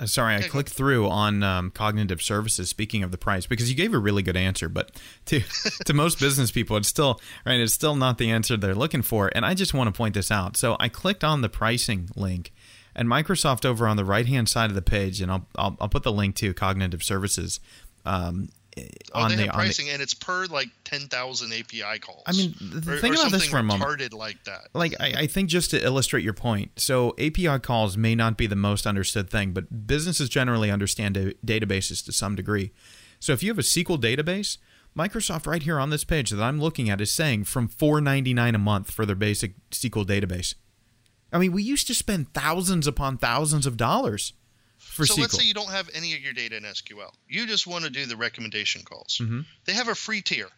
Uh, 0.00 0.06
Sorry, 0.06 0.34
I 0.36 0.38
clicked 0.48 0.70
through 0.70 1.08
on 1.08 1.42
um, 1.42 1.70
cognitive 1.72 2.22
services. 2.22 2.70
Speaking 2.70 3.02
of 3.02 3.10
the 3.10 3.18
price, 3.18 3.46
because 3.46 3.68
you 3.68 3.74
gave 3.76 3.92
a 3.92 3.98
really 3.98 4.22
good 4.22 4.36
answer, 4.36 4.68
but 4.68 4.92
to 5.26 5.40
to 5.86 5.92
most 5.92 6.20
business 6.20 6.50
people, 6.52 6.76
it's 6.76 6.86
still 6.88 7.20
right. 7.44 7.58
It's 7.60 7.74
still 7.74 7.96
not 7.96 8.16
the 8.18 8.30
answer 8.30 8.56
they're 8.56 8.76
looking 8.76 9.02
for. 9.02 9.28
And 9.34 9.44
I 9.44 9.54
just 9.54 9.74
want 9.74 9.92
to 9.92 9.96
point 9.98 10.14
this 10.14 10.30
out. 10.30 10.56
So 10.56 10.76
I 10.78 10.88
clicked 10.88 11.24
on 11.24 11.40
the 11.42 11.48
pricing 11.48 12.10
link, 12.14 12.52
and 12.94 13.08
Microsoft 13.08 13.64
over 13.64 13.88
on 13.88 13.96
the 13.96 14.04
right 14.04 14.26
hand 14.26 14.48
side 14.48 14.70
of 14.70 14.76
the 14.76 14.82
page, 14.82 15.20
and 15.20 15.32
I'll, 15.32 15.46
I'll 15.56 15.76
I'll 15.80 15.88
put 15.88 16.04
the 16.04 16.12
link 16.12 16.36
to 16.36 16.54
cognitive 16.54 17.02
services. 17.02 17.58
Um, 18.06 18.50
oh, 19.14 19.22
on 19.22 19.30
they 19.30 19.36
the 19.36 19.42
have 19.42 19.50
on 19.54 19.58
the, 19.58 19.64
pricing 19.64 19.88
and 19.90 20.02
it's 20.02 20.14
per 20.14 20.46
like 20.46 20.68
10,000 20.84 21.52
API 21.52 21.98
calls. 21.98 22.22
I 22.26 22.32
mean, 22.32 22.54
or, 22.86 22.98
think 22.98 23.16
or 23.16 23.20
about 23.20 23.32
this 23.32 23.46
for 23.46 23.58
a 23.58 23.62
moment. 23.62 24.12
like 24.12 24.42
that. 24.44 24.68
like 24.74 24.94
I, 25.00 25.14
I 25.20 25.26
think 25.26 25.48
just 25.48 25.70
to 25.70 25.82
illustrate 25.82 26.24
your 26.24 26.32
point 26.32 26.72
so 26.76 27.10
api 27.12 27.58
calls 27.60 27.96
may 27.96 28.14
not 28.14 28.36
be 28.36 28.46
the 28.46 28.56
most 28.56 28.86
understood 28.86 29.30
thing 29.30 29.52
but 29.52 29.86
businesses 29.86 30.28
generally 30.28 30.70
understand 30.70 31.14
da- 31.14 31.34
databases 31.44 32.04
to 32.06 32.12
some 32.12 32.34
degree. 32.34 32.72
So 33.20 33.32
if 33.32 33.42
you 33.42 33.50
have 33.50 33.58
a 33.58 33.62
sql 33.62 34.00
database 34.00 34.58
microsoft 34.96 35.46
right 35.46 35.62
here 35.62 35.78
on 35.78 35.90
this 35.90 36.02
page 36.02 36.30
that 36.30 36.42
i'm 36.42 36.60
looking 36.60 36.88
at 36.90 37.00
is 37.00 37.12
saying 37.12 37.44
from 37.44 37.68
499 37.68 38.54
a 38.54 38.58
month 38.58 38.90
for 38.90 39.06
their 39.06 39.14
basic 39.16 39.52
sql 39.70 40.04
database. 40.04 40.54
I 41.32 41.38
mean 41.38 41.52
we 41.52 41.62
used 41.62 41.86
to 41.88 41.94
spend 41.94 42.32
thousands 42.34 42.86
upon 42.86 43.18
thousands 43.18 43.66
of 43.66 43.76
dollars 43.76 44.32
for 44.78 45.04
so 45.06 45.14
sql 45.14 45.18
let's 45.20 45.36
say 45.36 45.44
you 45.44 45.54
don't 45.54 45.70
have 45.70 45.90
any 45.94 46.14
of 46.14 46.20
your 46.20 46.32
data 46.32 46.56
in 46.56 46.62
SQL. 46.64 47.12
You 47.28 47.46
just 47.46 47.66
want 47.66 47.84
to 47.84 47.90
do 47.90 48.06
the 48.06 48.16
recommendation 48.16 48.82
calls. 48.82 49.18
Mhm. 49.22 49.44
They 49.64 49.72
have 49.74 49.88
a 49.88 49.94
free 49.94 50.22
tier. 50.22 50.48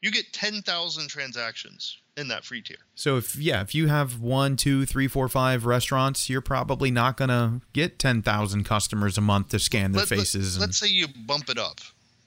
You 0.00 0.10
get 0.10 0.32
10,000 0.32 1.08
transactions 1.08 1.98
in 2.16 2.28
that 2.28 2.44
free 2.44 2.60
tier. 2.60 2.76
so 2.94 3.16
if 3.16 3.36
yeah 3.36 3.62
if 3.62 3.74
you 3.74 3.86
have 3.88 4.20
one 4.20 4.54
two 4.54 4.84
three 4.84 5.08
four 5.08 5.30
five 5.30 5.64
restaurants 5.64 6.28
you're 6.28 6.42
probably 6.42 6.90
not 6.90 7.16
going 7.16 7.30
to 7.30 7.62
get 7.72 7.98
10000 7.98 8.64
customers 8.64 9.16
a 9.16 9.20
month 9.22 9.48
to 9.48 9.58
scan 9.58 9.92
their 9.92 10.00
Let- 10.00 10.10
let- 10.10 10.18
faces 10.18 10.56
and 10.56 10.60
Let's 10.60 10.76
say 10.76 10.88
you 10.88 11.08
bump 11.08 11.48
it 11.48 11.56
up 11.56 11.80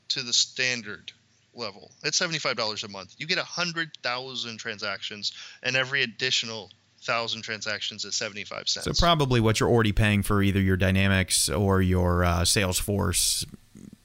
to 0.09 0.23
the 0.23 0.33
standard 0.33 1.11
level. 1.53 1.91
It's 2.03 2.19
$75 2.19 2.83
a 2.83 2.87
month. 2.87 3.13
You 3.19 3.27
get 3.27 3.37
100,000 3.37 4.57
transactions, 4.57 5.31
and 5.63 5.75
every 5.75 6.01
additional 6.03 6.71
1,000 7.07 7.41
transactions 7.41 8.05
at 8.05 8.13
75 8.13 8.67
cents. 8.69 8.85
So 8.85 8.93
probably 9.05 9.39
what 9.41 9.59
you're 9.59 9.69
already 9.69 9.91
paying 9.91 10.23
for 10.23 10.41
either 10.41 10.59
your 10.59 10.77
Dynamics 10.77 11.49
or 11.49 11.81
your 11.81 12.23
uh, 12.23 12.41
Salesforce. 12.41 13.45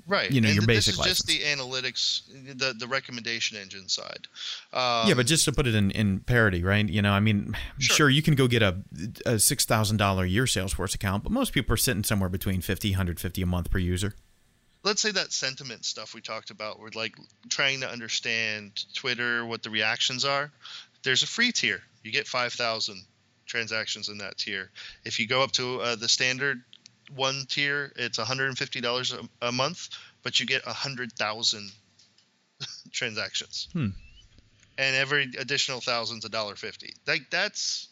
right. 0.07 0.31
you 0.31 0.41
know, 0.41 0.49
and 0.49 0.55
your 0.57 0.67
th- 0.67 0.77
basic 0.77 0.97
This 0.97 1.07
is 1.07 1.25
just 1.25 1.27
the 1.27 1.39
analytics, 1.41 2.23
the, 2.59 2.75
the 2.79 2.87
recommendation 2.87 3.57
engine 3.57 3.89
side. 3.89 4.27
Um, 4.73 5.09
yeah, 5.09 5.15
but 5.15 5.27
just 5.27 5.45
to 5.47 5.53
put 5.53 5.67
it 5.67 5.75
in, 5.75 5.91
in 5.93 6.21
parity, 6.21 6.63
right? 6.63 6.89
You 6.89 7.03
know, 7.03 7.13
I 7.13 7.21
mean, 7.21 7.57
sure, 7.79 7.97
Sure. 7.97 8.11
you 8.11 8.23
can 8.23 8.35
go 8.35 8.47
get 8.49 8.63
a, 8.63 8.77
a 9.27 9.39
six 9.39 9.65
thousand 9.65 9.97
dollar 9.99 10.25
a 10.25 10.29
year 10.29 10.45
Salesforce 10.45 10.95
account, 10.95 11.23
but 11.23 11.33
most 11.33 11.53
people 11.53 11.73
are 11.75 11.79
sitting 11.79 12.05
somewhere 12.05 12.29
between 12.29 12.61
50, 12.61 12.91
150 12.91 13.43
a 13.43 13.47
month 13.47 13.71
per 13.71 13.79
user. 13.79 14.15
let's 14.83 15.01
say 15.03 15.11
that 15.13 15.31
sentiment 15.33 15.85
stuff 15.85 16.15
we 16.15 16.21
talked 16.23 16.51
about 16.51 16.81
we're 16.81 16.89
like 16.95 17.15
trying 17.51 17.81
to 17.81 17.89
understand 17.91 18.83
twitter 18.95 19.45
what 19.45 19.63
the 19.63 19.69
reactions 19.69 20.25
are 20.25 20.51
there's 21.03 21.23
a 21.23 21.27
free 21.27 21.53
tier 21.53 21.83
you 22.03 22.11
get 22.13 22.27
5000 22.27 23.05
transactions 23.47 24.09
in 24.09 24.19
that 24.19 24.39
tier 24.39 24.71
if 25.05 25.19
you 25.19 25.27
go 25.27 25.43
up 25.43 25.53
to 25.53 25.81
uh, 25.81 25.97
the 25.97 26.09
standard 26.09 26.63
one 27.15 27.45
tier 27.49 27.93
it's 27.97 28.19
$150 28.19 29.13
a, 29.13 29.47
a 29.47 29.53
month 29.53 29.89
but 30.23 30.39
you 30.39 30.47
get 30.47 30.65
100000 30.67 31.71
transactions 32.93 33.69
Hmm. 33.73 33.89
and 34.79 34.97
every 34.97 35.31
additional 35.39 35.81
thousand's 35.81 36.25
a 36.25 36.29
dollar 36.29 36.57
fifty 36.57 36.95
like 37.07 37.23
that's 37.31 37.89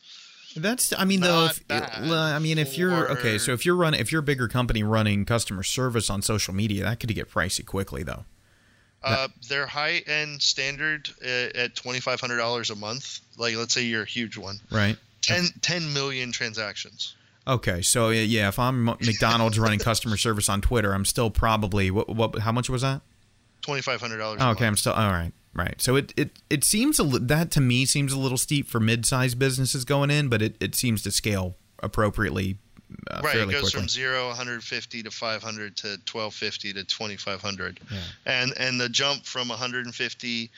That's, 0.57 0.95
I 0.99 1.05
mean, 1.05 1.21
though, 1.21 1.47
if, 1.47 1.63
I 1.69 2.39
mean, 2.39 2.59
if 2.59 2.79
you're 2.79 3.13
okay, 3.13 3.37
so 3.39 3.53
if 3.53 3.67
you're 3.67 3.77
running, 3.77 4.01
if 4.01 4.11
you're 4.11 4.21
a 4.21 4.25
bigger 4.25 4.49
company 4.49 4.83
running 4.83 5.27
customer 5.27 5.63
service 5.63 6.09
on 6.09 6.23
social 6.23 6.55
media, 6.55 6.85
that 6.85 6.99
could 7.01 7.15
get 7.15 7.31
pricey 7.31 7.65
quickly, 7.65 8.03
though. 8.03 8.25
Uh, 9.03 9.29
their 9.49 9.67
high 9.67 10.03
end 10.07 10.43
standard 10.43 11.09
uh, 11.25 11.49
at 11.55 11.77
twenty 11.77 12.01
five 12.01 12.21
hundred 12.21 12.39
dollars 12.39 12.71
a 12.71 12.75
month. 12.75 13.21
Like, 13.37 13.57
let's 13.57 13.73
say 13.73 13.83
you're 13.83 14.03
a 14.03 14.07
huge 14.07 14.37
one, 14.37 14.59
Right? 14.71 14.97
10, 15.23 15.45
10 15.61 15.93
million 15.93 16.33
transactions. 16.33 17.15
Okay, 17.47 17.81
so 17.83 18.11
yeah, 18.11 18.49
if 18.49 18.59
I'm 18.59 18.85
McDonald's 18.85 19.59
running 19.59 19.79
customer 19.79 20.17
service 20.17 20.49
on 20.49 20.61
Twitter, 20.61 20.93
I'm 20.93 21.05
still 21.05 21.31
probably 21.31 21.91
what? 21.91 22.09
What? 22.09 22.39
How 22.41 22.53
much 22.53 22.69
was 22.69 22.83
that? 22.83 23.01
twenty 23.63 23.83
five 23.83 24.01
hundred 24.01 24.19
dollars. 24.19 24.41
okay, 24.41 24.67
I'm 24.67 24.77
still 24.77 24.93
all 24.93 25.11
right. 25.11 25.33
Right. 25.55 25.81
So 25.81 25.97
it, 25.97 26.13
it, 26.17 26.31
it 26.51 26.63
seems 26.63 26.99
a 26.99 27.03
li- 27.03 27.19
that 27.23 27.51
to 27.53 27.61
me 27.61 27.85
seems 27.87 28.13
a 28.13 28.19
little 28.19 28.39
steep 28.39 28.69
for 28.69 28.79
mid-sized 28.79 29.39
businesses 29.39 29.85
going 29.85 30.11
in, 30.11 30.29
but 30.29 30.41
it, 30.43 30.57
it 30.61 30.75
seems 30.77 31.03
to 31.03 31.11
scale 31.11 31.57
appropriately 31.83 32.59
uh, 33.11 33.21
right, 33.23 33.37
it 33.37 33.51
goes 33.51 33.61
quickly. 33.63 33.71
from 33.81 33.89
zero, 33.89 34.29
150 34.29 35.03
to 35.03 35.11
500 35.11 35.77
to 35.79 35.87
1250 36.11 36.73
to 36.75 36.85
2500, 36.85 37.81
Yeah. 37.91 37.99
and 38.27 38.53
and 38.57 38.81
the 38.81 38.89
jump 38.89 39.25
from 39.27 39.49
150 39.49 40.51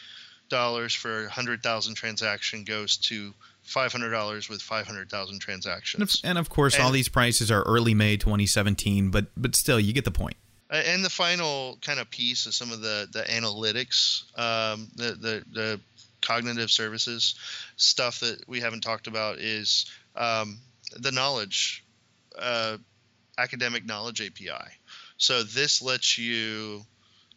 dollars 0.49 0.93
for 0.95 1.23
100,000 1.23 1.95
transaction 1.95 2.65
goes 2.65 2.97
to 2.97 3.33
500 3.63 4.11
dollars 4.11 4.49
with 4.49 4.61
500,000 4.63 5.29
and, 5.35 5.37
of, 5.37 5.41
transactions. 5.45 6.21
and 6.25 6.39
of 6.39 6.49
course, 6.49 6.79
all 6.79 6.91
these 6.91 7.09
prices 7.09 7.51
are 7.51 7.63
early 7.63 7.95
May 7.95 8.17
2017, 8.17 9.11
but 9.11 9.27
but 9.37 9.55
still, 9.55 9.79
you 9.79 9.93
get 9.93 10.05
the 10.05 10.11
point. 10.11 10.37
Uh, 10.71 10.83
And 10.87 11.05
the 11.05 11.11
final 11.11 11.79
kind 11.83 11.99
of 12.01 12.11
piece 12.11 12.47
of 12.47 12.55
some 12.55 12.73
of 12.73 12.81
the 12.81 13.09
the 13.13 13.23
analytics, 13.23 14.23
um, 14.39 14.89
the, 14.97 15.13
the 15.13 15.45
the 15.53 15.81
cognitive 16.23 16.71
services 16.71 17.35
stuff 17.77 18.21
that 18.21 18.47
we 18.47 18.61
haven't 18.61 18.83
talked 18.83 19.07
about 19.07 19.39
is 19.39 19.87
um, 20.17 20.59
the 20.99 21.11
knowledge, 21.13 21.83
uh, 22.41 22.79
academic 23.39 23.87
knowledge 23.87 24.21
API. 24.21 24.71
So 25.17 25.43
this 25.43 25.83
lets 25.83 26.19
you 26.19 26.83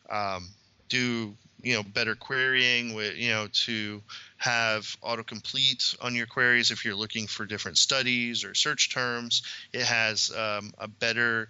um, 0.09 0.49
do 0.89 1.35
you 1.61 1.75
know 1.75 1.83
better 1.83 2.15
querying 2.15 2.93
with 2.93 3.15
you 3.15 3.29
know 3.29 3.47
to 3.65 4.01
have 4.37 4.83
autocomplete 5.01 5.95
on 6.01 6.13
your 6.15 6.27
queries 6.27 6.71
if 6.71 6.83
you're 6.83 6.95
looking 6.95 7.27
for 7.27 7.45
different 7.45 7.77
studies 7.77 8.43
or 8.43 8.53
search 8.53 8.93
terms. 8.93 9.43
It 9.71 9.83
has 9.83 10.31
um, 10.31 10.71
a 10.77 10.87
better 10.87 11.47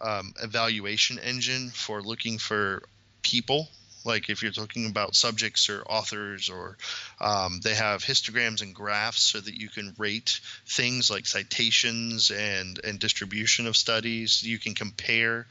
um, 0.00 0.34
evaluation 0.42 1.18
engine 1.18 1.70
for 1.70 2.02
looking 2.02 2.38
for 2.38 2.82
people 3.22 3.68
like 4.04 4.28
if 4.28 4.42
you're 4.42 4.52
talking 4.52 4.86
about 4.86 5.14
subjects 5.14 5.68
or 5.68 5.82
authors 5.82 6.50
or 6.50 6.76
um, 7.20 7.60
they 7.62 7.74
have 7.74 8.02
histograms 8.02 8.62
and 8.62 8.74
graphs 8.74 9.22
so 9.22 9.40
that 9.40 9.58
you 9.60 9.68
can 9.68 9.94
rate 9.98 10.40
things 10.66 11.10
like 11.10 11.26
citations 11.26 12.30
and 12.30 12.80
and 12.84 12.98
distribution 12.98 13.66
of 13.66 13.76
studies. 13.76 14.42
You 14.42 14.58
can 14.58 14.74
compare 14.74 15.46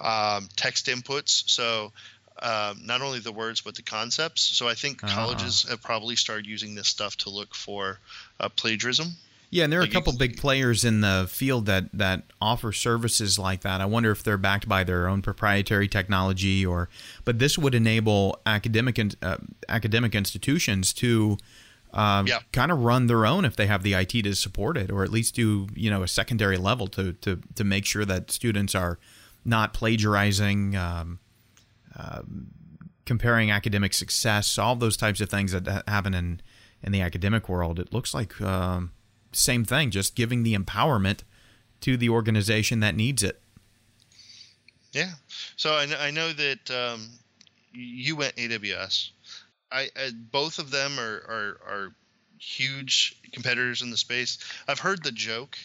um, 0.00 0.48
text 0.56 0.86
inputs. 0.86 1.48
So 1.48 1.92
um, 2.40 2.80
not 2.84 3.02
only 3.02 3.20
the 3.20 3.32
words 3.32 3.60
but 3.60 3.74
the 3.76 3.82
concepts. 3.82 4.42
So 4.42 4.68
i 4.68 4.74
think 4.74 5.00
Ah. 5.04 5.06
colleges 5.06 5.66
have 5.68 5.82
probably 5.82 6.16
started 6.16 6.46
using 6.46 6.74
this 6.74 6.88
stuff 6.88 7.16
to 7.18 7.30
look 7.30 7.54
for 7.54 7.98
uh, 8.40 8.48
plagiarism 8.48 9.16
Yeah, 9.54 9.64
and 9.64 9.72
there 9.72 9.80
are 9.80 9.82
a 9.82 9.84
Like 9.84 9.92
you 9.92 10.00
couple 10.00 10.16
big 10.16 10.38
players 10.38 10.82
in 10.82 11.02
the 11.02 11.26
field 11.28 11.66
that 11.66 11.84
that 11.92 12.22
offer 12.40 12.72
services 12.72 13.38
like 13.38 13.60
that. 13.60 13.82
I 13.82 13.84
wonder 13.84 14.10
if 14.10 14.22
they're 14.22 14.38
backed 14.38 14.66
by 14.66 14.82
their 14.82 15.06
own 15.06 15.20
proprietary 15.20 15.88
technology, 15.88 16.64
or 16.64 16.88
but 17.26 17.38
this 17.38 17.58
would 17.58 17.74
enable 17.74 18.40
academic 18.46 18.98
uh, 19.20 19.36
academic 19.68 20.14
institutions 20.14 20.94
to 20.94 21.36
um, 21.92 22.26
Yeah. 22.26 22.38
kind 22.52 22.72
of 22.72 22.78
run 22.78 23.08
their 23.08 23.26
own 23.26 23.44
if 23.44 23.54
they 23.54 23.66
have 23.66 23.82
the 23.82 23.92
IT 23.92 24.22
to 24.22 24.34
support 24.34 24.78
it, 24.78 24.90
or 24.90 25.04
at 25.04 25.10
least 25.10 25.34
do 25.34 25.68
you 25.74 25.90
know 25.90 26.02
a 26.02 26.08
secondary 26.08 26.56
level 26.56 26.86
to 26.88 27.12
to 27.12 27.38
to 27.54 27.62
make 27.62 27.84
sure 27.84 28.06
that 28.06 28.30
students 28.30 28.74
are 28.74 28.98
not 29.44 29.74
plagiarizing. 29.74 30.74
Um, 30.76 31.18
um, 31.94 32.46
comparing 33.04 33.50
academic 33.50 33.92
success, 33.92 34.56
all 34.56 34.76
those 34.76 34.96
types 34.96 35.20
of 35.20 35.28
things 35.28 35.52
that 35.52 35.66
happen 35.86 36.14
in 36.14 36.40
in 36.82 36.90
the 36.92 37.02
academic 37.02 37.48
world, 37.50 37.78
it 37.78 37.92
looks 37.92 38.14
like 38.14 38.40
um, 38.40 38.92
same 39.32 39.64
thing, 39.64 39.90
just 39.90 40.14
giving 40.14 40.42
the 40.42 40.54
empowerment 40.54 41.20
to 41.80 41.96
the 41.96 42.08
organization 42.08 42.80
that 42.80 42.94
needs 42.94 43.22
it. 43.22 43.40
Yeah. 44.92 45.10
So 45.56 45.72
I, 45.72 45.86
I 45.98 46.10
know 46.10 46.32
that 46.32 46.70
um, 46.70 47.08
you 47.72 48.16
went 48.16 48.36
AWS. 48.36 49.10
I, 49.70 49.88
I 49.96 50.10
both 50.12 50.58
of 50.58 50.70
them 50.70 50.98
are, 50.98 51.22
are 51.28 51.58
are 51.66 51.94
huge 52.38 53.16
competitors 53.32 53.82
in 53.82 53.90
the 53.90 53.96
space. 53.96 54.38
I've 54.68 54.78
heard 54.78 55.02
the 55.02 55.12
joke 55.12 55.56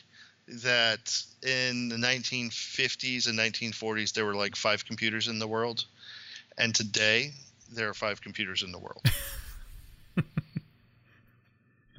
that 0.48 1.22
in 1.44 1.90
the 1.90 1.98
1950s 1.98 3.28
and 3.28 3.38
1940s 3.38 4.14
there 4.14 4.26
were 4.26 4.36
like 4.36 4.56
five 4.56 4.86
computers 4.86 5.28
in 5.28 5.40
the 5.40 5.48
world, 5.48 5.86
and 6.58 6.74
today 6.74 7.32
there 7.72 7.90
are 7.90 7.94
five 7.94 8.22
computers 8.22 8.64
in 8.64 8.72
the 8.72 8.80
world. 8.80 9.02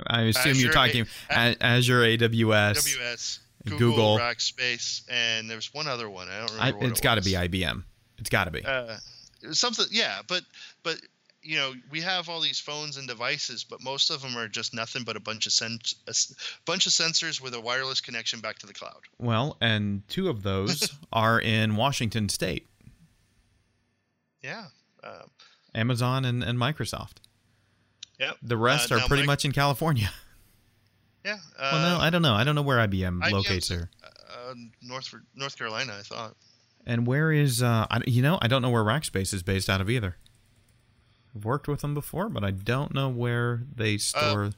I 0.06 0.22
assume 0.22 0.50
Azure 0.52 0.60
you're 0.62 0.72
talking 0.72 1.06
A- 1.30 1.56
Azure, 1.60 2.02
AWS. 2.02 2.76
AWS, 2.98 3.38
Google, 3.64 3.78
Google. 3.78 4.18
Rackspace, 4.18 5.02
and 5.10 5.50
there's 5.50 5.72
one 5.74 5.86
other 5.88 6.08
one. 6.08 6.28
I 6.28 6.38
don't 6.40 6.50
I, 6.52 6.66
remember. 6.68 6.78
what 6.78 6.90
it's 6.90 7.00
it 7.00 7.02
got 7.02 7.14
to 7.16 7.22
be 7.22 7.32
IBM. 7.32 7.82
It's 8.18 8.30
got 8.30 8.44
to 8.44 8.50
be. 8.50 8.64
uh, 8.64 8.96
something 9.52 9.86
yeah 9.92 10.18
but 10.26 10.42
but 10.82 10.96
you 11.42 11.56
know 11.56 11.72
we 11.92 12.00
have 12.00 12.28
all 12.28 12.40
these 12.40 12.58
phones 12.58 12.96
and 12.96 13.06
devices 13.06 13.62
but 13.62 13.80
most 13.80 14.10
of 14.10 14.20
them 14.20 14.36
are 14.36 14.48
just 14.48 14.74
nothing 14.74 15.04
but 15.04 15.14
a 15.16 15.20
bunch 15.20 15.46
of 15.46 15.52
sens- 15.52 15.94
a 16.08 16.10
s- 16.10 16.34
bunch 16.66 16.86
of 16.86 16.92
sensors 16.92 17.40
with 17.40 17.54
a 17.54 17.60
wireless 17.60 18.00
connection 18.00 18.40
back 18.40 18.58
to 18.58 18.66
the 18.66 18.74
cloud 18.74 18.98
well, 19.20 19.56
and 19.60 20.02
two 20.08 20.28
of 20.28 20.42
those 20.42 20.92
are 21.12 21.40
in 21.40 21.76
Washington 21.76 22.28
State, 22.28 22.66
yeah 24.42 24.64
um, 25.04 25.30
Amazon 25.74 26.24
and, 26.24 26.42
and 26.42 26.58
Microsoft. 26.58 27.18
Yeah 28.18 28.32
The 28.42 28.56
rest 28.56 28.90
Uh, 28.92 28.96
are 28.96 29.00
pretty 29.06 29.22
Mic- 29.22 29.26
much 29.28 29.44
in 29.44 29.52
California. 29.52 30.10
yeah 31.24 31.38
well, 31.60 31.90
no, 31.90 31.96
uh, 31.96 32.00
I 32.06 32.10
don't 32.10 32.22
know. 32.22 32.34
I 32.34 32.44
don't 32.44 32.54
know 32.54 32.62
where 32.62 32.78
IBM 32.86 33.30
locates 33.32 33.68
there. 33.68 33.90
uh, 34.04 34.54
north 34.82 35.12
north 35.34 35.56
carolina 35.58 35.94
i 35.98 36.02
thought 36.02 36.34
And 36.86 37.06
where 37.06 37.30
is 37.32 37.62
uh 37.62 37.86
I, 37.90 38.00
you 38.06 38.22
know, 38.22 38.38
I 38.40 38.48
don't 38.48 38.62
know 38.62 38.70
where 38.70 38.84
Rackspace 38.84 39.34
is 39.34 39.42
based 39.42 39.68
out 39.68 39.80
of 39.80 39.90
either. 39.90 40.16
I've 41.36 41.44
worked 41.44 41.68
with 41.68 41.80
them 41.82 41.92
before, 41.94 42.28
but 42.30 42.42
I 42.42 42.50
don't 42.52 42.94
know 42.94 43.08
where 43.10 43.62
they 43.74 43.98
store 43.98 44.50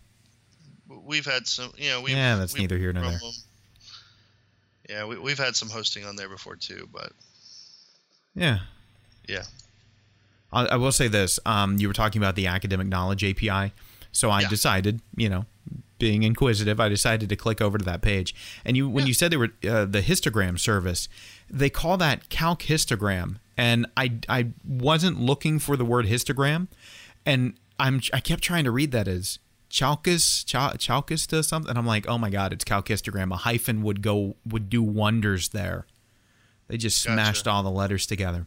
we've 1.04 1.26
had 1.26 1.46
some 1.48 1.72
you 1.76 1.90
know 1.90 2.00
we've, 2.02 2.14
Yeah, 2.16 2.36
that's 2.36 2.56
neither 2.56 2.78
here 2.78 2.92
nor 2.92 3.02
there. 3.04 3.18
them. 3.18 3.32
yeah 4.88 5.04
we, 5.06 5.18
we've 5.18 5.38
had 5.38 5.56
some 5.56 5.68
hosting 5.70 6.04
on 6.04 6.16
there 6.16 6.28
before 6.28 6.56
too 6.56 6.88
but 6.92 7.12
Yeah. 8.34 8.58
yeah 9.28 9.44
I, 10.52 10.66
I 10.66 10.76
will 10.76 10.92
say 10.92 11.08
this. 11.08 11.38
Um 11.46 11.76
you 11.78 11.88
were 11.88 11.94
talking 11.94 12.20
about 12.20 12.34
the 12.36 12.46
academic 12.46 12.86
knowledge 12.88 13.24
API. 13.24 13.72
So 14.12 14.30
I 14.30 14.40
Yeah. 14.40 14.48
decided, 14.48 15.00
you 15.16 15.28
know, 15.28 15.44
being 15.98 16.22
inquisitive, 16.22 16.80
I 16.80 16.88
decided 16.88 17.28
to 17.28 17.36
click 17.36 17.60
over 17.60 17.76
to 17.78 17.84
that 17.84 18.00
page. 18.02 18.34
And 18.64 18.76
you 18.76 18.88
when 18.88 19.04
Yeah. 19.04 19.08
you 19.08 19.14
said 19.14 19.30
they 19.30 19.36
were 19.36 19.52
uh, 19.68 19.84
the 19.84 20.02
histogram 20.02 20.58
service, 20.58 21.08
they 21.48 21.70
call 21.70 21.96
that 21.98 22.28
calc 22.28 22.62
histogram. 22.62 23.36
And 23.56 23.86
I 23.96 24.12
I 24.28 24.48
wasn't 24.66 25.20
looking 25.20 25.58
for 25.58 25.76
the 25.76 25.84
word 25.84 26.06
histogram 26.06 26.68
and 27.26 27.54
I'm 27.78 28.00
I 28.12 28.20
kept 28.20 28.42
trying 28.42 28.64
to 28.64 28.70
read 28.70 28.92
that 28.92 29.06
as 29.08 29.38
Chalcus, 29.68 30.42
Chal- 30.42 30.74
Chalcus 30.78 31.26
to 31.28 31.42
something. 31.44 31.70
And 31.70 31.78
I'm 31.78 31.86
like, 31.86 32.08
oh 32.08 32.18
my 32.18 32.28
god, 32.28 32.52
it's 32.52 32.64
calcistogram. 32.64 33.32
A 33.32 33.36
hyphen 33.36 33.82
would 33.82 34.02
go 34.02 34.34
would 34.44 34.68
do 34.68 34.82
wonders 34.82 35.50
there. 35.50 35.86
They 36.66 36.76
just 36.76 37.04
Gotcha. 37.04 37.14
smashed 37.14 37.46
all 37.48 37.62
the 37.62 37.70
letters 37.70 38.04
together. 38.06 38.46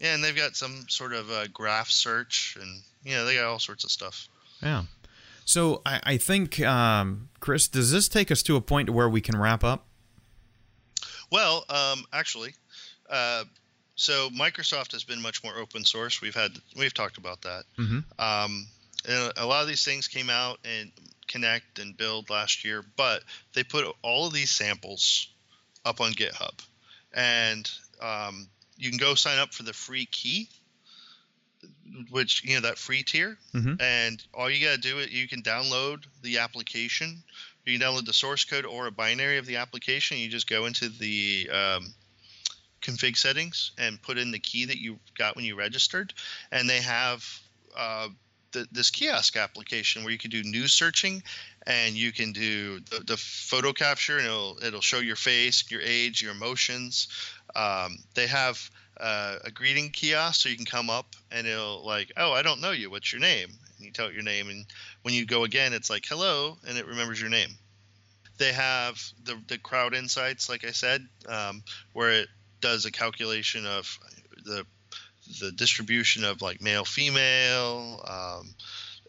Yeah 0.00 0.14
and 0.14 0.24
they've 0.24 0.36
got 0.36 0.56
some 0.56 0.84
sort 0.88 1.12
of 1.12 1.30
uh, 1.30 1.46
graph 1.52 1.90
search 1.90 2.56
and 2.60 2.82
you 3.04 3.14
know 3.14 3.24
they 3.24 3.36
got 3.36 3.44
all 3.44 3.58
sorts 3.60 3.84
of 3.84 3.90
stuff 3.90 4.28
Yeah. 4.62 4.84
So 5.46 5.82
I, 5.84 6.00
I 6.04 6.16
think, 6.16 6.60
um, 6.60 7.28
Chris, 7.40 7.66
does 7.66 7.90
this 7.90 8.08
take 8.08 8.30
us 8.30 8.40
to 8.44 8.54
a 8.54 8.60
point 8.60 8.88
where 8.90 9.08
we 9.08 9.20
can 9.20 9.36
wrap 9.36 9.64
up? 9.64 9.84
Well, 11.32 11.64
um, 11.68 12.04
actually, 12.12 12.54
uh, 13.08 13.44
so 13.96 14.28
Microsoft 14.30 14.92
has 14.92 15.02
been 15.04 15.20
much 15.20 15.42
more 15.42 15.56
open 15.56 15.84
source. 15.84 16.20
We've 16.20 16.34
had 16.34 16.52
we've 16.76 16.94
talked 16.94 17.18
about 17.18 17.42
that. 17.42 17.64
Mhm. 17.78 18.04
Um, 18.18 18.66
and 19.08 19.32
a 19.36 19.46
lot 19.46 19.62
of 19.62 19.68
these 19.68 19.84
things 19.84 20.08
came 20.08 20.30
out 20.30 20.60
and 20.64 20.92
Connect 21.26 21.78
and 21.78 21.96
Build 21.96 22.30
last 22.30 22.64
year, 22.64 22.84
but 22.96 23.22
they 23.54 23.64
put 23.64 23.84
all 24.02 24.26
of 24.28 24.32
these 24.32 24.50
samples 24.50 25.28
up 25.84 26.00
on 26.00 26.12
GitHub, 26.12 26.54
and 27.12 27.68
um, 28.00 28.48
you 28.80 28.90
can 28.90 28.98
go 28.98 29.14
sign 29.14 29.38
up 29.38 29.52
for 29.52 29.62
the 29.62 29.72
free 29.72 30.06
key, 30.06 30.48
which 32.10 32.42
you 32.44 32.54
know 32.54 32.60
that 32.62 32.78
free 32.78 33.02
tier, 33.02 33.38
Mhm. 33.54 33.80
and 33.80 34.22
all 34.32 34.50
you 34.50 34.64
gotta 34.64 34.80
do 34.80 34.98
is 34.98 35.10
you 35.10 35.28
can 35.28 35.42
download 35.42 36.04
the 36.22 36.38
application. 36.38 37.22
You 37.66 37.78
can 37.78 37.86
download 37.86 38.06
the 38.06 38.12
source 38.12 38.44
code 38.44 38.64
or 38.64 38.86
a 38.86 38.90
binary 38.90 39.36
of 39.38 39.46
the 39.46 39.56
application. 39.56 40.18
You 40.18 40.28
just 40.28 40.48
go 40.48 40.66
into 40.66 40.88
the 40.88 41.50
um, 41.50 41.94
config 42.80 43.16
settings 43.16 43.72
and 43.76 44.00
put 44.00 44.16
in 44.18 44.30
the 44.30 44.38
key 44.38 44.64
that 44.64 44.78
you 44.78 44.98
got 45.16 45.36
when 45.36 45.44
you 45.44 45.54
registered, 45.54 46.14
and 46.50 46.68
they 46.68 46.80
have 46.80 47.40
uh, 47.76 48.08
th- 48.52 48.66
this 48.72 48.90
kiosk 48.90 49.36
application 49.36 50.02
where 50.02 50.12
you 50.12 50.18
can 50.18 50.30
do 50.30 50.42
news 50.42 50.72
searching, 50.72 51.22
and 51.66 51.94
you 51.94 52.10
can 52.12 52.32
do 52.32 52.80
the, 52.80 53.00
the 53.00 53.16
photo 53.16 53.72
capture, 53.72 54.16
and 54.16 54.26
it'll 54.26 54.58
it'll 54.64 54.80
show 54.80 54.98
your 54.98 55.16
face, 55.16 55.70
your 55.70 55.82
age, 55.82 56.22
your 56.22 56.32
emotions. 56.32 57.08
Um, 57.54 57.98
they 58.14 58.26
have 58.26 58.70
uh, 58.98 59.36
a 59.44 59.50
greeting 59.50 59.90
kiosk, 59.90 60.42
so 60.42 60.48
you 60.48 60.56
can 60.56 60.66
come 60.66 60.90
up 60.90 61.06
and 61.30 61.46
it'll 61.46 61.84
like, 61.84 62.12
oh, 62.16 62.32
I 62.32 62.42
don't 62.42 62.60
know 62.60 62.70
you. 62.70 62.90
What's 62.90 63.12
your 63.12 63.20
name? 63.20 63.48
And 63.76 63.86
you 63.86 63.92
tell 63.92 64.06
it 64.06 64.14
your 64.14 64.22
name, 64.22 64.50
and 64.50 64.66
when 65.02 65.14
you 65.14 65.26
go 65.26 65.44
again, 65.44 65.72
it's 65.72 65.90
like 65.90 66.04
hello, 66.06 66.58
and 66.68 66.76
it 66.76 66.86
remembers 66.86 67.20
your 67.20 67.30
name. 67.30 67.50
They 68.38 68.52
have 68.52 69.02
the 69.24 69.40
the 69.48 69.58
crowd 69.58 69.94
insights, 69.94 70.48
like 70.48 70.64
I 70.64 70.72
said, 70.72 71.06
um, 71.28 71.62
where 71.92 72.10
it 72.12 72.28
does 72.60 72.84
a 72.84 72.92
calculation 72.92 73.66
of 73.66 73.98
the 74.44 74.66
the 75.40 75.52
distribution 75.52 76.24
of 76.24 76.42
like 76.42 76.60
male, 76.60 76.84
female, 76.84 78.04
um, 78.06 78.54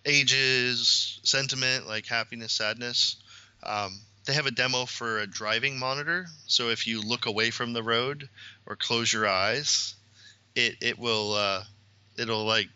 ages, 0.05 1.19
sentiment, 1.23 1.87
like 1.87 2.05
happiness, 2.05 2.53
sadness. 2.53 3.17
Um, 3.63 3.99
they 4.25 4.33
have 4.33 4.45
a 4.45 4.51
demo 4.51 4.85
for 4.85 5.19
a 5.19 5.27
driving 5.27 5.79
monitor. 5.79 6.27
So 6.47 6.69
if 6.69 6.87
you 6.87 7.01
look 7.01 7.25
away 7.25 7.51
from 7.51 7.73
the 7.73 7.83
road 7.83 8.29
or 8.65 8.75
close 8.75 9.11
your 9.11 9.27
eyes, 9.27 9.95
it 10.55 10.75
it 10.81 10.99
will 10.99 11.33
uh, 11.33 11.63
it'll 12.17 12.45
like 12.45 12.67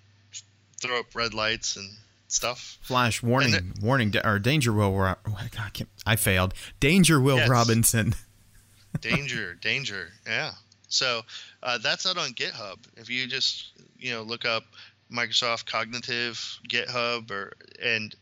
throw 0.82 1.00
up 1.00 1.16
red 1.16 1.34
lights 1.34 1.76
and 1.76 1.90
stuff. 2.28 2.78
Flash 2.82 3.22
warning, 3.22 3.74
warning, 3.82 4.14
or 4.24 4.40
danger, 4.40 4.74
Will. 4.74 4.96
Oh 4.96 5.18
God, 5.52 5.88
I 6.06 6.16
failed. 6.16 6.54
Danger, 6.80 7.20
Will 7.20 7.38
yes. 7.38 7.50
Robinson. 7.50 8.16
danger, 9.02 9.56
danger. 9.56 10.10
Yeah. 10.26 10.52
So 10.88 11.22
uh, 11.64 11.78
that's 11.80 12.06
out 12.06 12.18
on 12.18 12.32
GitHub. 12.32 12.78
If 12.98 13.10
you 13.10 13.28
just 13.28 13.72
you 13.98 14.12
know 14.12 14.24
look 14.24 14.46
up 14.46 14.64
Microsoft 15.12 15.66
Cognitive 15.66 16.60
GitHub, 16.68 17.30
or 17.32 17.54
and 17.84 18.16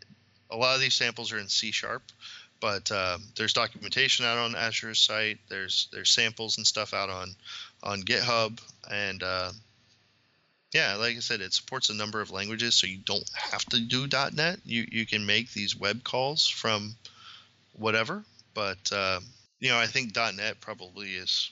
a 0.49 0.57
lot 0.57 0.75
of 0.75 0.81
these 0.81 0.95
samples 0.95 1.31
are 1.31 1.39
in 1.39 1.47
C 1.47 1.71
sharp, 1.71 2.03
but 2.63 2.89
uh, 2.93 3.17
there's 3.35 3.51
documentation 3.51 4.25
out 4.25 4.37
on 4.37 4.55
Azure's 4.55 5.01
site. 5.01 5.37
There's 5.49 5.89
there's 5.91 6.09
samples 6.09 6.57
and 6.57 6.65
stuff 6.65 6.93
out 6.93 7.09
on 7.09 7.35
on 7.83 8.03
GitHub, 8.03 8.57
and 8.89 9.21
uh, 9.21 9.51
yeah, 10.73 10.95
like 10.95 11.17
I 11.17 11.19
said, 11.19 11.41
it 11.41 11.51
supports 11.51 11.89
a 11.89 11.93
number 11.93 12.21
of 12.21 12.31
languages, 12.31 12.75
so 12.75 12.87
you 12.87 12.99
don't 13.03 13.29
have 13.35 13.65
to 13.65 13.81
do 13.81 14.07
.NET. 14.33 14.59
You 14.63 14.87
you 14.89 15.05
can 15.05 15.25
make 15.25 15.51
these 15.51 15.75
web 15.75 16.05
calls 16.05 16.47
from 16.47 16.95
whatever, 17.73 18.23
but 18.53 18.93
uh, 18.93 19.19
you 19.59 19.69
know 19.69 19.77
I 19.77 19.87
think 19.87 20.15
.NET 20.15 20.61
probably 20.61 21.15
is 21.15 21.51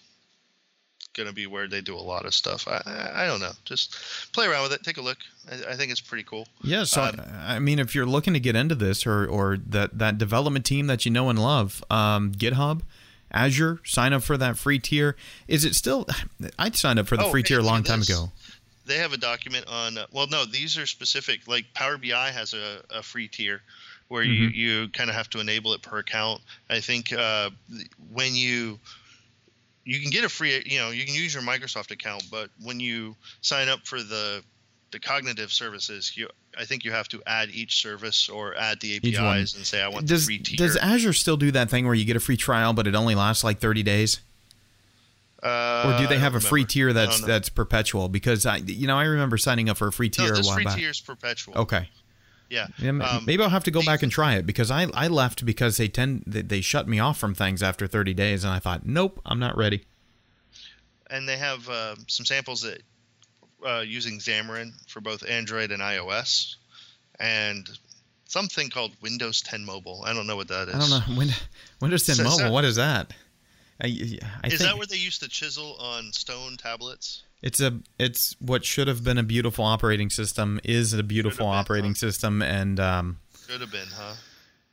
going 1.13 1.27
to 1.27 1.33
be 1.33 1.47
where 1.47 1.67
they 1.67 1.81
do 1.81 1.95
a 1.95 1.99
lot 1.99 2.25
of 2.25 2.33
stuff. 2.33 2.67
I, 2.67 2.81
I, 2.85 3.23
I 3.23 3.25
don't 3.25 3.39
know. 3.39 3.51
Just 3.65 3.97
play 4.33 4.47
around 4.47 4.63
with 4.63 4.73
it. 4.73 4.83
Take 4.83 4.97
a 4.97 5.01
look. 5.01 5.17
I, 5.49 5.71
I 5.71 5.75
think 5.75 5.91
it's 5.91 6.01
pretty 6.01 6.23
cool. 6.23 6.47
Yeah. 6.63 6.83
So 6.83 7.03
um, 7.03 7.21
I 7.41 7.59
mean, 7.59 7.79
if 7.79 7.95
you're 7.95 8.05
looking 8.05 8.33
to 8.33 8.39
get 8.39 8.55
into 8.55 8.75
this, 8.75 9.05
or 9.05 9.25
or 9.25 9.57
that 9.67 9.97
that 9.97 10.17
development 10.17 10.65
team 10.65 10.87
that 10.87 11.05
you 11.05 11.11
know 11.11 11.29
and 11.29 11.39
love, 11.39 11.83
um, 11.89 12.31
GitHub. 12.31 12.81
Azure, 13.33 13.79
sign 13.85 14.11
up 14.11 14.23
for 14.23 14.35
that 14.35 14.57
free 14.57 14.77
tier. 14.77 15.15
Is 15.47 15.63
it 15.63 15.73
still? 15.73 16.05
I'd 16.59 16.75
signed 16.75 16.99
up 16.99 17.07
for 17.07 17.15
the 17.15 17.23
oh, 17.23 17.31
free 17.31 17.43
tier 17.43 17.59
a 17.59 17.63
long 17.63 17.81
time 17.81 18.01
ago 18.01 18.29
they 18.85 18.97
have 18.97 19.13
a 19.13 19.17
document 19.17 19.65
on 19.67 19.97
uh, 19.97 20.05
well 20.11 20.27
no 20.27 20.45
these 20.45 20.77
are 20.77 20.85
specific 20.85 21.47
like 21.47 21.73
power 21.73 21.97
bi 21.97 22.29
has 22.29 22.53
a, 22.53 22.81
a 22.89 23.03
free 23.03 23.27
tier 23.27 23.61
where 24.07 24.23
mm-hmm. 24.23 24.53
you, 24.53 24.81
you 24.81 24.89
kind 24.89 25.09
of 25.09 25.15
have 25.15 25.29
to 25.29 25.39
enable 25.39 25.73
it 25.73 25.81
per 25.81 25.99
account 25.99 26.41
i 26.69 26.79
think 26.79 27.13
uh, 27.13 27.49
when 28.11 28.35
you 28.35 28.79
you 29.83 29.99
can 29.99 30.09
get 30.09 30.23
a 30.23 30.29
free 30.29 30.61
you 30.65 30.79
know 30.79 30.89
you 30.89 31.05
can 31.05 31.15
use 31.15 31.33
your 31.33 31.43
microsoft 31.43 31.91
account 31.91 32.23
but 32.31 32.49
when 32.63 32.79
you 32.79 33.15
sign 33.41 33.69
up 33.69 33.85
for 33.85 34.01
the 34.01 34.43
the 34.91 34.99
cognitive 34.99 35.51
services 35.51 36.15
you 36.15 36.27
i 36.57 36.65
think 36.65 36.83
you 36.83 36.91
have 36.91 37.07
to 37.07 37.21
add 37.25 37.49
each 37.49 37.81
service 37.81 38.29
or 38.29 38.55
add 38.57 38.79
the 38.81 38.97
apis 38.97 39.55
and 39.55 39.65
say 39.65 39.81
i 39.81 39.87
want 39.87 40.05
does, 40.05 40.27
the 40.27 40.37
free 40.37 40.43
tier 40.43 40.57
does 40.57 40.77
azure 40.77 41.13
still 41.13 41.37
do 41.37 41.51
that 41.51 41.69
thing 41.69 41.85
where 41.85 41.95
you 41.95 42.05
get 42.05 42.15
a 42.15 42.19
free 42.19 42.37
trial 42.37 42.73
but 42.73 42.87
it 42.87 42.95
only 42.95 43.15
lasts 43.15 43.43
like 43.43 43.59
30 43.59 43.83
days 43.83 44.19
uh, 45.43 45.93
or 45.95 46.01
do 46.01 46.07
they 46.07 46.19
have 46.19 46.35
a 46.35 46.39
free 46.39 46.65
tier 46.65 46.93
that's 46.93 47.19
that's 47.21 47.49
perpetual? 47.49 48.09
Because 48.09 48.45
I, 48.45 48.57
you 48.57 48.85
know, 48.85 48.95
I 48.95 49.05
remember 49.05 49.37
signing 49.37 49.69
up 49.69 49.77
for 49.77 49.87
a 49.87 49.91
free 49.91 50.09
tier 50.09 50.31
no, 50.31 50.39
a 50.39 50.43
while 50.43 50.53
free 50.53 50.65
back. 50.65 50.77
tier 50.77 50.91
is 50.91 50.99
perpetual. 50.99 51.57
Okay. 51.57 51.89
Yeah. 52.51 52.67
um, 52.83 53.23
maybe 53.25 53.41
I'll 53.41 53.49
have 53.49 53.63
to 53.63 53.71
go 53.71 53.81
back 53.81 54.03
and 54.03 54.11
try 54.11 54.35
it 54.35 54.45
because 54.45 54.69
I, 54.69 54.87
I 54.93 55.07
left 55.07 55.45
because 55.45 55.77
they 55.77 55.87
tend 55.87 56.23
they, 56.27 56.41
they 56.41 56.59
shut 56.59 56.85
me 56.85 56.99
off 56.99 57.17
from 57.17 57.33
things 57.33 57.63
after 57.63 57.87
30 57.87 58.13
days 58.13 58.43
and 58.43 58.53
I 58.53 58.59
thought 58.59 58.85
nope 58.85 59.21
I'm 59.25 59.39
not 59.39 59.55
ready. 59.55 59.85
And 61.09 61.27
they 61.27 61.37
have 61.37 61.67
uh, 61.69 61.95
some 62.07 62.25
samples 62.25 62.61
that 62.63 62.81
uh, 63.65 63.83
using 63.85 64.19
Xamarin 64.19 64.71
for 64.89 65.01
both 65.01 65.27
Android 65.27 65.71
and 65.71 65.81
iOS, 65.81 66.55
and 67.19 67.69
something 68.25 68.69
called 68.69 68.91
Windows 69.01 69.41
10 69.41 69.65
Mobile. 69.65 70.03
I 70.05 70.13
don't 70.13 70.27
know 70.27 70.35
what 70.35 70.47
that 70.47 70.69
is. 70.69 70.75
I 70.75 70.79
don't 70.79 70.89
know 70.89 71.33
Windows 71.79 72.05
10 72.05 72.15
so, 72.15 72.23
Mobile. 72.23 72.37
So, 72.37 72.51
what 72.51 72.65
is 72.65 72.77
that? 72.77 73.13
I, 73.81 73.87
I 73.87 73.87
is 73.87 74.19
think, 74.41 74.59
that 74.59 74.77
where 74.77 74.87
they 74.87 74.97
used 74.97 75.21
to 75.23 75.29
chisel 75.29 75.75
on 75.79 76.11
stone 76.13 76.57
tablets? 76.57 77.23
It's 77.41 77.59
a 77.59 77.79
it's 77.97 78.35
what 78.39 78.63
should 78.65 78.87
have 78.87 79.03
been 79.03 79.17
a 79.17 79.23
beautiful 79.23 79.65
operating 79.65 80.09
system 80.09 80.59
is 80.63 80.93
a 80.93 81.03
beautiful 81.03 81.47
been, 81.47 81.55
operating 81.55 81.91
huh? 81.91 81.95
system 81.95 82.41
and 82.41 82.79
um, 82.79 83.19
should 83.47 83.61
have 83.61 83.71
been, 83.71 83.87
huh? 83.93 84.13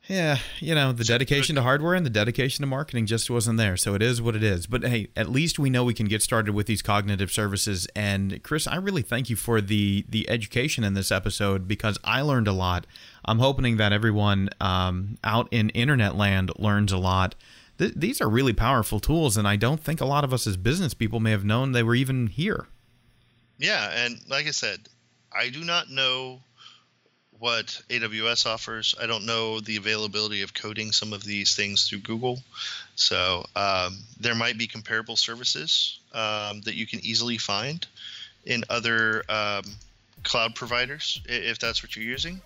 Yeah, 0.08 0.38
you 0.60 0.74
know, 0.74 0.92
the 0.92 1.04
dedication 1.04 1.54
to 1.56 1.62
hardware 1.62 1.92
and 1.92 2.04
the 2.04 2.10
dedication 2.10 2.62
to 2.62 2.66
marketing 2.66 3.04
just 3.04 3.28
wasn't 3.28 3.58
there. 3.58 3.76
So 3.76 3.94
it 3.94 4.02
is 4.02 4.22
what 4.22 4.34
it 4.34 4.42
is. 4.42 4.66
But 4.66 4.82
hey, 4.82 5.08
at 5.14 5.28
least 5.28 5.58
we 5.58 5.68
know 5.68 5.84
we 5.84 5.92
can 5.92 6.06
get 6.06 6.22
started 6.22 6.54
with 6.54 6.66
these 6.66 6.80
cognitive 6.80 7.30
services. 7.30 7.86
And 7.94 8.42
Chris, 8.42 8.66
I 8.66 8.76
really 8.76 9.02
thank 9.02 9.28
you 9.28 9.36
for 9.36 9.60
the 9.60 10.06
the 10.08 10.28
education 10.30 10.82
in 10.82 10.94
this 10.94 11.12
episode 11.12 11.68
because 11.68 11.98
I 12.04 12.22
learned 12.22 12.48
a 12.48 12.52
lot. 12.52 12.86
I'm 13.26 13.38
hoping 13.38 13.76
that 13.76 13.92
everyone 13.92 14.48
um, 14.62 15.18
out 15.22 15.46
in 15.50 15.68
internet 15.70 16.16
land 16.16 16.52
learns 16.58 16.90
a 16.90 16.98
lot 16.98 17.34
th- 17.78 17.94
these 17.96 18.20
are 18.20 18.28
really 18.28 18.52
powerful 18.52 19.00
tools, 19.00 19.36
and 19.36 19.48
I 19.48 19.56
don't 19.56 19.80
think 19.80 20.00
a 20.00 20.06
lot 20.06 20.24
of 20.24 20.32
us 20.32 20.46
as 20.46 20.56
business 20.56 20.94
people 20.94 21.20
may 21.20 21.30
have 21.30 21.44
known 21.44 21.72
they 21.72 21.82
were 21.82 21.94
even 21.94 22.26
here. 22.26 22.66
Yeah, 23.58 23.90
and 24.04 24.20
like 24.28 24.46
I 24.46 24.52
said, 24.52 24.88
I 25.32 25.48
do 25.50 25.64
not 25.64 25.90
know 25.90 26.40
what 27.38 27.80
AWS 27.88 28.46
offers. 28.46 28.94
I 29.00 29.06
don't 29.06 29.26
know 29.26 29.60
the 29.60 29.76
availability 29.76 30.42
of 30.42 30.54
coding 30.54 30.92
some 30.92 31.12
of 31.12 31.22
these 31.22 31.54
things 31.54 31.88
through 31.88 32.00
Google. 32.00 32.40
So 32.96 33.44
um, 33.54 33.98
there 34.18 34.34
might 34.34 34.58
be 34.58 34.66
comparable 34.66 35.16
services 35.16 36.00
um, 36.12 36.60
that 36.62 36.74
you 36.74 36.86
can 36.86 37.00
easily 37.04 37.38
find 37.38 37.86
in 38.44 38.64
other 38.68 39.22
um, 39.28 39.62
cloud 40.24 40.54
providers 40.54 41.20
if 41.26 41.58
that's 41.58 41.82
what 41.82 41.94
you're 41.94 42.04
using. 42.04 42.40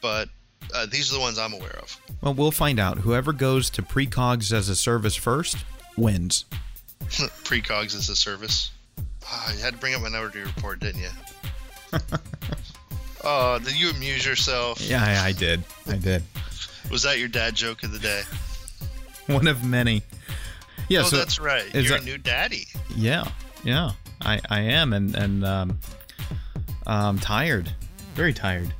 But 0.00 0.28
uh, 0.74 0.86
these 0.86 1.10
are 1.10 1.14
the 1.14 1.20
ones 1.20 1.38
I'm 1.38 1.52
aware 1.52 1.78
of. 1.82 2.00
Well, 2.20 2.34
we'll 2.34 2.50
find 2.50 2.78
out. 2.78 2.98
Whoever 2.98 3.32
goes 3.32 3.70
to 3.70 3.82
precogs 3.82 4.52
as 4.52 4.68
a 4.68 4.76
service 4.76 5.16
first 5.16 5.58
wins. 5.96 6.44
precogs 7.00 7.94
as 7.96 8.08
a 8.08 8.16
service. 8.16 8.70
Oh, 9.30 9.52
you 9.54 9.62
had 9.62 9.74
to 9.74 9.78
bring 9.78 9.94
up 9.94 10.00
my 10.00 10.08
Minority 10.08 10.40
Report, 10.40 10.80
didn't 10.80 11.02
you? 11.02 11.10
oh, 13.24 13.58
did 13.58 13.78
you 13.78 13.90
amuse 13.90 14.24
yourself? 14.24 14.80
Yeah, 14.80 15.04
I, 15.04 15.28
I 15.28 15.32
did. 15.32 15.62
I 15.86 15.96
did. 15.96 16.22
Was 16.90 17.02
that 17.02 17.18
your 17.18 17.28
dad 17.28 17.54
joke 17.54 17.82
of 17.82 17.92
the 17.92 17.98
day? 17.98 18.22
One 19.26 19.46
of 19.46 19.64
many. 19.64 20.02
Yeah, 20.88 21.00
oh, 21.00 21.04
so 21.04 21.16
that's 21.16 21.38
right. 21.38 21.64
You're 21.74 21.84
that, 21.84 22.02
a 22.02 22.04
new 22.04 22.16
daddy. 22.16 22.66
Yeah, 22.96 23.28
yeah, 23.62 23.92
I, 24.22 24.40
I 24.48 24.60
am, 24.60 24.94
and 24.94 25.14
and 25.14 25.44
um, 25.44 25.78
I'm 26.86 27.18
tired, 27.18 27.70
very 28.14 28.32
tired. 28.32 28.72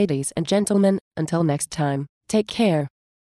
Ladies 0.00 0.30
and 0.36 0.46
gentlemen, 0.46 0.98
until 1.16 1.42
next 1.42 1.70
time, 1.70 2.04
take 2.28 2.46
care. 2.46 2.86